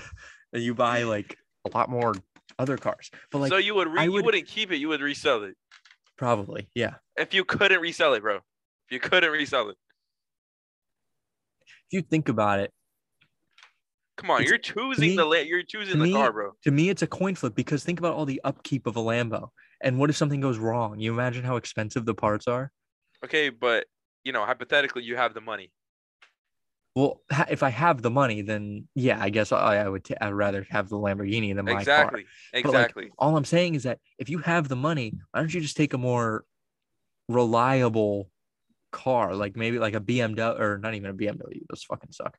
and 0.53 0.63
you 0.63 0.73
buy 0.73 1.03
like 1.03 1.37
a 1.65 1.77
lot 1.77 1.89
more 1.89 2.13
other 2.59 2.77
cars. 2.77 3.09
But 3.31 3.39
like 3.39 3.49
so 3.49 3.57
you 3.57 3.75
would, 3.75 3.87
re- 3.87 3.99
I 4.01 4.03
you 4.05 4.11
would- 4.13 4.25
wouldn't 4.25 4.47
keep 4.47 4.71
it, 4.71 4.77
you 4.77 4.87
would 4.89 5.01
resell 5.01 5.43
it. 5.43 5.55
probably 6.17 6.69
yeah. 6.75 6.95
If 7.15 7.33
you 7.33 7.43
couldn't 7.45 7.81
resell 7.81 8.13
it, 8.13 8.21
bro. 8.21 8.37
If 8.37 8.91
you 8.91 8.99
couldn't 8.99 9.31
resell 9.31 9.69
it. 9.69 9.77
If 11.89 11.93
you 11.93 12.01
think 12.01 12.29
about 12.29 12.59
it, 12.59 12.71
Come 14.17 14.31
on, 14.31 14.43
you're 14.43 14.57
choosing 14.57 15.09
me- 15.11 15.15
the 15.15 15.25
la- 15.25 15.35
you're 15.37 15.61
choosing 15.63 15.99
the 15.99 16.05
me- 16.05 16.13
car, 16.13 16.31
bro. 16.33 16.51
to 16.63 16.71
me 16.71 16.89
it's 16.89 17.01
a 17.03 17.07
coin 17.07 17.35
flip 17.35 17.53
because 17.55 17.83
think 17.83 17.99
about 17.99 18.13
all 18.15 18.25
the 18.25 18.41
upkeep 18.43 18.87
of 18.87 18.95
a 18.97 18.99
Lambo. 19.01 19.49
And 19.79 19.99
what 19.99 20.09
if 20.09 20.17
something 20.17 20.41
goes 20.41 20.57
wrong? 20.57 20.99
You 20.99 21.13
imagine 21.13 21.43
how 21.43 21.55
expensive 21.55 22.03
the 22.05 22.15
parts 22.15 22.47
are? 22.47 22.71
Okay, 23.23 23.49
but 23.49 23.85
you 24.23 24.31
know, 24.31 24.43
hypothetically 24.43 25.03
you 25.03 25.15
have 25.15 25.33
the 25.35 25.41
money. 25.41 25.71
Well, 26.97 27.21
ha- 27.31 27.45
if 27.47 27.61
I 27.61 27.69
have 27.69 28.01
the 28.01 28.09
money, 28.09 28.41
then 28.41 28.87
yeah, 28.95 29.21
I 29.21 29.29
guess 29.29 29.51
I, 29.51 29.77
I 29.77 29.87
would. 29.87 30.03
T- 30.03 30.15
I'd 30.19 30.33
rather 30.33 30.65
have 30.71 30.89
the 30.89 30.95
Lamborghini 30.95 31.55
than 31.55 31.65
my 31.65 31.73
car. 31.73 31.79
Exactly. 31.81 32.25
like, 32.55 32.65
Exactly. 32.65 33.11
All 33.19 33.37
I'm 33.37 33.45
saying 33.45 33.75
is 33.75 33.83
that 33.83 33.99
if 34.17 34.31
you 34.31 34.39
have 34.39 34.67
the 34.67 34.75
money, 34.75 35.13
why 35.29 35.41
don't 35.41 35.53
you 35.53 35.61
just 35.61 35.77
take 35.77 35.93
a 35.93 35.99
more 35.99 36.43
reliable 37.29 38.31
car, 38.91 39.35
like 39.35 39.55
maybe 39.55 39.77
like 39.77 39.93
a 39.93 40.01
BMW 40.01 40.59
or 40.59 40.79
not 40.79 40.95
even 40.95 41.11
a 41.11 41.13
BMW? 41.13 41.61
Those 41.69 41.83
fucking 41.83 42.13
suck. 42.13 42.35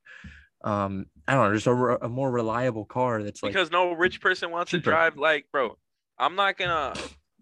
Um, 0.65 1.07
I 1.29 1.35
don't 1.35 1.51
know, 1.51 1.55
just 1.55 1.69
a, 1.69 1.75
re- 1.75 1.99
a 2.03 2.09
more 2.09 2.29
reliable 2.29 2.85
car 2.85 3.23
that's 3.23 3.45
like 3.45 3.53
because 3.53 3.71
no 3.71 3.93
rich 3.93 4.21
person 4.21 4.51
wants 4.51 4.73
cheaper. 4.73 4.83
to 4.83 4.91
drive 4.91 5.17
like 5.17 5.47
bro 5.53 5.79
i'm 6.19 6.35
not 6.35 6.59
gonna 6.59 6.95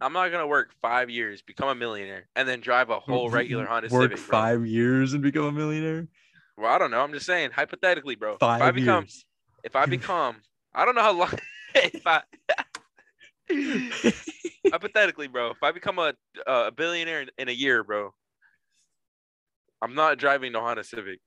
i'm 0.02 0.12
not 0.12 0.30
gonna 0.30 0.46
work 0.46 0.68
five 0.82 1.08
years 1.08 1.40
become 1.40 1.70
a 1.70 1.74
millionaire 1.74 2.28
and 2.36 2.46
then 2.46 2.60
drive 2.60 2.90
a 2.90 3.00
whole 3.00 3.30
regular 3.30 3.64
honda 3.64 3.88
work 3.90 4.10
civic 4.10 4.18
bro. 4.18 4.38
five 4.38 4.66
years 4.66 5.14
and 5.14 5.22
become 5.22 5.44
a 5.44 5.52
millionaire. 5.52 6.08
Well 6.57 6.72
i 6.72 6.78
don't 6.78 6.90
know 6.90 7.00
i'm 7.00 7.12
just 7.12 7.26
saying 7.26 7.50
hypothetically 7.50 8.14
bro 8.14 8.36
Five 8.38 8.61
if 8.61 8.66
i 8.66 8.70
become 8.70 9.04
years. 9.04 9.24
if 9.64 9.76
i 9.76 9.86
become 9.96 10.36
i 10.74 10.84
don't 10.84 10.94
know 10.94 11.02
how 11.02 11.12
long 11.12 11.32
if 11.74 12.07
i 12.07 12.22
Hypothetically, 14.72 15.28
bro, 15.28 15.50
if 15.50 15.62
I 15.62 15.70
become 15.70 15.98
a 15.98 16.14
a 16.46 16.72
billionaire 16.72 17.22
in, 17.22 17.30
in 17.38 17.48
a 17.48 17.52
year, 17.52 17.84
bro, 17.84 18.12
I'm 19.80 19.94
not 19.94 20.18
driving 20.18 20.52
the 20.52 20.61
Honda 20.61 20.82
Civic. 20.82 21.20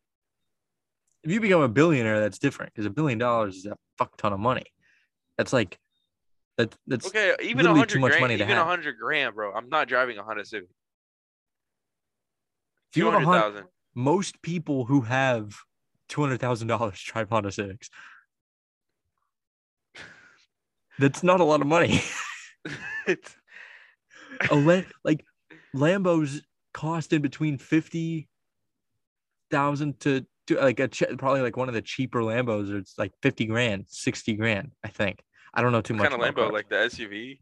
If 1.23 1.32
you 1.32 1.39
become 1.39 1.61
a 1.61 1.69
billionaire, 1.69 2.19
that's 2.19 2.39
different 2.39 2.73
because 2.73 2.86
a 2.86 2.89
billion 2.89 3.17
dollars 3.17 3.57
is 3.57 3.65
a 3.65 3.77
fuck 3.97 4.17
ton 4.17 4.34
of 4.34 4.39
money. 4.39 4.65
That's 5.38 5.53
like 5.53 5.80
that. 6.57 6.75
That's 6.88 7.07
Okay, 7.07 7.34
even 7.41 7.65
a 7.65 7.73
hundred 7.73 8.01
grand, 8.01 8.32
even 8.34 8.57
a 8.57 8.65
hundred 8.65 8.97
grand, 8.99 9.36
bro. 9.36 9.53
I'm 9.53 9.69
not 9.69 9.88
driving 9.88 10.17
a 10.17 10.23
Honda 10.23 10.43
Civic. 10.45 10.69
Two 12.93 13.09
hundred 13.09 13.25
hun- 13.25 13.36
thousand. 13.41 13.65
Most 13.99 14.41
people 14.41 14.85
who 14.85 15.01
have 15.01 15.53
two 16.07 16.21
hundred 16.21 16.39
thousand 16.39 16.67
dollars 16.69 16.99
drive 17.01 17.29
Honda 17.29 17.51
Civics. 17.51 17.89
That's 20.97 21.23
not 21.23 21.39
a 21.39 21.43
lot 21.43 21.61
of 21.61 21.67
money. 21.67 22.01
It's 23.07 23.35
a 24.51 24.55
la- 24.55 24.81
like 25.03 25.23
Lambos 25.75 26.41
cost 26.73 27.13
in 27.13 27.21
between 27.23 27.57
fifty 27.57 28.27
thousand 29.49 29.99
to, 30.01 30.25
to 30.47 30.55
like 30.59 30.79
a 30.79 30.87
ch- 30.89 31.03
probably 31.17 31.41
like 31.41 31.57
one 31.57 31.69
of 31.69 31.73
the 31.73 31.81
cheaper 31.81 32.21
Lambos. 32.21 32.71
It's 32.77 32.95
like 32.99 33.13
fifty 33.23 33.45
grand, 33.45 33.85
sixty 33.87 34.33
grand. 34.35 34.71
I 34.83 34.89
think. 34.89 35.23
I 35.53 35.61
don't 35.63 35.71
know 35.71 35.81
too 35.81 35.93
what 35.95 36.03
much. 36.03 36.11
kind 36.11 36.21
of 36.23 36.29
Lambo, 36.35 36.41
cars. 36.43 36.51
like 36.53 36.69
the 36.69 36.75
SUV. 36.75 37.39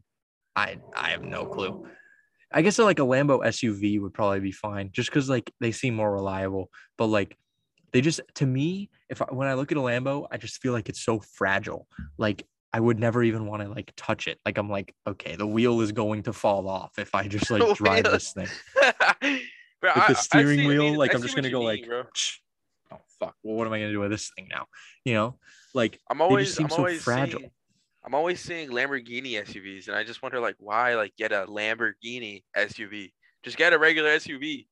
I 0.56 0.78
I 0.96 1.10
have 1.10 1.22
no 1.24 1.44
clue. 1.44 1.86
I 2.52 2.62
guess 2.62 2.78
uh, 2.78 2.84
like 2.84 2.98
a 2.98 3.02
Lambo 3.02 3.44
SUV 3.44 4.00
would 4.00 4.14
probably 4.14 4.40
be 4.40 4.52
fine, 4.52 4.90
just 4.92 5.10
because 5.10 5.28
like 5.28 5.52
they 5.60 5.72
seem 5.72 5.94
more 5.94 6.12
reliable. 6.12 6.70
But 6.96 7.06
like 7.06 7.36
they 7.92 8.00
just 8.00 8.20
to 8.36 8.46
me, 8.46 8.90
if 9.08 9.20
I, 9.22 9.26
when 9.26 9.48
I 9.48 9.54
look 9.54 9.70
at 9.72 9.78
a 9.78 9.82
Lambo, 9.82 10.26
I 10.30 10.36
just 10.36 10.60
feel 10.60 10.72
like 10.72 10.88
it's 10.88 11.00
so 11.02 11.20
fragile. 11.20 11.86
Like 12.16 12.46
I 12.72 12.80
would 12.80 12.98
never 12.98 13.22
even 13.22 13.46
want 13.46 13.62
to 13.62 13.68
like 13.68 13.92
touch 13.96 14.28
it. 14.28 14.38
Like 14.44 14.58
I'm 14.58 14.70
like, 14.70 14.94
okay, 15.06 15.36
the 15.36 15.46
wheel 15.46 15.80
is 15.80 15.92
going 15.92 16.22
to 16.24 16.32
fall 16.32 16.68
off 16.68 16.98
if 16.98 17.14
I 17.14 17.28
just 17.28 17.50
like 17.50 17.76
drive 17.76 18.04
this 18.04 18.32
thing. 18.32 18.48
bro, 19.80 19.90
I- 19.90 20.04
I 20.04 20.06
the 20.08 20.14
steering 20.14 20.58
see- 20.60 20.64
I 20.64 20.68
wheel, 20.68 20.98
like 20.98 21.12
I 21.12 21.14
I'm 21.14 21.22
just 21.22 21.34
gonna 21.34 21.50
go 21.50 21.60
mean, 21.60 21.66
like, 21.66 21.86
bro. 21.86 22.04
Oh 22.92 23.00
fuck, 23.18 23.34
well, 23.42 23.56
what 23.56 23.66
am 23.66 23.72
I 23.72 23.80
gonna 23.80 23.92
do 23.92 24.00
with 24.00 24.10
this 24.10 24.30
thing 24.36 24.48
now? 24.50 24.66
You 25.04 25.14
know, 25.14 25.38
like 25.74 25.98
I'm 26.10 26.20
always, 26.20 26.54
they 26.56 26.62
just 26.64 26.74
seem 26.74 26.82
I'm 26.84 26.96
so 26.96 27.02
fragile. 27.02 27.40
Seeing, 27.40 27.50
I'm 28.04 28.14
always 28.14 28.40
seeing 28.40 28.70
Lamborghini 28.70 29.32
SUVs, 29.44 29.88
and 29.88 29.96
I 29.96 30.04
just 30.04 30.22
wonder 30.22 30.40
like 30.40 30.56
why 30.58 30.94
like 30.94 31.14
get 31.16 31.32
a 31.32 31.46
Lamborghini 31.46 32.42
SUV? 32.56 33.12
Just 33.42 33.56
get 33.56 33.72
a 33.72 33.78
regular 33.78 34.10
SUV. 34.10 34.66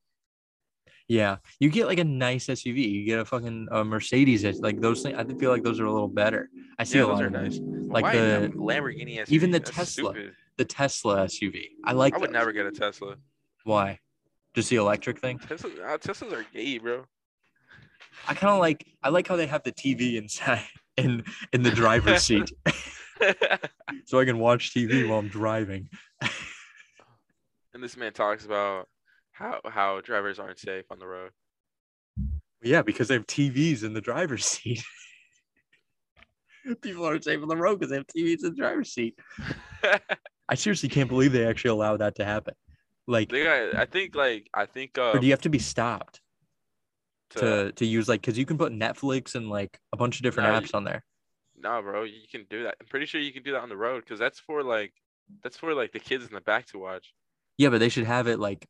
Yeah, 1.08 1.36
you 1.60 1.68
get 1.70 1.86
like 1.86 1.98
a 1.98 2.04
nice 2.04 2.46
SUV. 2.46 2.78
You 2.90 3.04
get 3.04 3.20
a 3.20 3.24
fucking 3.24 3.68
uh, 3.70 3.84
Mercedes. 3.84 4.44
Like 4.60 4.80
those 4.80 5.02
things. 5.02 5.16
I 5.18 5.24
feel 5.38 5.50
like 5.50 5.62
those 5.62 5.78
are 5.80 5.86
a 5.86 5.92
little 5.92 6.08
better. 6.08 6.48
I 6.78 6.84
see 6.84 6.98
Yeah, 6.98 7.04
a 7.04 7.06
those 7.08 7.14
lot 7.16 7.22
are 7.24 7.26
of 7.26 7.32
nice. 7.32 7.60
Like 7.62 8.04
why 8.04 8.16
the- 8.16 8.52
Lamborghini 8.56 9.18
SUV? 9.18 9.28
even 9.30 9.50
the 9.50 9.58
That's 9.60 9.70
Tesla. 9.70 10.10
stupid. 10.12 10.32
The 10.56 10.64
Tesla 10.64 11.26
SUV. 11.26 11.62
I 11.84 11.92
like. 11.92 12.14
I 12.14 12.18
would 12.18 12.30
those. 12.30 12.34
never 12.34 12.52
get 12.52 12.66
a 12.66 12.72
Tesla. 12.72 13.16
Why? 13.64 14.00
Just 14.54 14.70
the 14.70 14.76
electric 14.76 15.20
thing. 15.20 15.38
Tesla, 15.38 15.70
uh, 15.84 15.98
Teslas 15.98 16.32
are 16.32 16.46
gay, 16.52 16.78
bro. 16.78 17.04
I 18.26 18.34
kind 18.34 18.52
of 18.54 18.58
like. 18.60 18.86
I 19.02 19.10
like 19.10 19.28
how 19.28 19.36
they 19.36 19.46
have 19.46 19.62
the 19.64 19.72
TV 19.72 20.16
inside 20.16 20.62
in 20.96 21.22
in 21.52 21.62
the 21.62 21.70
driver's 21.70 22.22
seat, 22.22 22.50
so 24.04 24.18
I 24.18 24.24
can 24.24 24.38
watch 24.38 24.72
TV 24.72 25.08
while 25.08 25.18
I'm 25.18 25.28
driving. 25.28 25.88
and 27.74 27.82
this 27.82 27.96
man 27.96 28.12
talks 28.12 28.44
about 28.44 28.88
how 29.32 29.60
how 29.64 30.00
drivers 30.00 30.38
aren't 30.38 30.58
safe 30.58 30.84
on 30.90 30.98
the 30.98 31.06
road. 31.06 31.30
Yeah, 32.62 32.82
because 32.82 33.08
they 33.08 33.14
have 33.14 33.26
TVs 33.26 33.84
in 33.84 33.92
the 33.92 34.00
driver's 34.00 34.44
seat. 34.44 34.82
People 36.82 37.04
aren't 37.04 37.24
safe 37.24 37.40
on 37.42 37.48
the 37.48 37.56
road 37.56 37.78
because 37.78 37.90
they 37.90 37.96
have 37.96 38.06
TVs 38.06 38.42
in 38.42 38.50
the 38.50 38.56
driver's 38.56 38.92
seat. 38.92 39.18
I 40.48 40.54
seriously 40.54 40.88
can't 40.88 41.08
believe 41.08 41.32
they 41.32 41.46
actually 41.46 41.70
allow 41.70 41.96
that 41.96 42.16
to 42.16 42.24
happen. 42.24 42.54
Like, 43.06 43.30
they 43.30 43.44
got, 43.44 43.76
I 43.76 43.84
think 43.84 44.16
like 44.16 44.50
I 44.52 44.66
think 44.66 44.98
uh 44.98 45.12
or 45.12 45.18
do 45.20 45.26
you 45.26 45.32
have 45.32 45.42
to 45.42 45.48
be 45.48 45.60
stopped 45.60 46.20
to, 47.30 47.40
to 47.40 47.72
to 47.72 47.86
use 47.86 48.08
like 48.08 48.20
because 48.20 48.36
you 48.36 48.46
can 48.46 48.58
put 48.58 48.72
Netflix 48.72 49.36
and 49.36 49.48
like 49.48 49.78
a 49.92 49.96
bunch 49.96 50.16
of 50.16 50.22
different 50.22 50.52
No, 50.52 50.60
apps 50.60 50.74
on 50.74 50.82
there. 50.82 51.04
No, 51.58 51.82
bro, 51.82 52.04
you 52.04 52.26
can 52.30 52.46
do 52.48 52.64
that. 52.64 52.76
I'm 52.80 52.86
pretty 52.86 53.06
sure 53.06 53.20
you 53.20 53.32
can 53.32 53.42
do 53.42 53.52
that 53.52 53.62
on 53.62 53.68
the 53.68 53.76
road 53.76 54.04
because 54.04 54.18
that's 54.18 54.38
for 54.40 54.62
like 54.62 54.92
that's 55.42 55.56
for 55.56 55.74
like 55.74 55.92
the 55.92 55.98
kids 56.00 56.24
in 56.26 56.32
the 56.32 56.40
back 56.40 56.66
to 56.66 56.78
watch. 56.78 57.12
Yeah, 57.58 57.70
but 57.70 57.78
they 57.78 57.88
should 57.88 58.06
have 58.06 58.26
it 58.28 58.38
like 58.38 58.66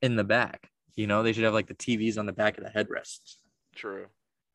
in 0.00 0.16
the 0.16 0.24
back. 0.24 0.68
You 0.94 1.06
know, 1.06 1.22
they 1.22 1.32
should 1.32 1.44
have 1.44 1.54
like 1.54 1.68
the 1.68 1.74
TVs 1.74 2.18
on 2.18 2.26
the 2.26 2.32
back 2.32 2.58
of 2.58 2.64
the 2.64 2.70
headrests. 2.70 3.36
True. 3.74 4.06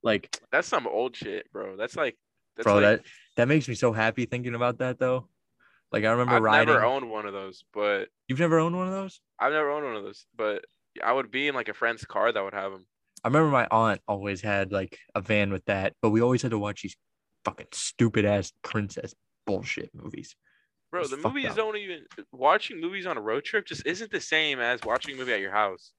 Like, 0.03 0.39
That's 0.51 0.67
some 0.67 0.87
old 0.87 1.15
shit, 1.15 1.51
bro. 1.51 1.75
That's 1.75 1.95
like 1.95 2.17
that's 2.55 2.65
bro, 2.65 2.75
like, 2.75 2.83
that 2.83 3.01
that 3.35 3.47
makes 3.47 3.67
me 3.67 3.75
so 3.75 3.91
happy 3.91 4.25
thinking 4.25 4.55
about 4.55 4.79
that 4.79 4.99
though. 4.99 5.27
Like, 5.91 6.03
I 6.03 6.11
remember 6.11 6.33
riding. 6.33 6.37
I've 6.37 6.43
riding. 6.43 6.73
never 6.73 6.85
owned 6.85 7.09
one 7.09 7.25
of 7.25 7.33
those, 7.33 7.63
but 7.73 8.09
You've 8.27 8.39
never 8.39 8.59
owned 8.59 8.75
one 8.75 8.87
of 8.87 8.93
those? 8.93 9.21
I've 9.39 9.53
never 9.53 9.71
owned 9.71 9.85
one 9.85 9.95
of 9.95 10.03
those. 10.03 10.25
But 10.35 10.65
I 11.03 11.13
would 11.13 11.31
be 11.31 11.47
in 11.47 11.55
like 11.55 11.69
a 11.69 11.73
friend's 11.73 12.03
car 12.05 12.31
that 12.31 12.43
would 12.43 12.53
have 12.53 12.71
them. 12.71 12.85
I 13.23 13.29
remember 13.29 13.49
my 13.49 13.67
aunt 13.71 14.01
always 14.07 14.41
had 14.41 14.71
like 14.71 14.99
a 15.15 15.21
van 15.21 15.51
with 15.51 15.65
that, 15.65 15.93
but 16.01 16.09
we 16.09 16.21
always 16.21 16.41
had 16.41 16.51
to 16.51 16.59
watch 16.59 16.83
these 16.83 16.95
fucking 17.47 17.67
stupid 17.71 18.25
ass 18.25 18.51
princess 18.61 19.15
bullshit 19.45 19.89
movies. 19.95 20.35
Bro, 20.91 21.07
the 21.07 21.17
movies 21.17 21.51
up. 21.51 21.55
don't 21.55 21.77
even 21.77 22.05
watching 22.33 22.81
movies 22.81 23.05
on 23.05 23.17
a 23.17 23.21
road 23.21 23.45
trip 23.45 23.65
just 23.65 23.85
isn't 23.85 24.11
the 24.11 24.19
same 24.19 24.59
as 24.59 24.83
watching 24.83 25.15
a 25.15 25.17
movie 25.17 25.31
at 25.31 25.39
your 25.39 25.51
house. 25.51 25.93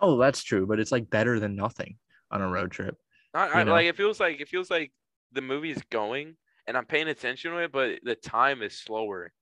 Oh, 0.00 0.16
that's 0.18 0.42
true, 0.42 0.66
but 0.66 0.80
it's 0.80 0.92
like 0.92 1.10
better 1.10 1.38
than 1.38 1.56
nothing 1.56 1.96
on 2.30 2.40
a 2.40 2.48
road 2.48 2.70
trip. 2.70 2.96
Not, 3.34 3.52
I, 3.52 3.62
like 3.64 3.86
it 3.86 3.96
feels 3.96 4.18
like 4.18 4.40
it 4.40 4.48
feels 4.48 4.70
like 4.70 4.92
the 5.32 5.42
movie's 5.42 5.82
going 5.90 6.36
and 6.66 6.76
I'm 6.76 6.86
paying 6.86 7.08
attention 7.08 7.52
to 7.52 7.58
it, 7.58 7.72
but 7.72 7.98
the 8.02 8.14
time 8.14 8.62
is 8.62 8.78
slower. 8.78 9.32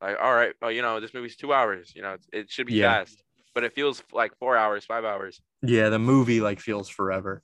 Like, 0.00 0.16
all 0.20 0.34
right, 0.34 0.54
well, 0.60 0.72
you 0.72 0.82
know, 0.82 0.98
this 0.98 1.14
movie's 1.14 1.36
two 1.36 1.52
hours. 1.52 1.92
You 1.94 2.02
know, 2.02 2.16
it 2.32 2.50
should 2.50 2.66
be 2.66 2.74
Yeah. 2.74 2.98
fast, 2.98 3.22
but 3.54 3.62
it 3.62 3.74
feels 3.74 4.02
like 4.12 4.36
four 4.38 4.56
hours, 4.56 4.84
five 4.84 5.04
hours. 5.04 5.40
Yeah, 5.62 5.88
the 5.90 5.98
movie 6.00 6.40
like 6.40 6.58
feels 6.58 6.88
forever. 6.88 7.42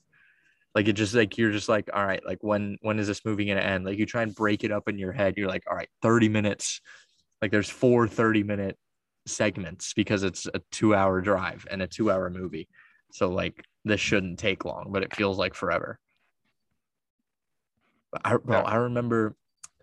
Like 0.74 0.88
it 0.88 0.92
just 0.92 1.14
like 1.14 1.38
you're 1.38 1.50
just 1.50 1.68
like, 1.68 1.90
all 1.92 2.04
right, 2.04 2.24
like 2.24 2.38
when 2.42 2.76
when 2.82 2.98
is 2.98 3.06
this 3.06 3.24
movie 3.24 3.46
gonna 3.46 3.60
end? 3.60 3.84
Like 3.84 3.98
you 3.98 4.06
try 4.06 4.22
and 4.22 4.34
break 4.34 4.64
it 4.64 4.72
up 4.72 4.88
in 4.88 4.98
your 4.98 5.12
head. 5.12 5.34
You're 5.36 5.48
like, 5.48 5.64
all 5.68 5.76
right, 5.76 5.88
30 6.02 6.28
minutes. 6.28 6.80
Like 7.40 7.50
there's 7.50 7.70
four 7.70 8.06
30 8.06 8.42
minute 8.42 8.76
segments 9.26 9.92
because 9.94 10.22
it's 10.22 10.46
a 10.46 10.60
two 10.70 10.94
hour 10.94 11.20
drive 11.20 11.66
and 11.70 11.82
a 11.82 11.86
two 11.86 12.10
hour 12.10 12.30
movie. 12.30 12.68
So 13.12 13.28
like 13.28 13.64
this 13.84 14.00
shouldn't 14.00 14.38
take 14.38 14.64
long, 14.64 14.88
but 14.90 15.02
it 15.02 15.14
feels 15.14 15.38
like 15.38 15.54
forever. 15.54 15.98
I 18.24 18.36
bro. 18.36 18.60
I 18.60 18.76
remember 18.76 19.36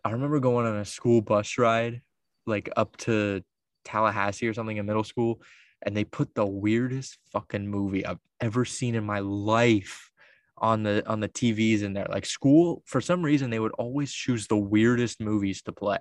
I 0.04 0.12
remember 0.12 0.40
going 0.40 0.66
on 0.66 0.78
a 0.78 0.86
school 0.86 1.22
bus 1.22 1.58
ride 1.58 2.02
like 2.46 2.70
up 2.78 2.96
to 2.98 3.44
Tallahassee 3.84 4.48
or 4.48 4.54
something 4.54 4.78
in 4.78 4.86
middle 4.86 5.04
school 5.04 5.42
and 5.82 5.96
they 5.96 6.04
put 6.04 6.34
the 6.36 6.46
weirdest 6.46 7.18
fucking 7.32 7.68
movie 7.68 8.06
I've 8.06 8.20
ever 8.42 8.66
seen 8.66 8.96
in 8.96 9.04
my 9.04 9.20
life 9.20 10.12
on 10.58 10.84
the 10.84 11.08
on 11.08 11.20
the 11.20 11.30
TVs 11.30 11.84
in 11.84 11.93
there. 11.93 12.08
Like 12.10 12.26
school, 12.26 12.84
for 12.86 13.01
some 13.01 13.24
reason, 13.24 13.49
they 13.49 13.60
would 13.60 13.74
always 13.74 14.12
choose 14.12 14.47
the 14.47 14.58
weirdest 14.58 15.20
movies 15.22 15.62
to 15.64 15.72
play. 15.72 15.99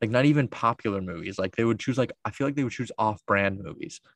Like 0.00 0.10
not 0.10 0.24
even 0.24 0.48
popular 0.48 1.00
movies. 1.00 1.38
Like 1.38 1.56
they 1.56 1.64
would 1.64 1.78
choose 1.78 1.98
like 1.98 2.12
I 2.24 2.30
feel 2.30 2.46
like 2.46 2.56
they 2.56 2.64
would 2.64 2.72
choose 2.72 2.92
off-brand 2.98 3.60
movies. 3.62 4.00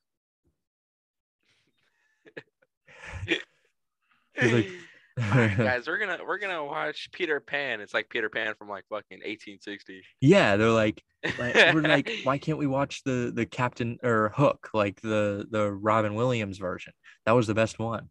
Like, 4.41 4.69
right, 5.17 5.57
guys, 5.57 5.87
we're 5.87 5.97
gonna 5.97 6.19
we're 6.25 6.37
gonna 6.37 6.63
watch 6.63 7.11
Peter 7.11 7.39
Pan. 7.39 7.81
It's 7.81 7.93
like 7.93 8.09
Peter 8.09 8.29
Pan 8.29 8.53
from 8.57 8.69
like 8.69 8.85
fucking 8.89 9.17
1860. 9.17 10.03
yeah, 10.21 10.55
they're 10.55 10.69
like, 10.69 11.03
like 11.37 11.55
we're 11.73 11.81
like, 11.81 12.09
why 12.23 12.37
can't 12.37 12.57
we 12.57 12.67
watch 12.67 13.03
the 13.03 13.31
the 13.33 13.45
Captain 13.45 13.97
or 14.03 14.29
Hook, 14.35 14.69
like 14.73 15.01
the 15.01 15.45
the 15.49 15.71
Robin 15.71 16.15
Williams 16.15 16.57
version? 16.57 16.93
That 17.25 17.33
was 17.33 17.47
the 17.47 17.53
best 17.53 17.79
one. 17.79 18.09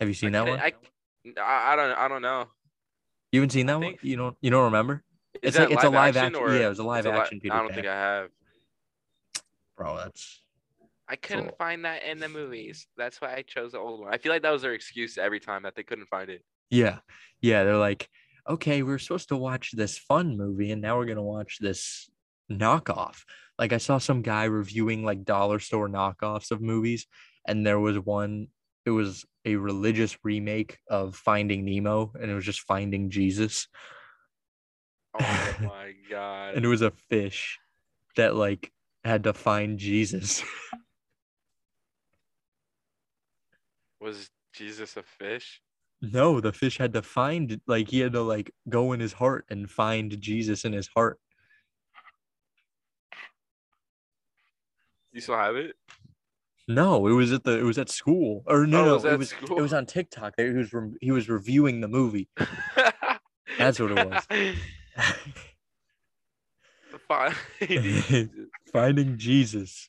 Have 0.00 0.08
you 0.08 0.14
seen 0.14 0.32
that 0.32 0.46
one? 0.46 0.60
I, 0.60 0.72
I, 1.40 1.72
I 1.72 1.76
don't 1.76 1.98
I 1.98 2.08
don't 2.08 2.22
know. 2.22 2.46
You 3.32 3.40
haven't 3.40 3.50
seen 3.50 3.66
that 3.66 3.80
one? 3.80 3.96
You 4.02 4.16
don't 4.16 4.36
you 4.40 4.50
don't 4.50 4.64
remember? 4.64 5.02
Is 5.42 5.54
It's 5.54 5.58
like- 5.58 5.70
it's 5.70 5.84
a 5.84 5.90
live 5.90 6.16
action 6.16 6.36
action- 6.42 6.56
yeah, 6.60 6.66
it 6.66 6.68
was 6.68 6.78
a 6.78 6.84
live 6.84 7.04
li- 7.04 7.10
action 7.12 7.40
Peter 7.40 7.54
I 7.54 7.58
don't 7.58 7.68
Pan. 7.68 7.74
think 7.76 7.86
I 7.86 7.94
have. 7.94 8.28
Bro, 9.76 9.96
that's 9.98 10.42
I 11.08 11.16
couldn't 11.16 11.48
Cool. 11.48 11.56
find 11.58 11.84
that 11.84 12.02
in 12.02 12.18
the 12.20 12.28
movies. 12.28 12.86
That's 12.96 13.20
why 13.20 13.34
I 13.34 13.42
chose 13.42 13.72
the 13.72 13.78
old 13.78 14.00
one. 14.00 14.12
I 14.12 14.18
feel 14.18 14.30
like 14.32 14.42
that 14.42 14.50
was 14.50 14.62
their 14.62 14.74
excuse 14.74 15.16
every 15.16 15.40
time 15.40 15.62
that 15.62 15.74
they 15.74 15.82
couldn't 15.82 16.06
find 16.08 16.28
it. 16.30 16.42
yeah. 16.70 16.98
Yeah, 17.40 17.62
they're 17.62 17.76
like, 17.76 18.08
okay, 18.48 18.82
we 18.82 18.92
are 18.92 18.98
supposed 18.98 19.28
to 19.28 19.36
watch 19.36 19.70
this 19.72 19.96
fun 19.96 20.36
movie 20.36 20.72
and 20.72 20.82
now 20.82 20.96
we're 20.98 21.04
gonna 21.06 21.22
watch 21.22 21.58
this 21.60 22.10
knockoff. 22.50 23.22
Like 23.58 23.72
I 23.72 23.78
saw 23.78 23.98
some 23.98 24.22
guy 24.22 24.44
reviewing 24.44 25.04
like 25.04 25.24
dollar 25.24 25.60
store 25.60 25.88
knockoffs 25.88 26.50
of 26.50 26.60
movies, 26.60 27.06
and 27.46 27.64
there 27.66 27.78
was 27.78 27.96
one, 27.98 28.48
it 28.88 28.92
was 28.92 29.26
a 29.44 29.56
religious 29.56 30.16
remake 30.24 30.78
of 30.88 31.14
Finding 31.14 31.66
Nemo, 31.66 32.10
and 32.18 32.30
it 32.30 32.34
was 32.34 32.46
just 32.46 32.62
finding 32.62 33.10
Jesus. 33.10 33.68
Oh 35.20 35.54
my 35.60 35.92
god. 36.08 36.54
And 36.54 36.64
it 36.64 36.68
was 36.68 36.80
a 36.80 36.92
fish 37.10 37.58
that 38.16 38.34
like 38.34 38.72
had 39.04 39.24
to 39.24 39.34
find 39.34 39.78
Jesus. 39.78 40.42
was 44.00 44.30
Jesus 44.54 44.96
a 44.96 45.02
fish? 45.02 45.60
No, 46.00 46.40
the 46.40 46.52
fish 46.52 46.78
had 46.78 46.94
to 46.94 47.02
find 47.02 47.60
like 47.66 47.90
he 47.90 48.00
had 48.00 48.14
to 48.14 48.22
like 48.22 48.50
go 48.70 48.92
in 48.92 49.00
his 49.00 49.12
heart 49.12 49.44
and 49.50 49.70
find 49.70 50.18
Jesus 50.18 50.64
in 50.64 50.72
his 50.72 50.88
heart. 50.96 51.20
You 55.12 55.20
still 55.20 55.36
have 55.36 55.56
it? 55.56 55.76
No, 56.68 57.06
it 57.06 57.12
was 57.12 57.32
at 57.32 57.44
the 57.44 57.58
it 57.58 57.62
was 57.62 57.78
at 57.78 57.88
school. 57.88 58.42
Or 58.46 58.66
no, 58.66 58.80
Oh, 58.80 58.84
no, 58.84 58.90
it 58.90 58.94
was 58.94 59.04
it 59.04 59.18
was 59.18 59.28
school? 59.30 59.58
it 59.58 59.62
was 59.62 59.72
on 59.72 59.86
TikTok. 59.86 60.34
He 60.36 60.50
was 60.50 60.72
re- 60.72 60.98
he 61.00 61.10
was 61.10 61.28
reviewing 61.28 61.80
the 61.80 61.88
movie. 61.88 62.28
That's 63.58 63.80
what 63.80 63.90
it 63.92 64.06
was. 64.06 64.26
Finding 68.72 69.16
Jesus. 69.16 69.88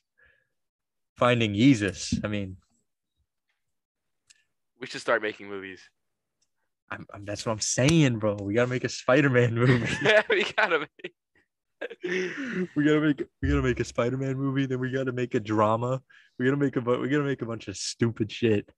Finding 1.18 1.52
Jesus. 1.54 2.18
I 2.24 2.28
mean, 2.28 2.56
we 4.80 4.86
should 4.86 5.02
start 5.02 5.20
making 5.20 5.48
movies. 5.48 5.82
I'm, 6.90 7.06
I'm, 7.12 7.24
that's 7.24 7.46
what 7.46 7.52
I'm 7.52 7.60
saying, 7.60 8.18
bro. 8.18 8.36
We 8.40 8.54
gotta 8.54 8.68
make 8.70 8.84
a 8.84 8.88
Spider-Man 8.88 9.54
movie. 9.54 9.86
Yeah, 10.02 10.22
we 10.30 10.44
gotta 10.56 10.80
make. 10.80 11.14
We 12.04 12.84
gotta 12.84 13.00
make 13.00 13.22
we 13.42 13.48
gotta 13.48 13.62
make 13.62 13.80
a 13.80 13.84
Spider-Man 13.84 14.36
movie. 14.36 14.66
Then 14.66 14.80
we 14.80 14.90
gotta 14.90 15.12
make 15.12 15.34
a 15.34 15.40
drama. 15.40 16.02
We 16.38 16.44
gotta 16.44 16.56
make 16.56 16.76
a 16.76 16.80
we 16.80 17.08
gotta 17.08 17.24
make 17.24 17.42
a 17.42 17.46
bunch 17.46 17.68
of 17.68 17.76
stupid 17.76 18.30
shit. 18.30 18.70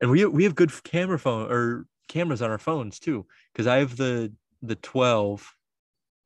And 0.00 0.10
we 0.10 0.24
we 0.26 0.44
have 0.44 0.54
good 0.54 0.72
camera 0.84 1.18
phone 1.18 1.50
or 1.50 1.86
cameras 2.08 2.42
on 2.42 2.50
our 2.50 2.58
phones 2.58 2.98
too. 2.98 3.26
Because 3.52 3.66
I 3.66 3.76
have 3.78 3.96
the 3.96 4.32
the 4.62 4.76
12, 4.76 5.48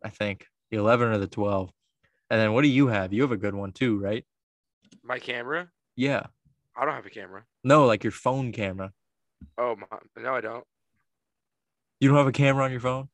I 0.04 0.08
think 0.08 0.46
the 0.70 0.76
11 0.78 1.08
or 1.08 1.18
the 1.18 1.26
12. 1.26 1.70
And 2.30 2.40
then 2.40 2.52
what 2.52 2.62
do 2.62 2.68
you 2.68 2.86
have? 2.86 3.12
You 3.12 3.22
have 3.22 3.32
a 3.32 3.36
good 3.36 3.54
one 3.54 3.72
too, 3.72 3.98
right? 3.98 4.24
My 5.02 5.18
camera? 5.18 5.68
Yeah. 5.96 6.26
I 6.76 6.84
don't 6.84 6.94
have 6.94 7.06
a 7.06 7.10
camera. 7.10 7.44
No, 7.64 7.86
like 7.86 8.04
your 8.04 8.12
phone 8.12 8.52
camera. 8.52 8.92
Oh 9.58 9.76
my, 9.76 9.98
no, 10.22 10.34
I 10.34 10.40
don't. 10.40 10.64
You 11.98 12.08
don't 12.08 12.18
have 12.18 12.28
a 12.28 12.32
camera 12.32 12.64
on 12.64 12.70
your 12.70 12.80
phone? 12.80 13.08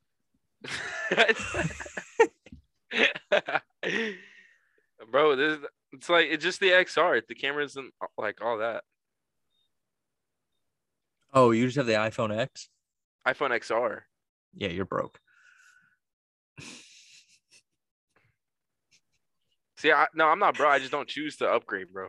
Bro, 5.11 5.37
this 5.37 5.59
it's 5.93 6.09
like 6.09 6.27
it's 6.31 6.45
just 6.45 6.61
the 6.61 6.71
XR. 6.71 7.23
The 7.27 7.35
camera 7.35 7.65
isn't 7.65 7.93
like 8.19 8.43
all 8.43 8.59
that. 8.59 8.85
Oh, 11.33 11.51
you 11.51 11.67
just 11.67 11.77
have 11.77 11.87
the 11.87 11.95
iPhone 11.95 12.37
X? 12.37 12.69
iPhone 13.27 13.51
XR. 13.51 14.03
Yeah, 14.55 14.69
you're 14.69 14.85
broke. 14.85 15.19
See, 19.79 19.93
I, 19.93 20.07
no, 20.15 20.29
I'm 20.29 20.39
not, 20.39 20.57
bro. 20.57 20.71
I 20.71 20.79
just 20.79 20.91
don't 20.91 21.09
choose 21.09 21.37
to 21.37 21.49
upgrade, 21.49 21.93
bro. 21.93 22.09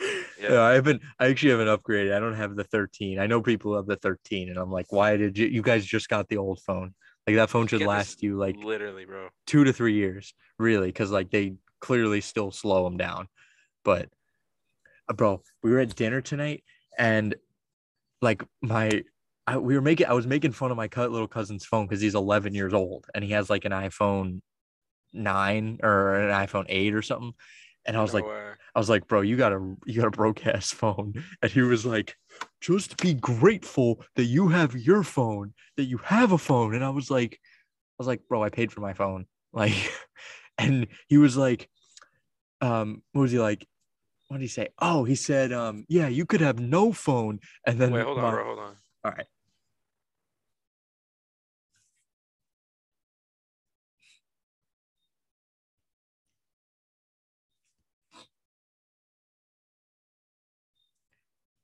Yeah. 0.00 0.52
Yeah, 0.52 0.62
I 0.62 0.74
haven't. 0.74 1.02
I 1.18 1.26
actually 1.26 1.50
haven't 1.50 1.66
upgraded. 1.66 2.14
I 2.14 2.20
don't 2.20 2.34
have 2.34 2.54
the 2.54 2.64
13. 2.64 3.18
I 3.18 3.26
know 3.26 3.42
people 3.42 3.74
have 3.74 3.86
the 3.86 3.96
13, 3.96 4.48
and 4.48 4.56
I'm 4.56 4.70
like, 4.70 4.92
why 4.92 5.16
did 5.16 5.36
you? 5.36 5.46
You 5.48 5.62
guys 5.62 5.84
just 5.84 6.08
got 6.08 6.28
the 6.28 6.36
old 6.36 6.60
phone. 6.60 6.94
Like 7.26 7.36
that 7.36 7.50
phone 7.50 7.66
should 7.66 7.82
last 7.82 8.22
you 8.22 8.38
like 8.38 8.56
Literally, 8.56 9.04
bro. 9.04 9.28
two 9.46 9.64
to 9.64 9.72
three 9.72 9.94
years, 9.94 10.32
really, 10.58 10.88
because 10.88 11.10
like 11.10 11.30
they 11.30 11.54
clearly 11.80 12.20
still 12.20 12.50
slow 12.50 12.84
them 12.84 12.96
down. 12.96 13.28
But, 13.84 14.08
uh, 15.08 15.12
bro, 15.14 15.42
we 15.62 15.70
were 15.70 15.80
at 15.80 15.94
dinner 15.94 16.20
tonight, 16.20 16.62
and 16.96 17.34
like 18.22 18.44
my, 18.62 19.02
I, 19.46 19.58
we 19.58 19.74
were 19.74 19.82
making. 19.82 20.06
I 20.06 20.12
was 20.12 20.26
making 20.26 20.52
fun 20.52 20.70
of 20.70 20.76
my 20.76 20.88
cut 20.88 21.10
little 21.10 21.28
cousin's 21.28 21.66
phone 21.66 21.86
because 21.86 22.00
he's 22.00 22.14
11 22.14 22.54
years 22.54 22.72
old 22.72 23.06
and 23.14 23.24
he 23.24 23.32
has 23.32 23.50
like 23.50 23.64
an 23.64 23.72
iPhone 23.72 24.40
nine 25.12 25.80
or 25.82 26.14
an 26.14 26.46
iPhone 26.46 26.66
eight 26.68 26.94
or 26.94 27.02
something. 27.02 27.32
And 27.88 27.96
I 27.96 28.02
was 28.02 28.12
No 28.12 28.20
like, 28.20 28.28
way. 28.28 28.50
I 28.74 28.78
was 28.78 28.88
like, 28.90 29.08
bro, 29.08 29.22
you 29.22 29.36
got 29.36 29.52
a 29.52 29.74
you 29.86 29.98
got 30.00 30.06
a 30.06 30.10
broke 30.12 30.46
ass 30.46 30.70
phone. 30.70 31.14
And 31.42 31.50
he 31.50 31.62
was 31.62 31.84
like, 31.84 32.14
just 32.60 32.96
be 32.98 33.14
grateful 33.14 34.04
that 34.14 34.24
you 34.24 34.48
have 34.48 34.76
your 34.76 35.02
phone, 35.02 35.54
that 35.76 35.84
you 35.84 35.98
have 36.04 36.30
a 36.32 36.38
phone. 36.38 36.74
And 36.74 36.84
I 36.84 36.90
was 36.90 37.10
like, 37.10 37.32
I 37.32 37.96
was 37.98 38.06
like, 38.06 38.22
bro, 38.28 38.44
I 38.44 38.50
paid 38.50 38.70
for 38.70 38.80
my 38.80 38.92
phone. 38.92 39.26
Like, 39.54 39.90
and 40.58 40.86
he 41.08 41.16
was 41.16 41.34
like, 41.36 41.70
um, 42.60 43.02
what 43.12 43.22
was 43.22 43.32
he 43.32 43.38
like? 43.38 43.66
What 44.28 44.36
did 44.36 44.42
he 44.44 44.48
say? 44.48 44.68
Oh, 44.78 45.04
he 45.04 45.14
said, 45.14 45.52
um, 45.52 45.86
yeah, 45.88 46.06
you 46.08 46.26
could 46.26 46.42
have 46.42 46.58
no 46.60 46.92
phone. 46.92 47.40
And 47.66 47.80
then 47.80 47.90
Wait, 47.92 48.04
hold 48.04 48.18
on, 48.18 48.24
my- 48.24 48.30
bro. 48.30 48.44
Hold 48.44 48.58
on. 48.58 48.76
all 49.04 49.12
right. 49.12 49.26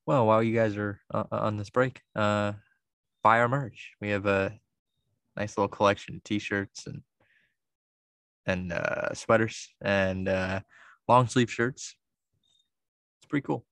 Well, 0.07 0.26
while 0.26 0.42
you 0.42 0.55
guys 0.55 0.76
are 0.76 1.00
uh, 1.12 1.24
on 1.30 1.57
this 1.57 1.70
break, 1.70 2.02
uh, 2.14 2.52
buy 3.22 3.40
our 3.40 3.48
merch. 3.48 3.92
We 4.00 4.11
have 4.11 4.26
a 4.26 4.52
nice 5.36 5.57
little 5.57 5.68
collection 5.68 6.16
of 6.16 6.24
t-shirts 6.24 6.86
and 6.86 7.02
and 8.46 8.72
uh, 8.72 9.14
sweaters 9.14 9.74
and 9.80 10.28
uh, 10.28 10.61
long 11.09 11.26
sleeve 11.28 11.50
shirts. 11.50 11.96
It's 13.18 13.26
pretty 13.28 13.46
cool. 13.46 13.64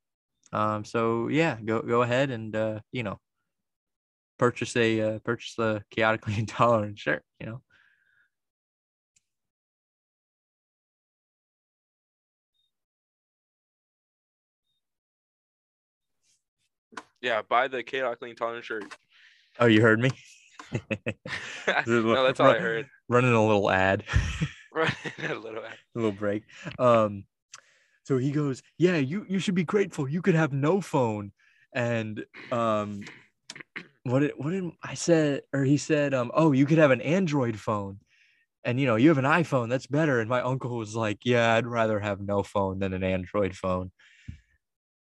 Um, 0.52 0.84
so 0.84 1.28
yeah, 1.28 1.58
go 1.62 1.82
go 1.82 2.02
ahead 2.02 2.30
and 2.30 2.56
uh, 2.56 2.80
you 2.92 3.02
know 3.02 3.18
purchase 4.38 4.74
a 4.76 5.00
uh, 5.00 5.18
purchase 5.18 5.54
the 5.54 5.82
chaotically 5.90 6.34
intolerant 6.38 6.98
shirt. 6.98 7.22
You 7.40 7.46
know, 7.46 7.62
Yeah, 17.22 17.42
buy 17.48 17.68
the 17.68 17.82
chaotically 17.82 18.30
intolerant 18.30 18.64
shirt. 18.64 18.84
oh, 19.60 19.66
you 19.66 19.80
heard 19.80 20.00
me. 20.00 20.10
no, 21.86 22.24
that's 22.24 22.40
all 22.40 22.50
I 22.50 22.58
heard. 22.58 22.86
Running 23.08 23.32
a 23.32 23.46
little 23.46 23.70
ad. 23.70 24.04
running 24.74 24.94
a 25.20 25.34
little. 25.34 25.64
ad. 25.64 25.72
a 25.94 25.98
little 25.98 26.12
break. 26.12 26.44
Um, 26.78 27.24
so 28.04 28.18
he 28.18 28.32
goes, 28.32 28.62
"Yeah, 28.78 28.96
you 28.96 29.24
you 29.28 29.38
should 29.38 29.54
be 29.54 29.64
grateful. 29.64 30.08
You 30.08 30.22
could 30.22 30.34
have 30.34 30.52
no 30.52 30.80
phone." 30.80 31.32
And 31.72 32.24
um, 32.50 33.02
what 34.04 34.20
did 34.20 34.32
what 34.36 34.50
did 34.50 34.70
I 34.82 34.94
said? 34.94 35.42
Or 35.52 35.64
he 35.64 35.76
said, 35.76 36.14
um, 36.14 36.30
"Oh, 36.34 36.52
you 36.52 36.66
could 36.66 36.78
have 36.78 36.90
an 36.90 37.00
Android 37.00 37.58
phone." 37.58 38.00
And 38.64 38.78
you 38.78 38.86
know, 38.86 38.96
you 38.96 39.08
have 39.08 39.18
an 39.18 39.24
iPhone, 39.24 39.68
that's 39.68 39.88
better. 39.88 40.20
And 40.20 40.28
my 40.28 40.40
uncle 40.40 40.76
was 40.76 40.94
like, 40.94 41.18
Yeah, 41.24 41.54
I'd 41.54 41.66
rather 41.66 41.98
have 41.98 42.20
no 42.20 42.44
phone 42.44 42.78
than 42.78 42.92
an 42.92 43.02
Android 43.02 43.56
phone. 43.56 43.90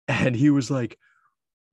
And 0.07 0.35
he 0.35 0.51
was 0.51 0.69
like, 0.69 0.97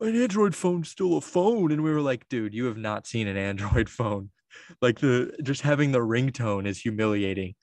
An 0.01 0.21
Android 0.21 0.55
phone's 0.55 0.89
still 0.89 1.17
a 1.17 1.21
phone. 1.21 1.73
And 1.73 1.83
we 1.83 1.91
were 1.91 2.01
like, 2.01 2.29
Dude, 2.29 2.55
you 2.55 2.67
have 2.67 2.77
not 2.77 3.07
seen 3.07 3.27
an 3.27 3.37
Android 3.37 3.91
phone. 3.91 4.31
Like 4.81 5.01
the 5.01 5.37
just 5.43 5.63
having 5.63 5.93
the 5.93 5.99
ringtone 5.99 6.67
is 6.67 6.81
humiliating. 6.81 7.55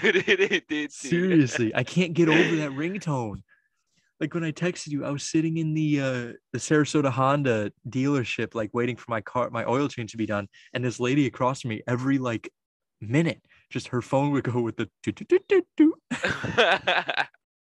Dude, 0.00 0.16
it, 0.28 0.40
it 0.40 0.68
did. 0.68 0.70
dude. 0.70 0.92
Seriously, 0.92 1.74
I 1.74 1.82
can't 1.82 2.12
get 2.12 2.28
over 2.28 2.56
that 2.56 2.70
ringtone. 2.70 3.42
Like 4.20 4.32
when 4.32 4.44
I 4.44 4.52
texted 4.52 4.88
you, 4.88 5.04
I 5.04 5.10
was 5.10 5.24
sitting 5.24 5.58
in 5.58 5.74
the 5.74 6.00
uh 6.00 6.32
the 6.52 6.58
Sarasota 6.58 7.10
Honda 7.10 7.72
dealership, 7.88 8.54
like 8.54 8.70
waiting 8.72 8.96
for 8.96 9.10
my 9.10 9.20
car, 9.20 9.50
my 9.50 9.64
oil 9.64 9.88
change 9.88 10.12
to 10.12 10.16
be 10.16 10.26
done, 10.26 10.48
and 10.72 10.84
this 10.84 11.00
lady 11.00 11.26
across 11.26 11.62
from 11.62 11.70
me, 11.70 11.82
every 11.86 12.18
like 12.18 12.48
minute, 13.00 13.42
just 13.70 13.88
her 13.88 14.02
phone 14.02 14.30
would 14.32 14.44
go 14.44 14.60
with 14.60 14.76
the 14.76 14.88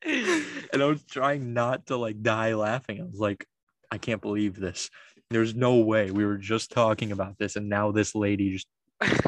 and 0.06 0.84
I 0.84 0.86
was 0.86 1.04
trying 1.06 1.54
not 1.54 1.88
to 1.88 1.98
like 1.98 2.22
die 2.22 2.54
laughing. 2.54 3.02
I 3.02 3.06
was 3.06 3.20
like, 3.20 3.46
I 3.94 4.00
can't 4.00 4.22
believe 4.24 4.56
this. 4.60 4.90
There's 5.30 5.54
no 5.54 5.76
way 5.76 6.10
we 6.10 6.26
were 6.26 6.38
just 6.38 6.72
talking 6.72 7.12
about 7.12 7.38
this, 7.38 7.56
and 7.56 7.70
now 7.70 7.92
this 7.92 8.16
lady 8.16 8.54
just 8.54 8.68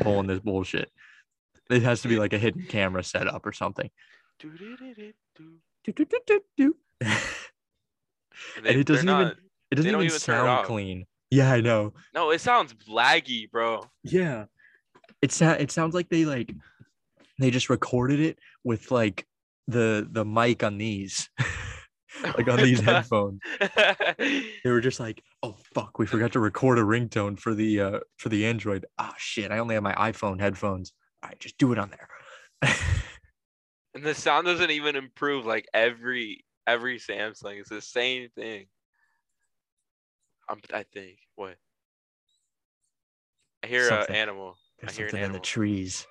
pulling 0.02 0.26
this 0.26 0.40
bullshit. 0.40 0.90
It 1.70 1.84
has 1.84 2.02
to 2.02 2.08
be 2.08 2.18
like 2.18 2.34
a 2.34 2.40
hidden 2.40 2.66
camera 2.68 3.04
setup 3.04 3.46
or 3.46 3.54
something. 3.54 3.92
They- 4.42 5.14
and 8.58 8.68
it 8.68 8.86
doesn't 8.88 9.06
they're 9.06 9.16
even 9.16 9.28
not- 9.28 9.38
it 9.72 9.76
doesn't 9.76 9.92
even 9.92 10.02
even 10.02 10.20
sound 10.20 10.66
clean. 10.66 11.06
Yeah, 11.30 11.52
I 11.52 11.62
know. 11.62 11.94
No, 12.16 12.32
it 12.32 12.42
sounds 12.42 12.74
laggy, 12.90 13.50
bro. 13.50 13.88
Yeah. 14.04 14.46
It 15.22 15.32
sounds 15.32 15.62
it 15.62 15.70
sounds 15.72 15.94
like 15.94 16.10
they 16.10 16.26
like 16.26 16.52
they 17.40 17.52
just 17.52 17.70
recorded 17.70 18.20
it 18.20 18.40
with 18.64 18.90
like 18.92 19.28
the 19.68 20.08
the 20.10 20.26
mic 20.26 20.64
on 20.64 20.78
these. 20.80 21.30
like 22.38 22.48
on 22.48 22.58
these 22.58 22.80
headphones. 22.80 23.42
They 24.18 24.72
were 24.72 24.82
just 24.82 25.00
like, 25.00 25.24
oh 25.44 25.56
fuck, 25.74 26.00
we 26.00 26.06
forgot 26.06 26.32
to 26.34 26.40
record 26.40 26.80
a 26.80 26.82
ringtone 26.82 27.40
for 27.40 27.54
the 27.54 27.82
uh 27.82 28.00
for 28.18 28.30
the 28.30 28.46
Android. 28.46 28.86
Ah 28.98 29.14
shit, 29.18 29.52
I 29.52 29.60
only 29.60 29.76
have 29.76 29.84
my 29.84 29.94
iPhone 29.94 30.40
headphones. 30.40 30.94
All 31.22 31.30
right, 31.30 31.40
just 31.40 31.58
do 31.58 31.72
it 31.72 31.80
on 31.80 31.92
there. 31.92 32.08
and 33.94 34.04
the 34.04 34.16
sound 34.16 34.48
doesn't 34.48 34.72
even 34.72 34.96
improve 34.96 35.46
like 35.46 35.68
every 35.74 36.46
every 36.66 37.00
Samsung. 37.00 37.60
It's 37.60 37.70
the 37.70 37.82
same 37.82 38.30
thing. 38.30 38.66
I'm, 40.50 40.60
I 40.74 40.84
think. 40.84 41.20
What? 41.36 41.58
I 43.64 43.68
hear 43.68 43.90
an 43.90 44.16
animal. 44.16 44.58
There's 44.80 44.94
I 44.94 44.96
hear 44.96 45.06
an 45.06 45.12
something 45.12 45.26
in 45.26 45.32
the 45.32 45.40
trees. 45.40 46.08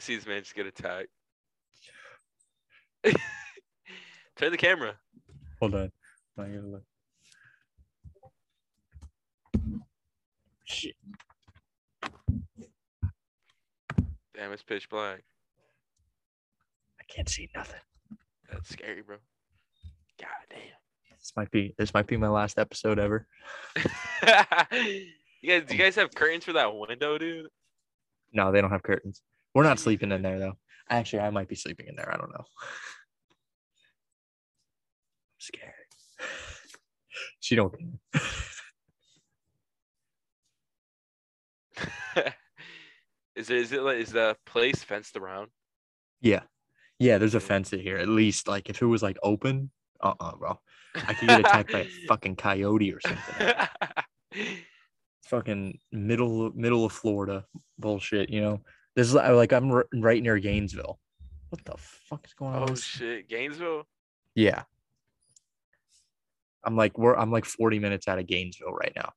See 0.00 0.16
this 0.16 0.26
man 0.26 0.42
just 0.42 0.54
get 0.54 0.66
attacked. 0.66 1.08
Turn 4.36 4.52
the 4.52 4.56
camera. 4.56 4.94
Hold 5.60 5.74
on. 5.74 5.92
I 6.38 6.42
gotta 6.42 6.66
look. 6.66 6.82
Shit. 10.64 10.94
Damn, 14.36 14.52
it's 14.52 14.62
pitch 14.62 14.88
black. 14.88 15.24
I 17.00 17.04
can't 17.08 17.28
see 17.28 17.48
nothing. 17.56 17.80
That's 18.52 18.68
scary, 18.68 19.02
bro. 19.02 19.16
God 20.20 20.28
damn. 20.48 20.60
This 21.10 21.32
might 21.36 21.50
be 21.50 21.74
this 21.76 21.92
might 21.92 22.06
be 22.06 22.16
my 22.16 22.28
last 22.28 22.58
episode 22.58 23.00
ever. 23.00 23.26
damn. 24.22 24.44
you 25.42 25.48
guys, 25.48 25.64
do 25.66 25.74
you 25.74 25.82
guys 25.82 25.96
have 25.96 26.14
curtains 26.14 26.44
for 26.44 26.52
that 26.52 26.72
window, 26.72 27.18
dude? 27.18 27.48
No, 28.32 28.52
they 28.52 28.60
don't 28.60 28.70
have 28.70 28.84
curtains. 28.84 29.22
We're 29.58 29.64
not 29.64 29.80
sleeping 29.80 30.12
in 30.12 30.22
there 30.22 30.38
though. 30.38 30.56
Actually, 30.88 31.18
I 31.22 31.30
might 31.30 31.48
be 31.48 31.56
sleeping 31.56 31.88
in 31.88 31.96
there. 31.96 32.08
I 32.14 32.16
don't 32.16 32.30
know. 32.30 32.44
I'm 32.44 32.68
scared. 35.38 35.72
She 37.40 37.56
don't 37.56 37.74
care. 42.14 42.24
is 43.34 43.50
it 43.50 43.56
is 43.56 43.72
it 43.72 43.82
like 43.82 43.96
is 43.96 44.12
the 44.12 44.36
place 44.46 44.84
fenced 44.84 45.16
around? 45.16 45.48
Yeah. 46.20 46.42
Yeah, 47.00 47.18
there's 47.18 47.34
a 47.34 47.40
fence 47.40 47.72
in 47.72 47.80
here. 47.80 47.98
At 47.98 48.08
least 48.08 48.46
like 48.46 48.70
if 48.70 48.80
it 48.80 48.86
was 48.86 49.02
like 49.02 49.18
open, 49.24 49.72
uh-uh, 50.00 50.36
bro. 50.36 50.60
I 50.94 51.14
could 51.14 51.28
get 51.30 51.40
attacked 51.40 51.72
by 51.72 51.80
a 51.80 51.88
fucking 52.06 52.36
coyote 52.36 52.92
or 52.92 53.00
something. 53.00 53.54
It's 54.30 55.26
fucking 55.26 55.80
middle 55.90 56.52
middle 56.52 56.84
of 56.84 56.92
Florida 56.92 57.44
bullshit, 57.76 58.30
you 58.30 58.40
know. 58.40 58.60
This 58.98 59.06
is 59.06 59.14
like 59.14 59.52
I'm 59.52 59.70
r- 59.70 59.86
right 59.94 60.20
near 60.20 60.40
Gainesville. 60.40 60.98
What 61.50 61.64
the 61.64 61.76
fuck 61.76 62.26
is 62.26 62.34
going 62.34 62.56
on? 62.56 62.68
oh 62.68 62.74
shit, 62.74 63.28
Gainesville. 63.28 63.84
Yeah. 64.34 64.64
I'm 66.64 66.74
like 66.74 66.98
we're 66.98 67.14
I'm 67.14 67.30
like 67.30 67.44
40 67.44 67.78
minutes 67.78 68.08
out 68.08 68.18
of 68.18 68.26
Gainesville 68.26 68.72
right 68.72 68.90
now. 68.96 69.12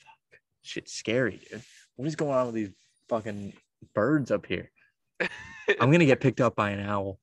Fuck. 0.00 0.40
Shit's 0.60 0.92
scary, 0.92 1.40
dude. 1.50 1.62
What 1.96 2.06
is 2.06 2.14
going 2.14 2.36
on 2.36 2.44
with 2.44 2.56
these 2.56 2.72
fucking 3.08 3.54
birds 3.94 4.30
up 4.30 4.44
here? 4.44 4.70
I'm 5.80 5.90
gonna 5.90 6.04
get 6.04 6.20
picked 6.20 6.42
up 6.42 6.54
by 6.54 6.72
an 6.72 6.86
owl. 6.86 7.18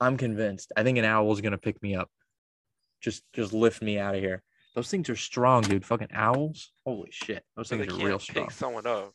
I'm 0.00 0.16
convinced. 0.16 0.72
I 0.74 0.82
think 0.82 0.96
an 0.96 1.04
owl 1.04 1.30
is 1.34 1.42
gonna 1.42 1.58
pick 1.58 1.82
me 1.82 1.94
up. 1.94 2.08
Just 3.02 3.22
just 3.34 3.52
lift 3.52 3.82
me 3.82 3.98
out 3.98 4.14
of 4.14 4.22
here. 4.22 4.42
Those 4.76 4.90
things 4.90 5.08
are 5.08 5.16
strong, 5.16 5.62
dude. 5.62 5.84
Fucking 5.86 6.08
owls. 6.12 6.70
Holy 6.84 7.08
shit. 7.10 7.42
Those 7.56 7.68
So 7.68 7.76
they 7.76 7.84
things 7.84 7.94
are 7.94 7.96
can't 7.96 8.06
real 8.08 8.18
pick 8.18 8.24
strong. 8.30 8.50
someone 8.50 8.86
up. 8.86 9.14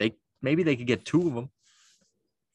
They 0.00 0.16
maybe 0.42 0.64
they 0.64 0.74
could 0.74 0.88
get 0.88 1.04
two 1.06 1.28
of 1.28 1.34
them. 1.34 1.50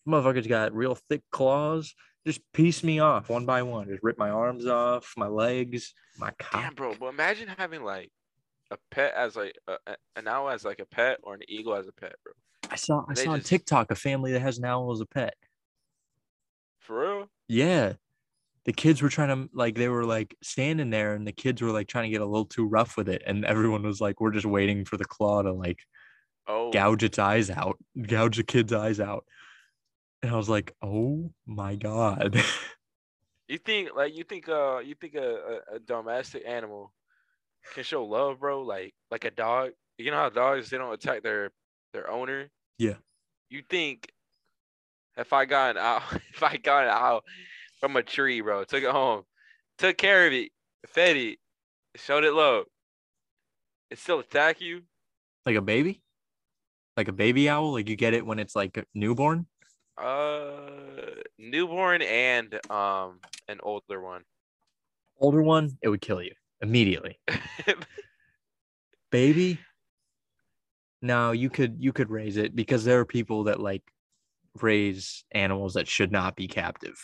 Motherfuckers 0.08 0.48
got 0.48 0.74
real 0.76 0.96
thick 0.96 1.22
claws. 1.32 1.96
Just 2.28 2.42
piece 2.52 2.84
me 2.84 3.00
off 3.00 3.30
one 3.30 3.46
by 3.46 3.64
one. 3.64 3.88
Just 3.88 4.04
rip 4.04 4.18
my 4.20 4.30
arms 4.30 4.66
off, 4.68 5.14
my 5.16 5.28
legs, 5.28 5.94
my 6.20 6.32
cock. 6.38 6.62
Damn, 6.62 6.76
bro. 6.76 6.96
But 7.00 7.08
imagine 7.08 7.48
having 7.58 7.84
like 7.84 8.12
a 8.72 8.78
pet 8.92 9.14
as 9.16 9.38
like 9.38 9.58
a, 9.70 9.78
a- 9.88 9.96
an 10.18 10.28
owl 10.28 10.50
as 10.50 10.66
like 10.66 10.80
a 10.80 10.86
pet 10.86 11.20
or 11.24 11.34
an 11.36 11.42
eagle 11.48 11.76
as 11.76 11.88
a 11.88 11.94
pet, 11.94 12.14
bro. 12.26 12.34
I 12.70 12.76
saw 12.76 13.06
I 13.10 13.14
They 13.14 13.24
saw 13.24 13.32
on 13.32 13.40
TikTok 13.42 13.90
a 13.90 13.96
family 13.96 14.34
that 14.34 14.42
has 14.42 14.58
an 14.58 14.66
owl 14.66 14.92
as 14.92 15.00
a 15.00 15.06
pet. 15.06 15.34
For 16.80 17.00
real? 17.20 17.30
Yeah. 17.48 17.94
The 18.70 18.74
kids 18.74 19.02
were 19.02 19.10
trying 19.10 19.30
to 19.30 19.50
like 19.52 19.74
they 19.74 19.90
were 19.90 20.06
like 20.06 20.38
standing 20.44 20.92
there 20.92 21.16
and 21.16 21.26
the 21.26 21.32
kids 21.32 21.60
were 21.60 21.72
like 21.72 21.88
trying 21.88 22.04
to 22.04 22.12
get 22.12 22.22
a 22.22 22.26
little 22.26 22.46
too 22.46 22.68
rough 22.68 22.98
with 22.98 23.10
it. 23.10 23.24
And 23.26 23.44
everyone 23.44 23.82
was 23.82 24.00
like, 24.00 24.22
we're 24.22 24.30
just 24.30 24.46
waiting 24.46 24.86
for 24.86 24.96
the 24.96 25.06
claw 25.06 25.42
to 25.42 25.52
like 25.52 25.80
Oh, 26.48 26.70
gouge 26.72 27.04
its 27.04 27.18
eyes 27.18 27.50
out, 27.50 27.80
gouge 28.00 28.38
the 28.38 28.44
kid's 28.44 28.72
eyes 28.72 29.00
out. 29.00 29.26
And 30.22 30.32
I 30.32 30.36
was 30.38 30.50
like, 30.50 30.76
oh 30.84 31.32
my 31.48 31.78
God. 31.78 32.40
you 33.48 33.58
think 33.58 33.90
like 33.96 34.16
you 34.16 34.24
think 34.24 34.48
uh 34.48 34.78
you 34.86 34.94
think 34.94 35.16
a, 35.16 35.62
a, 35.72 35.76
a 35.78 35.80
domestic 35.80 36.44
animal 36.46 36.94
can 37.74 37.84
show 37.84 38.06
love, 38.06 38.40
bro? 38.40 38.62
Like 38.62 38.94
like 39.10 39.26
a 39.26 39.32
dog. 39.32 39.72
You 39.98 40.12
know 40.12 40.18
how 40.18 40.30
dogs 40.30 40.70
they 40.70 40.78
don't 40.78 40.94
attack 40.94 41.24
their 41.24 41.50
their 41.92 42.08
owner. 42.08 42.52
Yeah. 42.78 42.98
You 43.50 43.64
think 43.68 44.12
if 45.18 45.34
I 45.34 45.46
got 45.46 45.72
an 45.72 45.78
owl, 45.78 46.04
if 46.36 46.44
I 46.44 46.58
got 46.58 46.84
an 46.84 46.92
owl 46.92 47.24
from 47.80 47.96
a 47.96 48.04
tree, 48.04 48.42
bro, 48.42 48.64
took 48.64 48.84
it 48.84 48.92
home, 48.92 49.24
took 49.78 49.98
care 49.98 50.28
of 50.28 50.34
it, 50.34 50.52
fed 50.88 51.18
it, 51.18 51.40
showed 51.96 52.24
it 52.24 52.34
love, 52.34 52.66
it 53.90 53.98
still 53.98 54.20
attack 54.20 54.62
you? 54.62 54.84
like 55.46 55.56
a 55.56 55.62
baby? 55.62 56.02
Like 56.96 57.08
a 57.08 57.14
baby 57.14 57.50
owl? 57.50 57.74
Like 57.74 57.90
you 57.90 57.96
get 57.96 58.14
it 58.14 58.26
when 58.26 58.40
it's 58.40 58.56
like 58.56 58.86
newborn? 58.94 59.48
Uh, 59.98 61.16
newborn 61.38 62.02
and 62.02 62.54
um 62.72 63.20
an 63.48 63.60
older 63.64 64.02
one. 64.02 64.24
Older 65.20 65.42
one, 65.42 65.78
it 65.82 65.90
would 65.90 66.02
kill 66.02 66.22
you 66.22 66.34
immediately. 66.62 67.20
Baby? 69.12 69.60
No, 71.02 71.32
you 71.32 71.50
could 71.50 71.78
you 71.80 71.92
could 71.92 72.10
raise 72.10 72.38
it 72.38 72.56
because 72.56 72.84
there 72.84 73.00
are 73.00 73.06
people 73.06 73.46
that 73.46 73.60
like 73.60 73.84
raise 74.62 75.26
animals 75.32 75.74
that 75.74 75.88
should 75.88 76.12
not 76.12 76.36
be 76.36 76.48
captive 76.48 76.96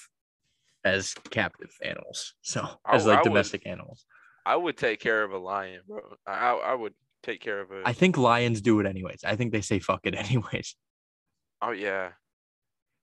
as 0.85 1.13
captive 1.31 1.71
animals. 1.83 2.33
So 2.41 2.65
I- 2.85 2.95
as 2.95 3.05
like 3.05 3.17
I 3.17 3.21
would- 3.21 3.23
domestic 3.25 3.67
animals. 3.67 4.05
I 4.45 4.55
would 4.55 4.77
take 4.77 4.99
care 4.99 5.23
of 5.23 5.31
a 5.31 5.37
lion, 5.39 5.81
bro. 5.87 6.01
I 6.27 6.31
I, 6.33 6.53
I 6.53 6.73
would 6.75 6.93
take 7.23 7.41
care 7.41 7.59
of 7.61 7.71
a. 7.71 7.81
I 7.83 7.93
think 7.93 8.15
lions 8.15 8.61
do 8.61 8.79
it 8.79 8.85
anyways. 8.85 9.23
I 9.25 9.35
think 9.35 9.51
they 9.51 9.61
say 9.61 9.79
fuck 9.79 10.01
it 10.05 10.13
anyways. 10.23 10.75
oh 11.61 11.71
yeah. 11.71 12.11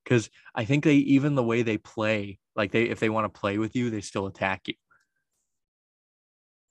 Because 0.05 0.31
I 0.55 0.65
think 0.65 0.85
they 0.85 0.95
even 0.97 1.35
the 1.35 1.43
way 1.43 1.63
they 1.63 1.79
play, 1.79 2.39
like 2.57 2.71
they 2.73 2.85
if 2.85 3.01
they 3.01 3.09
want 3.11 3.25
to 3.33 3.41
play 3.41 3.59
with 3.59 3.75
you, 3.77 3.91
they 3.91 4.01
still 4.01 4.27
attack 4.27 4.69
you. 4.69 4.75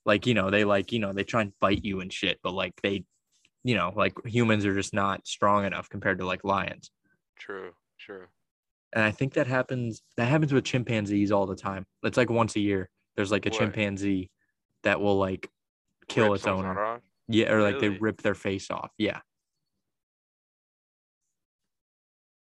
Like, 0.06 0.26
you 0.26 0.34
know, 0.34 0.50
they 0.50 0.64
like, 0.64 0.92
you 0.92 1.00
know, 1.00 1.14
they 1.14 1.24
try 1.24 1.42
and 1.42 1.54
bite 1.60 1.86
you 1.86 2.00
and 2.02 2.12
shit, 2.12 2.40
but 2.42 2.54
like 2.54 2.74
they, 2.82 3.04
you 3.64 3.76
know, 3.76 3.94
like 3.96 4.14
humans 4.26 4.66
are 4.66 4.74
just 4.74 4.94
not 4.94 5.28
strong 5.28 5.66
enough 5.66 5.90
compared 5.90 6.20
to 6.20 6.26
like 6.26 6.44
lions. 6.44 6.90
True. 7.38 7.72
True. 8.00 8.26
And 8.94 9.04
I 9.04 9.12
think 9.12 9.34
that 9.34 9.48
happens 9.48 10.02
that 10.18 10.26
happens 10.26 10.52
with 10.54 10.66
chimpanzees 10.66 11.32
all 11.32 11.46
the 11.46 11.56
time. 11.56 11.86
It's 12.04 12.18
like 12.18 12.30
once 12.30 12.56
a 12.56 12.60
year. 12.60 12.90
There's 13.16 13.32
like 13.32 13.46
a 13.46 13.50
What? 13.50 13.60
chimpanzee 13.60 14.30
that 14.84 15.00
will 15.00 15.18
like 15.18 15.50
kill 16.08 16.32
Rip 16.32 16.36
its 16.36 16.48
owner. 16.48 17.02
Yeah, 17.28 17.52
or 17.54 17.62
like 17.62 17.80
they 17.80 17.90
rip 17.90 18.22
their 18.22 18.36
face 18.36 18.70
off. 18.70 18.92
Yeah. 18.98 19.20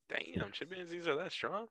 Damn, 0.10 0.52
chimpanzees 0.52 1.08
are 1.08 1.16
that 1.16 1.32
strong? 1.32 1.68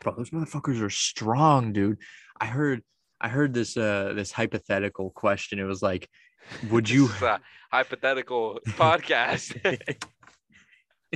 Bro, 0.00 0.14
those 0.16 0.30
motherfuckers 0.30 0.82
are 0.82 0.90
strong, 0.90 1.72
dude. 1.72 1.98
I 2.40 2.46
heard 2.46 2.82
I 3.20 3.28
heard 3.28 3.52
this 3.52 3.76
uh 3.76 4.12
this 4.14 4.32
hypothetical 4.32 5.10
question. 5.10 5.58
It 5.58 5.64
was 5.64 5.82
like, 5.82 6.08
would 6.70 6.88
you 6.90 7.08
a 7.22 7.40
hypothetical 7.70 8.60
podcast. 8.68 9.54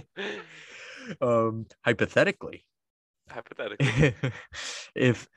um 1.20 1.66
hypothetically 1.84 2.64
hypothetical. 3.30 4.30
if 4.94 5.28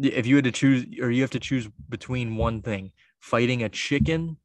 if 0.00 0.26
you 0.26 0.36
had 0.36 0.44
to 0.44 0.52
choose 0.52 0.86
or 1.00 1.10
you 1.10 1.22
have 1.22 1.30
to 1.30 1.40
choose 1.40 1.68
between 1.88 2.36
one 2.36 2.62
thing 2.62 2.92
fighting 3.20 3.62
a 3.62 3.68
chicken 3.68 4.36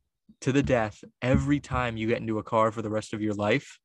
to 0.42 0.52
the 0.52 0.64
death 0.64 1.04
every 1.22 1.60
time 1.60 1.98
you 1.98 2.08
get 2.08 2.20
into 2.20 2.40
a 2.40 2.44
car 2.44 2.72
for 2.72 2.82
the 2.82 2.90
rest 2.90 3.14
of 3.14 3.22
your 3.22 3.34
life 3.34 3.80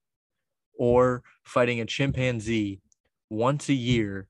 or 0.79 1.23
fighting 1.45 1.81
a 1.81 1.85
chimpanzee 1.85 2.81
once 3.29 3.69
a 3.69 3.75
year 3.75 4.27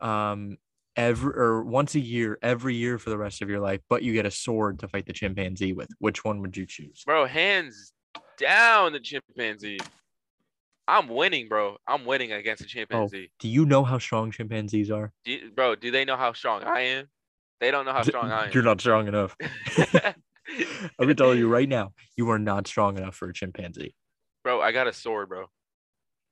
um 0.00 0.58
every 0.96 1.32
or 1.34 1.64
once 1.64 1.94
a 1.94 2.00
year 2.00 2.38
every 2.42 2.74
year 2.74 2.98
for 2.98 3.10
the 3.10 3.18
rest 3.18 3.40
of 3.40 3.48
your 3.48 3.60
life 3.60 3.80
but 3.88 4.02
you 4.02 4.12
get 4.12 4.26
a 4.26 4.30
sword 4.30 4.78
to 4.78 4.88
fight 4.88 5.06
the 5.06 5.12
chimpanzee 5.12 5.72
with 5.72 5.88
which 5.98 6.24
one 6.24 6.40
would 6.40 6.56
you 6.56 6.66
choose 6.66 7.04
Bro, 7.06 7.26
hands 7.26 7.94
down 8.38 8.92
the 8.92 9.00
chimpanzee. 9.00 9.78
I'm 10.86 11.08
winning, 11.08 11.48
bro. 11.48 11.78
I'm 11.86 12.04
winning 12.04 12.32
against 12.32 12.62
a 12.62 12.66
oh, 12.66 12.68
chimpanzee. 12.68 13.30
do 13.38 13.48
you 13.48 13.64
know 13.64 13.84
how 13.84 13.98
strong 13.98 14.30
chimpanzees 14.30 14.90
are 14.90 15.12
Do 15.24 15.32
you- 15.32 15.50
bro, 15.54 15.74
do 15.74 15.90
they 15.90 16.04
know 16.04 16.16
how 16.16 16.32
strong 16.32 16.62
I 16.62 16.80
am? 16.80 17.06
They 17.60 17.70
don't 17.70 17.86
know 17.86 17.92
how 17.92 18.02
strong 18.02 18.30
I 18.30 18.46
am. 18.46 18.50
you're 18.52 18.62
not 18.62 18.80
strong 18.80 19.08
enough 19.08 19.36
i'm 19.78 20.14
gonna 21.00 21.14
tell 21.14 21.34
you 21.34 21.48
right 21.48 21.68
now 21.68 21.92
you 22.16 22.28
are 22.30 22.38
not 22.38 22.66
strong 22.66 22.98
enough 22.98 23.14
for 23.14 23.28
a 23.28 23.32
chimpanzee 23.32 23.94
bro, 24.42 24.60
I 24.60 24.72
got 24.72 24.86
a 24.86 24.92
sword, 24.92 25.30
bro. 25.30 25.46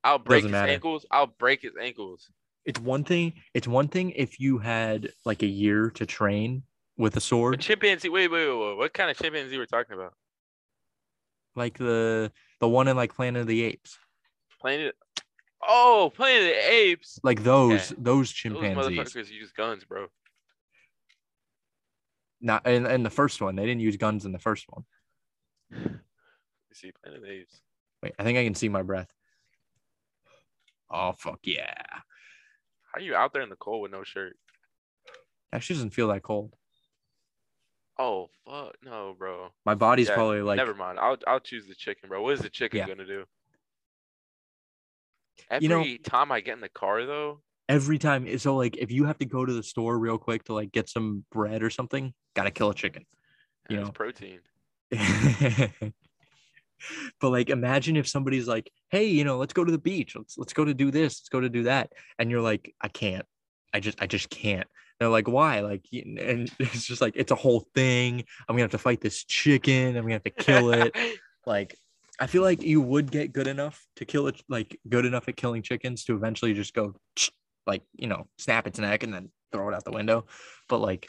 I'll 0.05 0.19
break 0.19 0.43
Doesn't 0.43 0.49
his 0.51 0.53
matter. 0.61 0.73
ankles. 0.73 1.07
I'll 1.11 1.29
break 1.29 1.63
his 1.63 1.73
ankles. 1.81 2.31
it's 2.67 2.79
one 2.79 3.05
thing 3.05 3.33
it's 3.55 3.67
one 3.67 3.89
thing 3.89 4.11
if 4.11 4.39
you 4.39 4.59
had 4.59 5.11
like 5.25 5.43
a 5.43 5.47
year 5.47 5.91
to 5.93 6.05
train 6.05 6.65
with 6.99 7.17
a 7.17 7.21
sword. 7.21 7.55
A 7.55 7.57
chimpanzee. 7.57 8.11
Wait, 8.11 8.29
wait, 8.31 8.47
wait, 8.49 8.59
wait. 8.69 8.77
What 8.77 8.93
kind 8.93 9.11
of 9.11 9.17
chimpanzee 9.17 9.57
we're 9.57 9.65
talking 9.67 9.95
about? 9.95 10.13
like 11.57 11.79
the 11.79 12.33
the 12.61 12.69
one 12.69 12.89
in 12.89 12.97
like 12.97 13.15
planet 13.15 13.41
of 13.43 13.47
the 13.47 13.63
apes 13.63 13.97
Planet. 14.63 14.95
Oh, 15.69 16.11
Planet 16.15 16.41
of 16.43 16.47
the 16.49 16.73
Apes. 16.73 17.19
like 17.23 17.43
those 17.43 17.93
Okay. 17.93 17.95
those 17.99 18.29
Those 18.29 18.33
chimpanzees 18.33 18.77
motherfuckers 18.99 19.31
use 19.31 19.53
guns, 19.53 19.85
bro. 19.85 20.07
not 22.41 22.67
in, 22.67 22.87
in 22.87 23.03
the 23.03 23.11
first 23.11 23.41
one 23.41 23.55
they 23.57 23.67
didn't 23.67 23.81
use 23.83 23.97
guns 23.97 24.25
in 24.25 24.33
the 24.33 24.39
first 24.39 24.67
one 24.69 24.85
You 25.71 26.75
see, 26.75 26.93
Planet 27.03 27.21
of 27.21 27.25
the 27.27 27.31
Apes. 27.33 27.61
wait 28.03 28.15
i 28.19 28.25
think 28.25 28.37
i 28.39 28.45
can 28.45 28.55
see 28.55 28.69
my 28.69 28.83
breath 28.83 29.13
oh 30.91 31.13
fuck 31.13 31.39
yeah 31.45 31.73
How 32.93 32.97
are 32.99 33.01
you 33.01 33.15
out 33.15 33.33
there 33.33 33.43
in 33.43 33.49
the 33.49 33.57
cold 33.57 33.83
with 33.83 33.93
no 33.93 34.03
shirt? 34.05 34.37
Actually, 35.53 35.77
doesn't 35.77 35.91
feel 35.95 36.09
that 36.09 36.23
cold. 36.23 36.55
Oh 37.99 38.29
fuck 38.47 38.75
no, 38.83 39.15
bro. 39.19 39.51
My 39.67 39.75
body's 39.75 40.09
Yeah, 40.09 40.15
probably 40.15 40.41
like 40.43 40.57
Never 40.57 40.75
mind. 40.75 40.99
I'll 40.99 41.19
I'll 41.27 41.41
choose 41.41 41.67
the 41.67 41.75
chicken, 41.75 42.09
bro. 42.09 42.23
What 42.23 42.35
is 42.35 42.41
the 42.41 42.49
chicken 42.51 42.79
Yeah. 42.79 42.87
gonna 42.89 43.07
do? 43.07 43.25
Every 45.51 45.63
You 45.65 45.69
know- 45.69 45.97
time 46.05 46.33
I 46.33 46.41
get 46.41 46.55
in 46.55 46.61
the 46.61 46.69
car 46.69 47.05
though, 47.07 47.41
every 47.69 47.99
time. 47.99 48.27
Eh, 48.27 48.39
so 48.39 48.57
like, 48.57 48.77
if 48.77 48.91
you 48.91 49.05
have 49.05 49.19
to 49.19 49.27
go 49.27 49.45
to 49.45 49.53
the 49.53 49.63
store 49.63 49.99
real 49.99 50.19
quick 50.19 50.45
to 50.45 50.55
like 50.55 50.73
get 50.73 50.89
some 50.89 51.25
bread 51.31 51.63
or 51.63 51.71
something, 51.71 52.13
gotta 52.35 52.51
kill 52.51 52.71
a 52.71 52.75
chicken. 52.75 53.05
You 53.69 53.79
it's 53.81 53.87
know. 53.87 53.93
protein. 53.93 54.41
but 57.21 57.31
like 57.31 57.49
imagine 57.49 57.97
if 57.97 58.09
somebody's 58.09 58.49
like 58.49 58.71
hey 58.91 59.07
you 59.07 59.25
know 59.25 59.39
let's 59.39 59.53
go 59.53 59.65
to 59.65 59.73
the 59.73 59.79
beach 59.79 60.15
let's 60.17 60.37
let's 60.37 60.53
go 60.53 60.65
to 60.65 60.75
do 60.75 60.91
this 60.91 61.21
let's 61.21 61.29
go 61.29 61.41
to 61.41 61.49
do 61.49 61.63
that 61.63 61.93
and 62.19 62.31
you're 62.31 62.41
like 62.43 62.75
i 62.81 62.89
can't 62.89 63.25
i 63.73 63.81
just 63.81 64.03
i 64.03 64.07
just 64.07 64.29
can't 64.31 64.67
they're 64.99 65.09
like 65.09 65.29
why 65.29 65.61
like 65.61 65.87
and 65.93 66.51
it's 66.59 66.85
just 66.85 67.01
like 67.01 67.15
it's 67.17 67.33
a 67.33 67.37
whole 67.37 67.67
thing 67.75 68.25
i'm 68.49 68.55
gonna 68.55 68.63
have 68.63 68.71
to 68.71 68.79
fight 68.79 69.01
this 69.01 69.25
chicken 69.25 69.97
i'm 69.97 70.03
gonna 70.03 70.15
have 70.15 70.25
to 70.25 70.31
kill 70.31 70.73
it 70.73 70.95
like 71.47 71.77
i 72.21 72.27
feel 72.27 72.43
like 72.43 72.63
you 72.63 72.81
would 72.81 73.11
get 73.11 73.33
good 73.33 73.47
enough 73.47 73.87
to 73.97 74.05
kill 74.05 74.27
it 74.27 74.41
like 74.49 74.79
good 74.89 75.05
enough 75.05 75.29
at 75.29 75.37
killing 75.37 75.63
chickens 75.63 76.05
to 76.05 76.15
eventually 76.15 76.55
just 76.55 76.75
go 76.75 76.95
like 77.67 77.83
you 77.97 78.09
know 78.09 78.27
snap 78.39 78.67
its 78.67 78.79
neck 78.79 79.03
and 79.03 79.13
then 79.13 79.31
throw 79.53 79.69
it 79.69 79.75
out 79.75 79.85
the 79.85 79.93
window. 79.93 80.25
But 80.69 80.79
like 80.79 81.09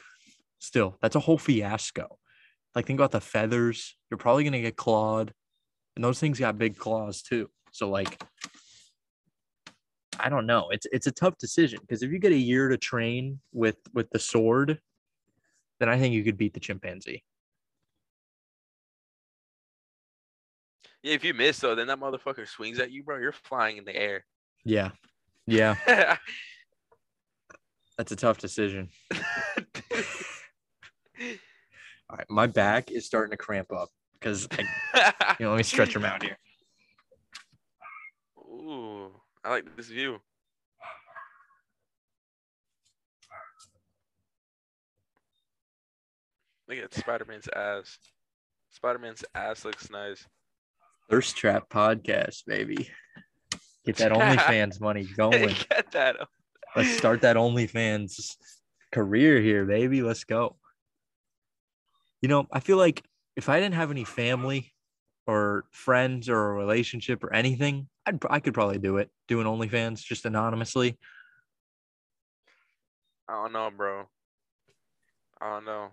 still 0.60 0.98
that's 1.02 1.16
a 1.16 1.20
whole 1.20 1.38
fiasco. 1.38 2.18
Like 2.76 2.86
think 2.86 3.00
about 3.00 3.12
the 3.12 3.22
feathers. 3.22 3.96
You're 4.10 4.18
probably 4.18 4.44
gonna 4.44 4.62
get 4.62 4.76
clawed. 4.76 5.34
And 5.96 6.04
those 6.04 6.20
things 6.20 6.40
got 6.40 6.58
big 6.58 6.78
claws 6.78 7.22
too. 7.22 7.50
So 7.72 7.90
like 7.90 8.22
i 10.20 10.30
don't 10.30 10.46
know. 10.46 10.70
It's 10.70 10.86
it's 10.92 11.08
a 11.08 11.12
tough 11.12 11.38
decision 11.38 11.80
because 11.82 12.04
if 12.04 12.12
you 12.12 12.20
get 12.20 12.32
a 12.32 12.38
year 12.38 12.70
to 12.70 12.78
train 12.78 13.40
with 13.52 13.78
with 13.94 14.10
the 14.12 14.20
sword 14.20 14.80
then 15.80 15.90
i 15.90 15.98
think 15.98 16.14
you 16.14 16.24
could 16.24 16.38
beat 16.38 16.54
the 16.54 16.60
chimpanzee 16.60 17.24
yeah, 21.04 21.14
if 21.14 21.24
you 21.24 21.34
miss 21.34 21.60
though, 21.60 21.76
then 21.76 21.88
that 21.88 22.00
motherfucker 22.00 22.48
swings 22.48 22.80
at 22.80 22.92
you, 22.92 23.04
bro. 23.04 23.18
You're 23.18 23.32
flying 23.32 23.78
in 23.78 23.86
the 23.86 23.96
air. 23.96 24.26
yeah 24.64 24.92
yeah 25.46 25.76
that's 27.98 28.14
a 28.14 28.16
tough 28.16 28.38
decision 28.38 28.88
all 32.10 32.16
right 32.18 32.26
my 32.30 32.48
back 32.48 32.92
is 32.92 33.06
starting 33.06 33.32
to 33.32 33.36
cramp 33.36 33.74
up 33.74 33.90
because 34.14 34.48
I, 34.94 35.14
you 35.40 35.46
know 35.46 35.52
let 35.52 35.58
me 35.58 35.64
stretch 35.64 35.94
them 35.94 36.06
out 36.06 36.24
here 36.24 36.38
Ooh, 38.40 39.12
I 39.44 39.50
like 39.50 39.76
this 39.76 39.88
view. 39.90 40.20
Look 46.68 46.78
at 46.78 46.94
Spider-Man's 46.94 47.50
ass. 47.56 47.98
Spider-Man's 48.72 49.24
ass 49.36 49.66
looks 49.66 49.90
nice. 49.92 50.26
Thirst 51.10 51.36
trap 51.36 51.70
podcast 51.70 52.44
baby 52.46 52.90
get 53.86 53.98
that 53.98 54.12
onlyfans 54.12 54.80
money 54.80 55.04
going 55.18 55.56
Get 55.70 55.92
that. 55.92 56.18
Let's 56.76 56.98
start 56.98 57.22
that 57.22 57.36
OnlyFans 57.36 58.36
career 58.92 59.40
here, 59.40 59.66
baby. 59.66 60.02
Let's 60.02 60.24
go. 60.24 60.56
You 62.22 62.30
know, 62.30 62.48
I 62.52 62.62
feel 62.62 62.78
like 62.78 63.04
if 63.36 63.50
I 63.50 63.60
didn't 63.60 63.76
have 63.76 63.92
any 63.92 64.04
family 64.04 64.74
or 65.28 65.66
friends 65.72 66.30
or 66.30 66.52
a 66.52 66.54
relationship 66.54 67.24
or 67.24 67.34
anything, 67.34 67.88
I'd 68.06 68.20
I 68.30 68.40
could 68.40 68.54
probably 68.54 68.80
do 68.80 68.98
it. 68.98 69.10
Doing 69.28 69.46
OnlyFans 69.46 70.04
just 70.04 70.26
anonymously. 70.26 70.98
I 73.28 73.34
don't 73.34 73.54
know, 73.54 73.70
bro. 73.76 74.08
I 75.40 75.50
don't 75.50 75.66
know. 75.66 75.90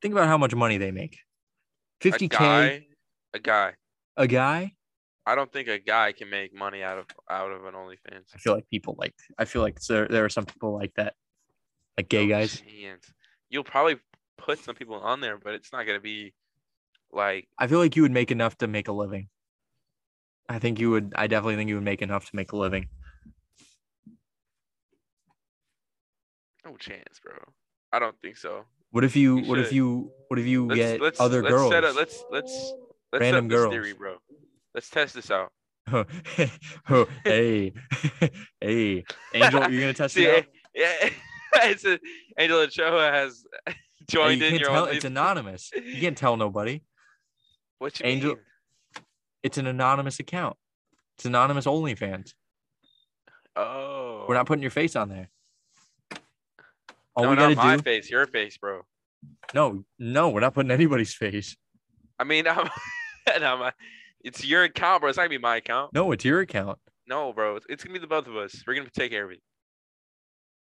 Think 0.00 0.12
about 0.12 0.28
how 0.28 0.38
much 0.38 0.54
money 0.54 0.78
they 0.78 0.90
make. 0.90 1.18
50k 2.00 2.30
guy, 2.30 2.86
a 3.34 3.38
guy. 3.38 3.74
A 4.18 4.26
guy. 4.26 4.74
I 5.24 5.34
don't 5.34 5.52
think 5.52 5.68
a 5.68 5.78
guy 5.78 6.12
can 6.12 6.28
make 6.30 6.54
money 6.54 6.82
out 6.82 6.98
of 6.98 7.06
out 7.30 7.50
of 7.52 7.64
an 7.64 7.74
OnlyFans. 7.74 8.34
I 8.34 8.38
feel 8.38 8.54
like 8.54 8.68
people 8.70 8.96
like 8.98 9.14
I 9.38 9.44
feel 9.46 9.62
like 9.62 9.80
there 9.82 10.08
there 10.08 10.24
are 10.24 10.28
some 10.30 10.44
people 10.44 10.74
like 10.74 10.92
that. 10.96 11.14
Like 11.96 12.08
gay 12.08 12.26
No 12.26 12.28
guys. 12.28 12.62
chance. 12.62 13.12
You'll 13.50 13.64
probably 13.64 13.96
put 14.36 14.58
some 14.58 14.74
people 14.74 14.96
on 14.96 15.20
there, 15.20 15.38
but 15.38 15.54
it's 15.54 15.72
not 15.72 15.86
gonna 15.86 16.00
be 16.00 16.34
like 17.12 17.48
I 17.58 17.66
feel 17.66 17.78
like 17.78 17.96
you 17.96 18.02
would 18.02 18.12
make 18.12 18.30
enough 18.30 18.58
to 18.58 18.66
make 18.66 18.88
a 18.88 18.92
living. 18.92 19.28
I 20.48 20.58
think 20.58 20.78
you 20.80 20.90
would 20.90 21.12
I 21.16 21.26
definitely 21.26 21.56
think 21.56 21.68
you 21.68 21.74
would 21.76 21.84
make 21.84 22.02
enough 22.02 22.24
to 22.30 22.36
make 22.36 22.52
a 22.52 22.56
living. 22.56 22.88
no 26.64 26.76
chance, 26.76 27.20
bro. 27.22 27.34
I 27.92 27.98
don't 27.98 28.18
think 28.20 28.36
so. 28.36 28.64
What 28.90 29.04
if 29.04 29.16
you, 29.16 29.36
You 29.36 29.44
what 29.44 29.58
if 29.58 29.72
you 29.72 30.12
what 30.28 30.38
if 30.38 30.46
you 30.46 30.66
Let's 30.66 30.78
get 30.78 31.00
let's 31.00 31.20
other 31.20 31.42
let's 31.42 31.52
girls? 31.54 31.72
set 31.72 31.84
up, 31.84 31.96
let's 31.96 32.24
let's 32.30 32.72
let's 33.12 33.20
Random 33.22 33.48
girls. 33.48 33.72
theory, 33.72 33.92
bro. 33.92 34.16
Let's 34.74 34.90
test 34.90 35.14
this 35.14 35.30
out. 35.30 35.50
Oh, 35.90 36.04
oh, 36.90 37.08
hey, 37.24 37.72
hey, 38.60 39.04
Angel, 39.32 39.70
you're 39.70 39.80
gonna 39.80 39.94
test 39.94 40.12
See, 40.14 40.26
it 40.26 40.44
out? 40.44 40.44
yeah, 40.74 41.08
it's 41.70 41.82
a, 41.86 41.98
Angela 42.36 42.64
Ochoa 42.64 43.10
has 43.10 43.42
Hey, 43.66 43.74
joined 44.10 44.40
you 44.42 44.46
in 44.48 44.54
your 44.56 44.68
tell, 44.68 44.84
it's 44.84 45.06
anonymous. 45.06 45.70
You 45.74 45.98
can't 45.98 46.16
tell 46.16 46.36
nobody. 46.36 46.82
What 47.78 47.98
you 48.00 48.06
Angel- 48.06 48.34
mean? 48.34 48.44
It's 49.42 49.56
an 49.56 49.66
anonymous 49.66 50.20
account. 50.20 50.56
It's 51.16 51.24
anonymous 51.24 51.64
OnlyFans. 51.64 52.32
Oh, 53.56 54.26
We're 54.28 54.34
not 54.34 54.46
putting 54.46 54.62
your 54.62 54.70
face 54.70 54.94
on 54.94 55.08
there. 55.08 55.30
All 57.16 57.24
no, 57.24 57.30
we 57.30 57.36
not 57.36 57.56
my 57.56 57.76
do. 57.76 57.82
face, 57.82 58.10
your 58.10 58.26
face, 58.26 58.58
bro. 58.58 58.82
No, 59.54 59.84
no, 59.98 60.28
we're 60.28 60.40
not 60.40 60.52
putting 60.52 60.70
anybody's 60.70 61.14
face. 61.14 61.56
I 62.18 62.24
mean, 62.24 62.46
I'm, 62.46 62.68
no, 63.40 63.56
my, 63.58 63.72
it's 64.24 64.44
your 64.44 64.64
account, 64.64 65.00
bro. 65.00 65.08
It's 65.08 65.16
not 65.16 65.24
gonna 65.24 65.30
be 65.30 65.38
my 65.38 65.56
account. 65.56 65.92
No, 65.92 66.12
it's 66.12 66.24
your 66.24 66.40
account. 66.40 66.78
No, 67.06 67.32
bro. 67.32 67.58
It's, 67.68 67.84
gonna 67.84 67.94
be 67.94 68.00
the 68.00 68.06
both 68.06 68.26
of 68.26 68.36
us. 68.36 68.62
We're 68.66 68.74
gonna 68.74 68.90
take 68.90 69.10
care 69.10 69.24
of 69.24 69.30
it. 69.30 69.40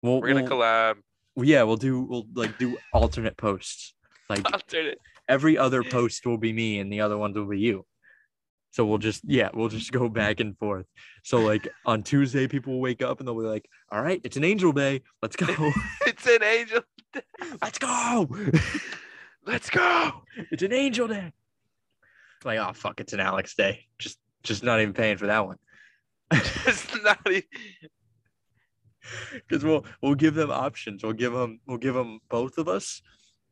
We'll, 0.03 0.21
We're 0.21 0.29
gonna 0.33 0.43
we'll- 0.43 0.51
collab. 0.51 0.95
yeah, 1.37 1.63
we'll 1.63 1.77
do 1.77 2.01
we'll 2.01 2.25
like 2.33 2.57
do 2.57 2.77
alternate 2.93 3.37
posts. 3.37 3.93
Like 4.29 4.45
it. 4.73 4.97
every 5.27 5.57
other 5.57 5.83
post 5.89 6.25
will 6.25 6.37
be 6.37 6.53
me 6.53 6.79
and 6.79 6.91
the 6.91 7.01
other 7.01 7.17
ones 7.17 7.35
will 7.37 7.47
be 7.47 7.59
you. 7.59 7.85
So 8.71 8.85
we'll 8.85 8.99
just 8.99 9.23
yeah, 9.25 9.49
we'll 9.53 9.69
just 9.69 9.91
go 9.91 10.07
back 10.09 10.39
and 10.39 10.55
forth. 10.59 10.85
So 11.23 11.39
like 11.39 11.67
on 11.85 12.03
Tuesday, 12.03 12.47
people 12.47 12.73
will 12.73 12.81
wake 12.81 13.01
up 13.01 13.19
and 13.19 13.27
they'll 13.27 13.39
be 13.39 13.45
like, 13.45 13.67
"All 13.91 14.01
right, 14.01 14.21
it's 14.23 14.37
an 14.37 14.43
Angel 14.43 14.71
Day. 14.71 15.01
Let's 15.23 15.35
go, 15.35 15.47
It's 16.05 16.27
an 16.27 16.43
angel. 16.43 16.81
let's 17.63 17.79
go. 17.79 18.29
Let's 19.47 19.69
go. 19.71 20.21
it's 20.51 20.61
an 20.61 20.71
Angel 20.71 21.07
Day." 21.07 21.33
Like 22.45 22.59
oh 22.59 22.73
fuck, 22.73 22.99
it's 22.99 23.13
an 23.13 23.19
Alex 23.19 23.55
Day. 23.55 23.85
Just 23.97 24.17
just 24.43 24.63
not 24.63 24.79
even 24.79 24.93
paying 24.93 25.17
for 25.17 25.27
that 25.27 25.45
one 25.45 25.57
It's 26.31 27.03
not 27.03 27.19
e- 27.31 27.43
because 29.47 29.63
we'll 29.63 29.85
we'll 30.01 30.15
give 30.15 30.35
them 30.35 30.51
options. 30.51 31.03
We'll 31.03 31.13
give 31.13 31.33
them 31.33 31.59
we'll 31.67 31.77
give 31.77 31.93
them 31.93 32.19
both 32.29 32.57
of 32.57 32.67
us, 32.67 33.01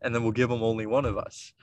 and 0.02 0.14
then 0.14 0.24
we'll 0.24 0.32
give 0.32 0.50
them 0.50 0.64
only 0.64 0.86
one 0.86 1.06
of 1.06 1.18
us. 1.18 1.54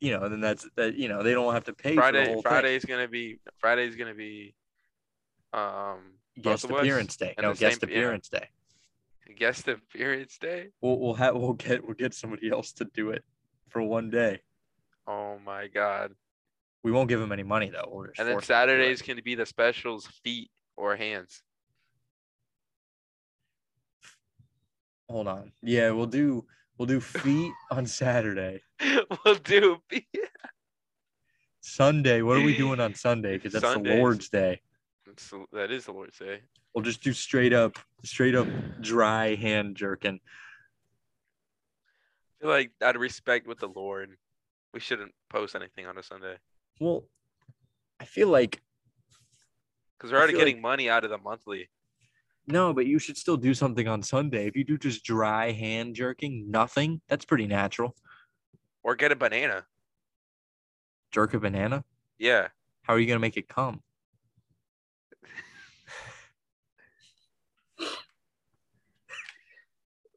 You 0.00 0.12
know, 0.12 0.24
and 0.24 0.32
then 0.32 0.40
that's 0.40 0.68
that. 0.76 0.96
You 0.96 1.08
know, 1.08 1.22
they 1.22 1.32
don't 1.32 1.54
have 1.54 1.64
to 1.64 1.72
pay 1.72 1.94
Friday. 1.94 2.26
whole 2.26 2.34
thing. 2.34 2.42
Friday's 2.42 2.84
gonna 2.84 3.08
be. 3.08 3.38
Friday's 3.58 3.96
gonna 3.96 4.14
be. 4.14 4.54
Um, 5.52 6.14
guest 6.40 6.64
appearance 6.64 7.16
day. 7.16 7.34
No, 7.40 7.50
the 7.50 7.56
same- 7.56 7.68
guest 7.68 7.82
yeah. 7.82 7.88
appearance 7.88 8.28
day. 8.28 8.48
guest 9.36 9.68
appearance 9.68 10.36
day. 10.38 10.68
We'll 10.80 10.98
we'll 10.98 11.14
have 11.14 11.36
we'll 11.36 11.54
get 11.54 11.84
we'll 11.84 11.94
get 11.94 12.14
somebody 12.14 12.50
else 12.50 12.72
to 12.74 12.84
do 12.84 13.10
it 13.10 13.24
for 13.68 13.82
one 13.82 14.10
day. 14.10 14.40
Oh 15.06 15.38
my 15.44 15.68
god. 15.68 16.12
We 16.84 16.92
won't 16.92 17.08
give 17.08 17.18
them 17.18 17.32
any 17.32 17.42
money 17.42 17.70
though. 17.70 17.88
We'll 17.90 18.04
And 18.18 18.28
then 18.28 18.34
force 18.34 18.46
them 18.46 18.54
to. 18.56 18.60
Saturdays 18.72 19.02
can 19.02 19.18
be 19.24 19.34
the 19.34 19.46
specials, 19.46 20.06
feet 20.22 20.50
or 20.76 20.94
hands. 20.94 21.42
Hold 25.08 25.26
on. 25.26 25.52
Yeah, 25.62 25.90
we'll 25.90 26.06
do 26.06 26.44
we'll 26.78 26.86
do 26.86 27.00
feet 27.00 27.52
on 27.70 27.86
Saturday. 27.86 28.60
we'll 29.24 29.34
do 29.36 29.78
feet. 29.88 30.06
Sunday. 31.62 32.20
What 32.20 32.36
are 32.36 32.42
we 32.44 32.56
doing 32.64 32.80
on 32.80 32.94
Sunday? 32.94 33.38
Because 33.38 33.54
that's 33.54 33.74
the 33.74 33.96
Lord's 33.96 34.28
Day. 34.28 34.60
It's- 35.06 35.32
That 35.52 35.70
is 35.70 35.86
the 35.86 35.92
Lord's 35.92 36.18
Day. 36.18 36.40
We'll 36.74 36.84
just 36.84 37.02
do 37.02 37.12
straight 37.14 37.52
up 37.54 37.78
straight 38.02 38.34
up 38.34 38.48
dry 38.80 39.36
hand 39.36 39.76
jerking. 39.76 40.20
I 42.40 42.42
feel 42.42 42.50
like 42.50 42.72
out 42.82 42.96
of 42.96 43.00
respect 43.00 43.46
with 43.46 43.60
the 43.60 43.68
Lord, 43.68 44.16
we 44.74 44.80
shouldn't 44.80 45.12
post 45.30 45.54
anything 45.54 45.86
on 45.86 45.96
a 45.96 46.02
Sunday 46.02 46.36
Well, 46.80 47.04
I 48.00 48.04
feel 48.04 48.28
like 48.28 48.60
because 49.96 50.12
we're 50.12 50.18
already 50.18 50.34
getting 50.34 50.60
money 50.60 50.90
out 50.90 51.04
of 51.04 51.10
the 51.10 51.18
monthly. 51.18 51.70
no, 52.46 52.74
but 52.74 52.86
you 52.86 52.98
should 52.98 53.16
still 53.16 53.36
do 53.36 53.54
something 53.54 53.88
on 53.88 54.02
Sunday. 54.02 54.46
If 54.46 54.56
you 54.56 54.64
do 54.64 54.76
just 54.76 55.04
dry 55.04 55.52
hand 55.52 55.94
jerking, 55.94 56.50
nothing, 56.50 57.00
that's 57.08 57.24
pretty 57.24 57.46
natural. 57.46 57.94
Or 58.82 58.96
get 58.96 59.12
a 59.12 59.16
banana. 59.16 59.64
Jerk 61.10 61.32
a 61.34 61.40
banana? 61.40 61.84
Yeah. 62.18 62.48
How 62.82 62.94
are 62.94 62.98
you 62.98 63.06
gonna 63.06 63.20
make 63.20 63.36
it 63.36 63.48
come? 63.48 63.80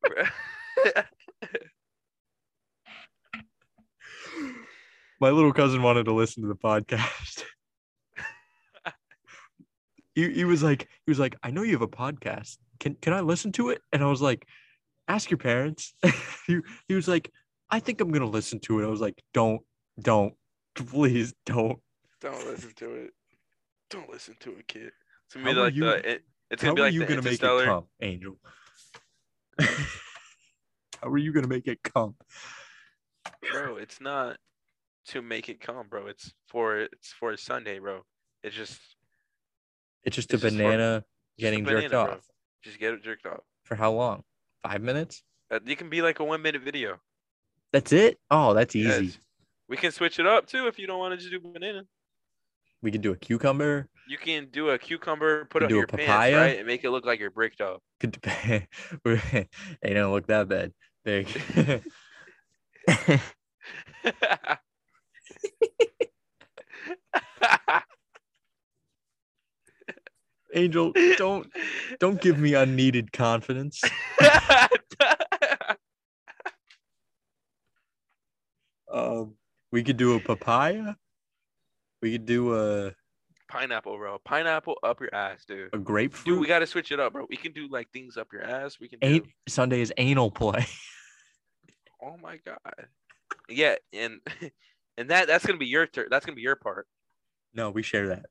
My 5.20 5.30
little 5.32 5.54
cousin 5.54 5.82
wanted 5.82 6.06
to 6.06 6.14
listen 6.14 6.44
to 6.44 6.50
the 6.50 6.56
podcast. 6.56 7.44
he, 10.16 10.32
he 10.32 10.46
was 10.46 10.62
like, 10.64 10.84
he 11.06 11.12
was 11.12 11.20
like, 11.20 11.36
I 11.44 11.52
know 11.52 11.64
you 11.64 11.74
have 11.74 11.82
a 11.82 11.88
podcast. 11.88 12.58
Can 12.80 12.96
can 12.96 13.14
I 13.14 13.22
listen 13.22 13.52
to 13.54 13.70
it? 13.70 13.82
And 13.92 14.04
I 14.04 14.08
was 14.08 14.22
like, 14.22 14.48
ask 15.08 15.30
your 15.32 15.40
parents. 15.40 15.94
he, 16.48 16.60
he 16.88 16.94
was 16.94 17.08
like, 17.08 17.32
I 17.70 17.80
think 17.80 18.00
I'm 18.02 18.12
gonna 18.12 18.26
listen 18.30 18.60
to 18.62 18.80
it. 18.82 18.86
I 18.86 18.90
was 18.90 19.02
like, 19.02 19.22
don't, 19.34 19.62
don't, 20.00 20.34
please 20.76 21.34
don't. 21.46 21.80
Don't 22.22 22.46
listen 22.46 22.72
to 22.78 22.94
it. 22.94 23.12
Don't 23.90 24.10
listen 24.10 24.36
to 24.42 24.52
it, 24.58 24.68
kid. 24.68 24.92
It's 25.26 25.34
gonna 25.36 25.46
How 25.48 25.54
be 25.54 25.60
are 25.60 25.64
like 25.64 25.74
you- 25.76 25.84
the. 25.86 26.10
It, 26.12 26.24
it's 26.50 26.62
How 26.62 26.74
gonna 26.74 26.76
be 26.76 26.82
are 26.82 26.86
like 26.86 26.94
you 26.94 27.00
the 27.00 27.06
gonna 27.08 27.22
make 27.24 27.34
it 27.34 27.44
Interstellar. 27.44 27.66
come, 27.66 27.84
Angel? 28.02 28.38
How 31.02 31.10
are 31.10 31.18
you 31.18 31.34
gonna 31.34 31.48
make 31.48 31.68
it 31.68 31.82
come? 31.84 32.16
bro. 33.52 33.76
It's 33.78 34.00
not 34.00 34.38
to 35.08 35.22
make 35.22 35.50
it 35.50 35.60
come, 35.60 35.88
bro. 35.90 36.08
It's 36.08 36.34
for 36.48 36.80
it's 36.80 37.12
for 37.12 37.32
a 37.32 37.38
Sunday, 37.38 37.80
bro. 37.80 38.02
It's 38.44 38.56
just 38.56 38.80
It's 40.04 40.16
just 40.16 40.34
It's 40.34 40.44
a 40.44 40.48
just 40.48 40.56
for- 40.56 40.62
banana 40.64 41.04
just 41.38 41.40
a 41.40 41.42
getting 41.42 41.66
jerked 41.66 41.90
banana, 41.90 42.06
bro. 42.06 42.14
off. 42.16 42.26
just 42.64 42.80
get 42.80 42.94
it 42.94 43.04
jerked 43.04 43.26
off. 43.26 43.42
For 43.64 43.76
how 43.76 43.92
long? 43.92 44.24
Five 44.64 44.82
minutes? 44.82 45.24
Uh, 45.52 45.60
It 45.66 45.78
can 45.78 45.90
be 45.90 46.02
like 46.02 46.20
a 46.20 46.24
one 46.24 46.42
minute 46.42 46.62
video. 46.62 47.00
That's 47.74 47.92
it? 47.94 48.18
Oh, 48.32 48.54
that's 48.54 48.76
easy. 48.76 49.06
Yes. 49.08 49.20
We 49.70 49.76
can 49.78 49.92
switch 49.92 50.20
it 50.20 50.26
up 50.28 50.48
too 50.48 50.68
if 50.68 50.80
you 50.80 50.88
don't 50.88 51.00
want 51.00 51.12
to 51.14 51.18
just 51.18 51.30
do 51.32 51.40
banana. 51.40 51.84
We 52.82 52.92
can 52.92 53.02
do 53.02 53.12
a 53.12 53.16
cucumber. 53.18 53.90
You 54.08 54.18
can 54.18 54.46
do 54.52 54.70
a 54.70 54.78
cucumber, 54.80 55.46
put 55.46 55.62
You 55.64 55.66
up 55.66 55.70
do 55.70 55.76
your 55.76 55.88
pants, 55.88 56.08
right, 56.36 56.58
and 56.60 56.66
make 56.68 56.84
it 56.86 56.92
look 56.92 57.06
like 57.06 57.20
you're 57.20 57.32
bricked 57.32 57.60
up. 57.60 57.82
Could 58.00 58.14
they 59.04 59.48
don't 59.84 60.12
look 60.14 60.28
that 60.28 60.48
bad. 60.48 60.74
Big. 61.04 61.28
Angel, 70.58 70.92
don't 71.18 71.48
don't 72.00 72.22
give 72.22 72.38
me 72.40 72.54
unneeded 72.54 73.14
confidence. 73.14 73.82
Um, 78.92 79.36
we 79.72 79.84
could 79.84 79.98
do 79.98 80.16
a 80.16 80.20
papaya. 80.20 80.96
We 82.02 82.14
could 82.14 82.26
do 82.26 82.56
a 82.56 82.94
Pineapple, 83.48 83.98
bro. 83.98 84.18
Pineapple 84.26 84.76
up 84.84 85.00
your 85.00 85.14
ass, 85.16 85.46
dude. 85.46 85.70
a 85.74 85.78
grapefruit. 85.78 86.26
Dude, 86.26 86.40
we 86.42 86.48
gotta 86.48 86.68
switch 86.68 86.92
it 86.92 87.00
up, 87.00 87.14
bro. 87.14 87.26
We 87.30 87.38
can 87.38 87.54
do 87.54 87.68
like 87.70 87.90
things 87.92 88.18
up 88.18 88.28
your 88.34 88.44
ass. 88.44 88.78
We 88.80 88.90
can 88.90 89.00
do. 89.00 89.22
Sunday 89.48 89.82
is 89.82 89.94
anal 89.98 90.32
play. 90.32 90.66
Oh 92.00 92.16
my 92.22 92.38
god. 92.46 92.60
Yeah, 93.50 93.74
and 93.92 94.22
and 94.98 95.10
that 95.10 95.26
that's 95.26 95.44
gonna 95.44 95.58
be 95.58 95.66
your 95.66 95.88
turn. 95.88 96.06
That's 96.12 96.28
gonna 96.28 96.36
be 96.36 96.44
your 96.44 96.56
part. 96.56 96.88
No, 97.56 97.72
we 97.72 97.82
share 97.82 98.10
that. 98.10 98.28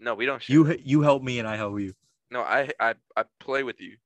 No, 0.00 0.14
we 0.14 0.24
don't. 0.24 0.42
Share. 0.42 0.54
You 0.54 0.76
you 0.82 1.02
help 1.02 1.22
me 1.22 1.38
and 1.38 1.46
I 1.46 1.56
help 1.56 1.78
you. 1.78 1.92
No, 2.30 2.40
I 2.40 2.70
I 2.80 2.94
I 3.16 3.24
play 3.38 3.62
with 3.62 3.80
you. 3.80 3.96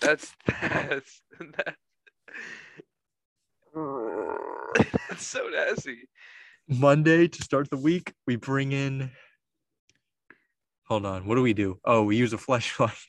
That's 0.00 0.34
that's 0.46 1.22
that's, 1.40 1.76
that's 5.08 5.26
so 5.26 5.48
nasty. 5.48 6.08
Monday 6.68 7.28
to 7.28 7.42
start 7.42 7.70
the 7.70 7.76
week, 7.76 8.12
we 8.26 8.36
bring 8.36 8.72
in. 8.72 9.10
Hold 10.88 11.06
on, 11.06 11.26
what 11.26 11.36
do 11.36 11.42
we 11.42 11.54
do? 11.54 11.80
Oh, 11.84 12.02
we 12.04 12.16
use 12.16 12.32
a 12.32 12.38
flashlight. 12.38 12.92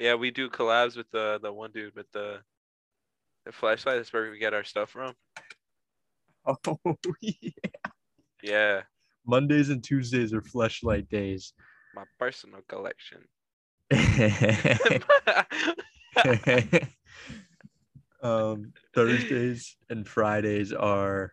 Yeah, 0.00 0.16
we 0.16 0.32
do 0.32 0.50
collabs 0.50 0.96
with 0.96 1.08
the 1.12 1.38
the 1.40 1.52
one 1.52 1.70
dude 1.70 1.94
with 1.94 2.10
the 2.10 2.40
the 3.46 3.52
flashlight. 3.52 3.98
That's 3.98 4.12
where 4.12 4.28
we 4.28 4.38
get 4.38 4.52
our 4.52 4.64
stuff 4.64 4.90
from. 4.90 5.14
Oh, 6.46 6.56
yeah. 7.20 7.50
Yeah, 8.42 8.82
Mondays 9.26 9.70
and 9.70 9.82
Tuesdays 9.82 10.34
are 10.34 10.42
flashlight 10.42 11.08
days. 11.08 11.54
my 11.94 12.04
personal 12.18 12.60
collection. 12.68 13.24
um, 18.22 18.72
Thursdays 18.94 19.76
and 19.88 20.06
Fridays 20.06 20.72
are, 20.72 21.32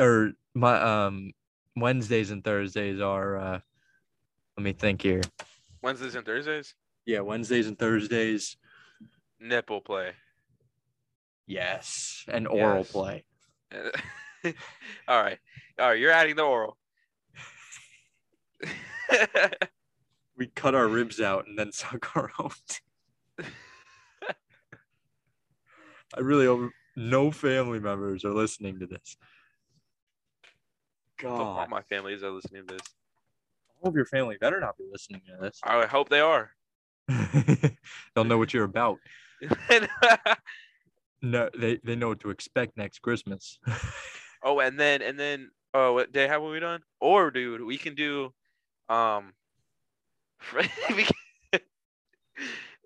or 0.00 0.32
my 0.54 0.80
um, 1.06 1.32
Wednesdays 1.76 2.30
and 2.30 2.42
Thursdays 2.44 3.00
are. 3.00 3.36
Uh, 3.36 3.60
let 4.56 4.64
me 4.64 4.72
think 4.72 5.02
here. 5.02 5.22
Wednesdays 5.82 6.14
and 6.16 6.26
Thursdays, 6.26 6.74
Yeah, 7.06 7.20
Wednesdays 7.20 7.66
and 7.68 7.78
Thursdays. 7.78 8.56
nipple 9.38 9.80
play. 9.80 10.12
Yes, 11.46 12.24
and 12.28 12.46
oral 12.46 12.78
Yes. 12.78 12.92
play. 12.92 13.24
all 15.08 15.22
right, 15.22 15.38
all 15.78 15.88
right. 15.88 15.98
You're 15.98 16.10
adding 16.12 16.36
the 16.36 16.42
oral. 16.42 16.76
We 20.40 20.46
cut 20.46 20.74
our 20.74 20.88
ribs 20.88 21.20
out 21.20 21.46
and 21.46 21.58
then 21.58 21.70
suck 21.72 22.16
our 22.16 22.30
own. 22.38 22.50
teeth. 22.66 22.80
I 26.16 26.20
really 26.20 26.46
hope 26.46 26.70
no 26.96 27.30
family 27.30 27.78
members 27.78 28.24
are 28.24 28.32
listening 28.32 28.80
to 28.80 28.86
this. 28.86 29.18
All 31.26 31.36
God, 31.36 31.68
my 31.68 31.82
families 31.82 32.22
are 32.22 32.30
listening 32.30 32.66
to 32.66 32.74
this. 32.74 32.86
all 33.82 33.90
of 33.90 33.94
your 33.94 34.06
family 34.06 34.38
better 34.40 34.58
not 34.60 34.78
be 34.78 34.84
listening 34.90 35.20
to 35.26 35.36
this. 35.42 35.60
I 35.62 35.84
hope 35.84 36.08
they 36.08 36.20
are. 36.20 36.52
They'll 38.14 38.24
know 38.24 38.38
what 38.38 38.54
you're 38.54 38.64
about. 38.64 38.98
No, 41.22 41.50
they, 41.56 41.78
they 41.84 41.96
know 41.96 42.08
what 42.08 42.20
to 42.20 42.30
expect 42.30 42.76
next 42.76 43.00
Christmas. 43.00 43.58
oh, 44.42 44.60
and 44.60 44.80
then 44.80 45.02
and 45.02 45.18
then 45.18 45.50
oh, 45.74 45.92
what 45.94 46.12
day 46.12 46.26
have 46.26 46.42
we 46.42 46.60
done? 46.60 46.80
Or 47.00 47.30
dude, 47.30 47.62
we 47.62 47.76
can 47.76 47.94
do, 47.94 48.32
um, 48.88 49.34
we 50.56 51.04
can, 51.04 51.60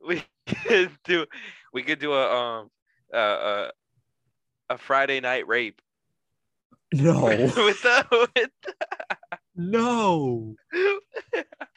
we 0.07 0.25
could 0.67 0.91
do 1.05 1.27
we 1.73 1.83
could 1.83 1.99
do 1.99 2.13
a 2.13 2.35
um 2.35 2.71
uh, 3.13 3.17
uh 3.17 3.71
a 4.71 4.79
Friday 4.79 5.21
night 5.21 5.47
rape 5.47 5.81
no, 6.93 7.25
with 7.27 7.83
the 7.83 8.29
with 8.37 8.51
no, 9.57 10.55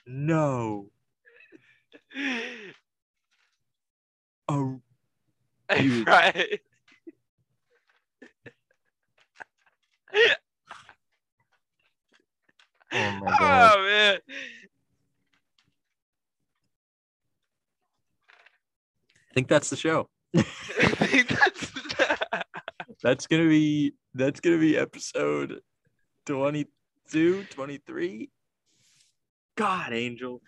no. 0.05 0.89
Oh, 4.49 4.81
a 4.81 4.86
Friday. 6.03 6.59
oh 12.93 13.11
my 13.21 13.27
oh, 13.27 13.35
god. 13.39 13.73
Oh 13.75 13.83
man. 13.83 14.17
I 19.29 19.33
think 19.33 19.47
that's 19.47 19.69
the 19.69 19.75
show. 19.75 20.09
That's 20.33 21.71
That's 23.03 23.27
gonna 23.27 23.47
be 23.47 23.93
that's 24.13 24.39
gonna 24.39 24.57
be 24.57 24.77
episode 24.77 25.61
22, 26.25 27.43
23. 27.51 28.29
God, 29.55 29.93
Angel. 29.93 30.41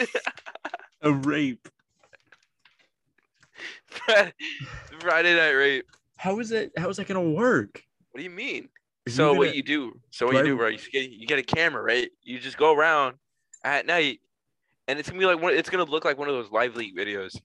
A 1.02 1.12
rape. 1.12 1.68
Friday 5.00 5.34
night 5.36 5.50
rape. 5.50 5.86
How 6.16 6.38
is 6.40 6.50
it? 6.52 6.72
How 6.76 6.88
is 6.88 6.96
that 6.98 7.06
gonna 7.08 7.22
work? 7.22 7.82
What 8.10 8.18
do 8.18 8.24
you 8.24 8.30
mean? 8.30 8.68
Are 9.06 9.10
So 9.10 9.32
you 9.32 9.38
what 9.38 9.44
gonna- 9.46 9.56
you 9.56 9.62
do? 9.62 10.00
So 10.10 10.26
what 10.26 10.32
do 10.32 10.38
you 10.38 10.44
I- 10.44 10.46
do, 10.46 10.56
bro? 10.56 10.68
You 10.68 10.78
get 10.92 11.10
you 11.10 11.26
get 11.26 11.38
a 11.38 11.42
camera, 11.42 11.82
right? 11.82 12.10
You 12.22 12.38
just 12.38 12.56
go 12.56 12.74
around 12.74 13.16
at 13.64 13.86
night, 13.86 14.20
and 14.88 14.98
it's 14.98 15.08
gonna 15.08 15.18
be 15.20 15.26
like 15.26 15.40
one. 15.40 15.54
It's 15.54 15.70
gonna 15.70 15.84
look 15.84 16.04
like 16.04 16.18
one 16.18 16.28
of 16.28 16.34
those 16.34 16.48
LiveLeak 16.48 16.94
videos. 16.96 17.36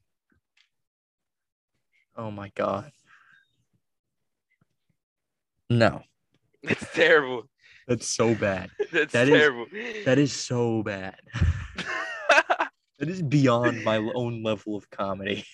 Oh 2.15 2.31
my 2.31 2.51
god. 2.55 2.91
No, 5.69 6.01
It's 6.63 6.91
terrible. 6.93 7.43
that's 7.87 8.07
so 8.07 8.33
bad. 8.35 8.69
That's 8.91 9.13
That 9.13 9.29
is- 9.29 9.33
terrible. 9.39 9.65
That 10.05 10.17
is 10.17 10.33
so 10.33 10.81
bad. 10.83 11.19
That 12.97 13.07
is 13.07 13.21
beyond 13.21 13.83
my 13.85 13.97
own 13.97 14.43
level 14.43 14.75
of 14.75 14.89
comedy. 14.89 15.45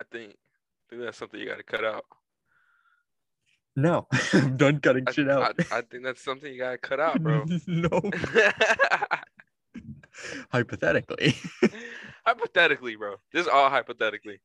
I 0.00 0.04
think, 0.10 0.30
I 0.32 0.90
think 0.90 1.02
that's 1.02 1.18
something 1.18 1.38
you 1.38 1.46
got 1.46 1.58
to 1.58 1.62
cut 1.62 1.84
out. 1.84 2.04
No, 3.76 4.06
I'm 4.32 4.56
done 4.56 4.80
cutting 4.80 5.04
I, 5.06 5.12
shit 5.12 5.30
out. 5.30 5.54
I, 5.70 5.78
I 5.78 5.80
think 5.82 6.04
that's 6.04 6.22
something 6.22 6.52
you 6.52 6.58
got 6.58 6.72
to 6.72 6.78
cut 6.78 7.00
out, 7.00 7.22
bro. 7.22 7.44
no, 7.66 7.88
hypothetically. 10.50 11.36
hypothetically, 12.26 12.96
bro. 12.96 13.16
This 13.32 13.42
is 13.42 13.48
all 13.48 13.70
hypothetically. 13.70 14.40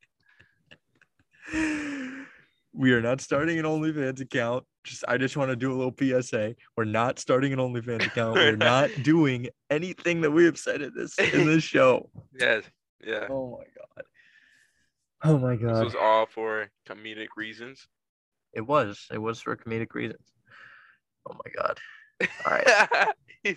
we 2.72 2.92
are 2.92 3.02
not 3.02 3.20
starting 3.20 3.58
an 3.58 3.64
OnlyFans 3.64 4.20
account. 4.20 4.64
just 4.84 5.04
I 5.08 5.16
just 5.16 5.36
want 5.36 5.50
to 5.50 5.56
do 5.56 5.72
a 5.72 5.76
little 5.76 5.94
PSA. 6.22 6.54
We're 6.76 6.84
not 6.84 7.18
starting 7.18 7.52
an 7.52 7.58
OnlyFans 7.58 8.06
account. 8.06 8.34
We're 8.34 8.56
not 8.56 8.90
doing 9.02 9.48
anything 9.70 10.20
that 10.20 10.30
we 10.30 10.44
have 10.44 10.58
said 10.58 10.82
in 10.82 10.92
this 10.94 11.18
in 11.18 11.46
this 11.46 11.64
show. 11.64 12.10
Yes. 12.38 12.62
Yeah. 13.04 13.26
Oh 13.28 13.58
my 13.58 13.64
god. 13.64 14.04
Oh 15.24 15.38
my 15.38 15.56
god. 15.56 15.76
This 15.76 15.84
was 15.84 15.94
all 15.94 16.26
for 16.26 16.68
comedic 16.88 17.28
reasons. 17.36 17.88
It 18.52 18.60
was. 18.60 19.06
It 19.10 19.18
was 19.18 19.40
for 19.40 19.56
comedic 19.56 19.94
reasons. 19.94 20.22
Oh 21.28 21.34
my 21.34 21.50
god. 21.56 21.78
All 22.44 22.52
right. 22.52 23.08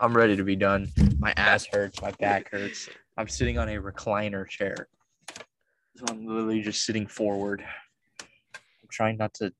I'm 0.00 0.16
ready 0.16 0.36
to 0.36 0.44
be 0.44 0.56
done. 0.56 0.88
My 1.18 1.32
ass 1.36 1.66
hurts. 1.66 2.02
My 2.02 2.10
back 2.12 2.50
hurts. 2.50 2.88
I'm 3.16 3.28
sitting 3.28 3.56
on 3.56 3.68
a 3.68 3.80
recliner 3.80 4.46
chair. 4.48 4.88
So 5.96 6.04
I'm 6.08 6.26
literally 6.26 6.60
just 6.60 6.84
sitting 6.84 7.06
forward. 7.06 7.64
I'm 8.20 8.88
trying 8.90 9.16
not 9.16 9.32
to 9.34 9.52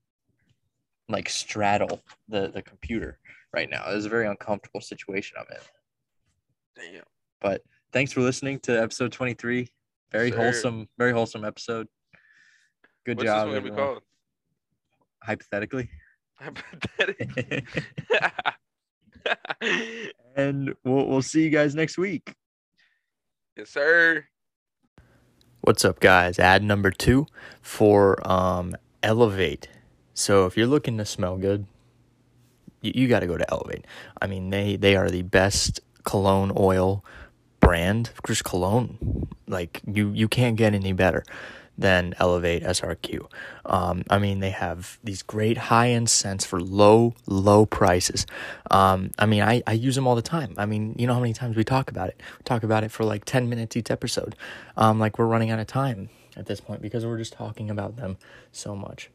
like 1.09 1.29
straddle 1.29 2.03
the, 2.29 2.51
the 2.53 2.63
computer 2.63 3.19
right 3.53 3.71
now. 3.71 3.85
It's 3.87 4.07
a 4.07 4.11
very 4.11 4.27
uncomfortable 4.27 4.81
situation 4.81 5.37
I'm 5.39 5.47
in. 5.51 6.93
Damn. 6.95 7.05
But 7.41 7.63
thanks 7.93 8.13
for 8.13 8.21
listening 8.21 8.61
to 8.61 8.81
episode 8.81 9.13
23. 9.13 9.69
Very 10.17 10.31
Sir. 10.31 10.37
wholesome, 10.37 10.89
very 10.97 11.13
wholesome 11.13 11.45
episode. 11.45 11.89
Good 13.05 13.19
What's 13.19 13.27
job. 13.27 13.49
this 13.49 13.55
one 13.55 13.63
gonna 13.63 13.71
be 13.71 13.77
called? 13.77 14.03
Hypothetically. 15.23 15.91
Hypothetic. 16.41 17.67
and 20.37 20.75
we'll, 20.85 21.07
we'll 21.07 21.21
see 21.21 21.45
you 21.45 21.51
guys 21.51 21.75
next 21.75 21.99
week. 21.99 22.35
yes, 23.59 23.69
sir. 23.69 24.25
What's 25.61 25.85
up, 25.85 26.01
guys? 26.01 26.39
Ad 26.39 26.63
number 26.63 26.91
two 26.91 27.27
for 27.61 28.27
um, 28.27 28.75
Elevate. 29.03 29.69
So 30.15 30.47
if 30.47 30.57
you're 30.57 30.67
looking 30.67 30.97
to 30.97 31.05
smell 31.05 31.37
good, 31.37 31.67
you, 32.81 32.93
you 32.95 33.09
got 33.09 33.21
to 33.21 33.27
go 33.27 33.37
to 33.37 33.51
Elevate. 33.51 33.87
I 34.23 34.29
mean, 34.29 34.49
they 34.49 34.77
they 34.77 34.97
are 34.97 35.11
the 35.11 35.23
best 35.23 35.81
cologne 36.05 36.53
oil 36.57 37.05
brand. 37.61 38.11
Just 38.27 38.45
cologne, 38.45 39.29
like 39.47 39.81
you 39.87 40.11
you 40.11 40.29
can't 40.29 40.57
get 40.57 40.75
any 40.75 40.93
better 40.93 41.25
than 41.79 42.15
Elevate 42.19 42.63
SRQ. 42.63 43.31
Um, 43.67 44.03
I 44.09 44.19
mean, 44.19 44.41
they 44.41 44.51
have 44.51 44.99
these 45.05 45.23
great 45.23 45.59
high 45.59 45.91
end 45.91 46.09
scents 46.09 46.45
for 46.45 46.61
low 46.61 47.15
low 47.27 47.67
prices. 47.67 48.27
Um, 48.71 49.11
I 49.19 49.27
mean, 49.27 49.43
I, 49.43 49.63
I 49.67 49.73
use 49.73 49.95
them 49.95 50.07
all 50.07 50.15
the 50.15 50.23
time. 50.23 50.55
I 50.57 50.67
mean, 50.67 50.95
you 50.99 51.07
know 51.07 51.15
how 51.15 51.21
many 51.21 51.35
times 51.35 51.57
we 51.57 51.65
talk 51.65 51.91
about 51.91 52.09
it? 52.09 52.21
We 52.39 52.45
talk 52.45 52.63
about 52.63 52.85
it 52.85 52.91
for 52.91 53.05
like 53.05 53.25
10 53.25 53.49
minutes 53.49 53.77
each 53.77 53.91
episode. 53.91 54.37
Um, 54.77 54.99
like 54.99 55.19
we're 55.19 55.27
running 55.27 55.51
out 55.51 55.59
of 55.59 55.67
time 55.67 56.09
at 56.37 56.47
this 56.47 56.61
point 56.61 56.83
because 56.83 57.05
we're 57.05 57.19
just 57.19 57.33
talking 57.33 57.71
about 57.71 57.97
them 57.97 58.17
so 58.53 58.75
much. 58.75 59.11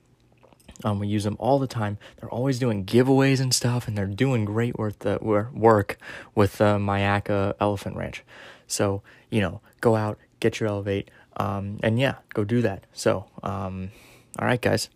Um, 0.84 1.00
we 1.00 1.08
use 1.08 1.24
them 1.24 1.38
all 1.40 1.60
the 1.60 1.68
time. 1.68 1.98
They're 2.18 2.30
always 2.30 2.60
doing 2.60 2.86
giveaways 2.86 3.40
and 3.40 3.54
stuff, 3.54 3.88
and 3.88 3.98
they're 3.98 4.06
doing 4.06 4.46
great 4.46 4.78
work, 4.78 5.00
the, 5.00 5.20
work 5.22 5.98
with 6.36 6.58
the 6.58 6.78
Myakka 6.78 7.56
Elephant 7.60 7.96
Ranch. 7.96 8.24
So, 8.68 9.02
you 9.30 9.42
know, 9.42 9.62
go 9.82 9.96
out, 9.96 10.18
get 10.40 10.60
your 10.60 10.70
Elevate, 10.70 11.12
um, 11.38 11.80
and 11.84 12.00
yeah, 12.00 12.16
go 12.34 12.44
do 12.44 12.62
that. 12.62 12.86
So, 12.94 13.26
um, 13.44 13.92
all 14.40 14.48
right, 14.48 14.62
guys. 14.62 14.90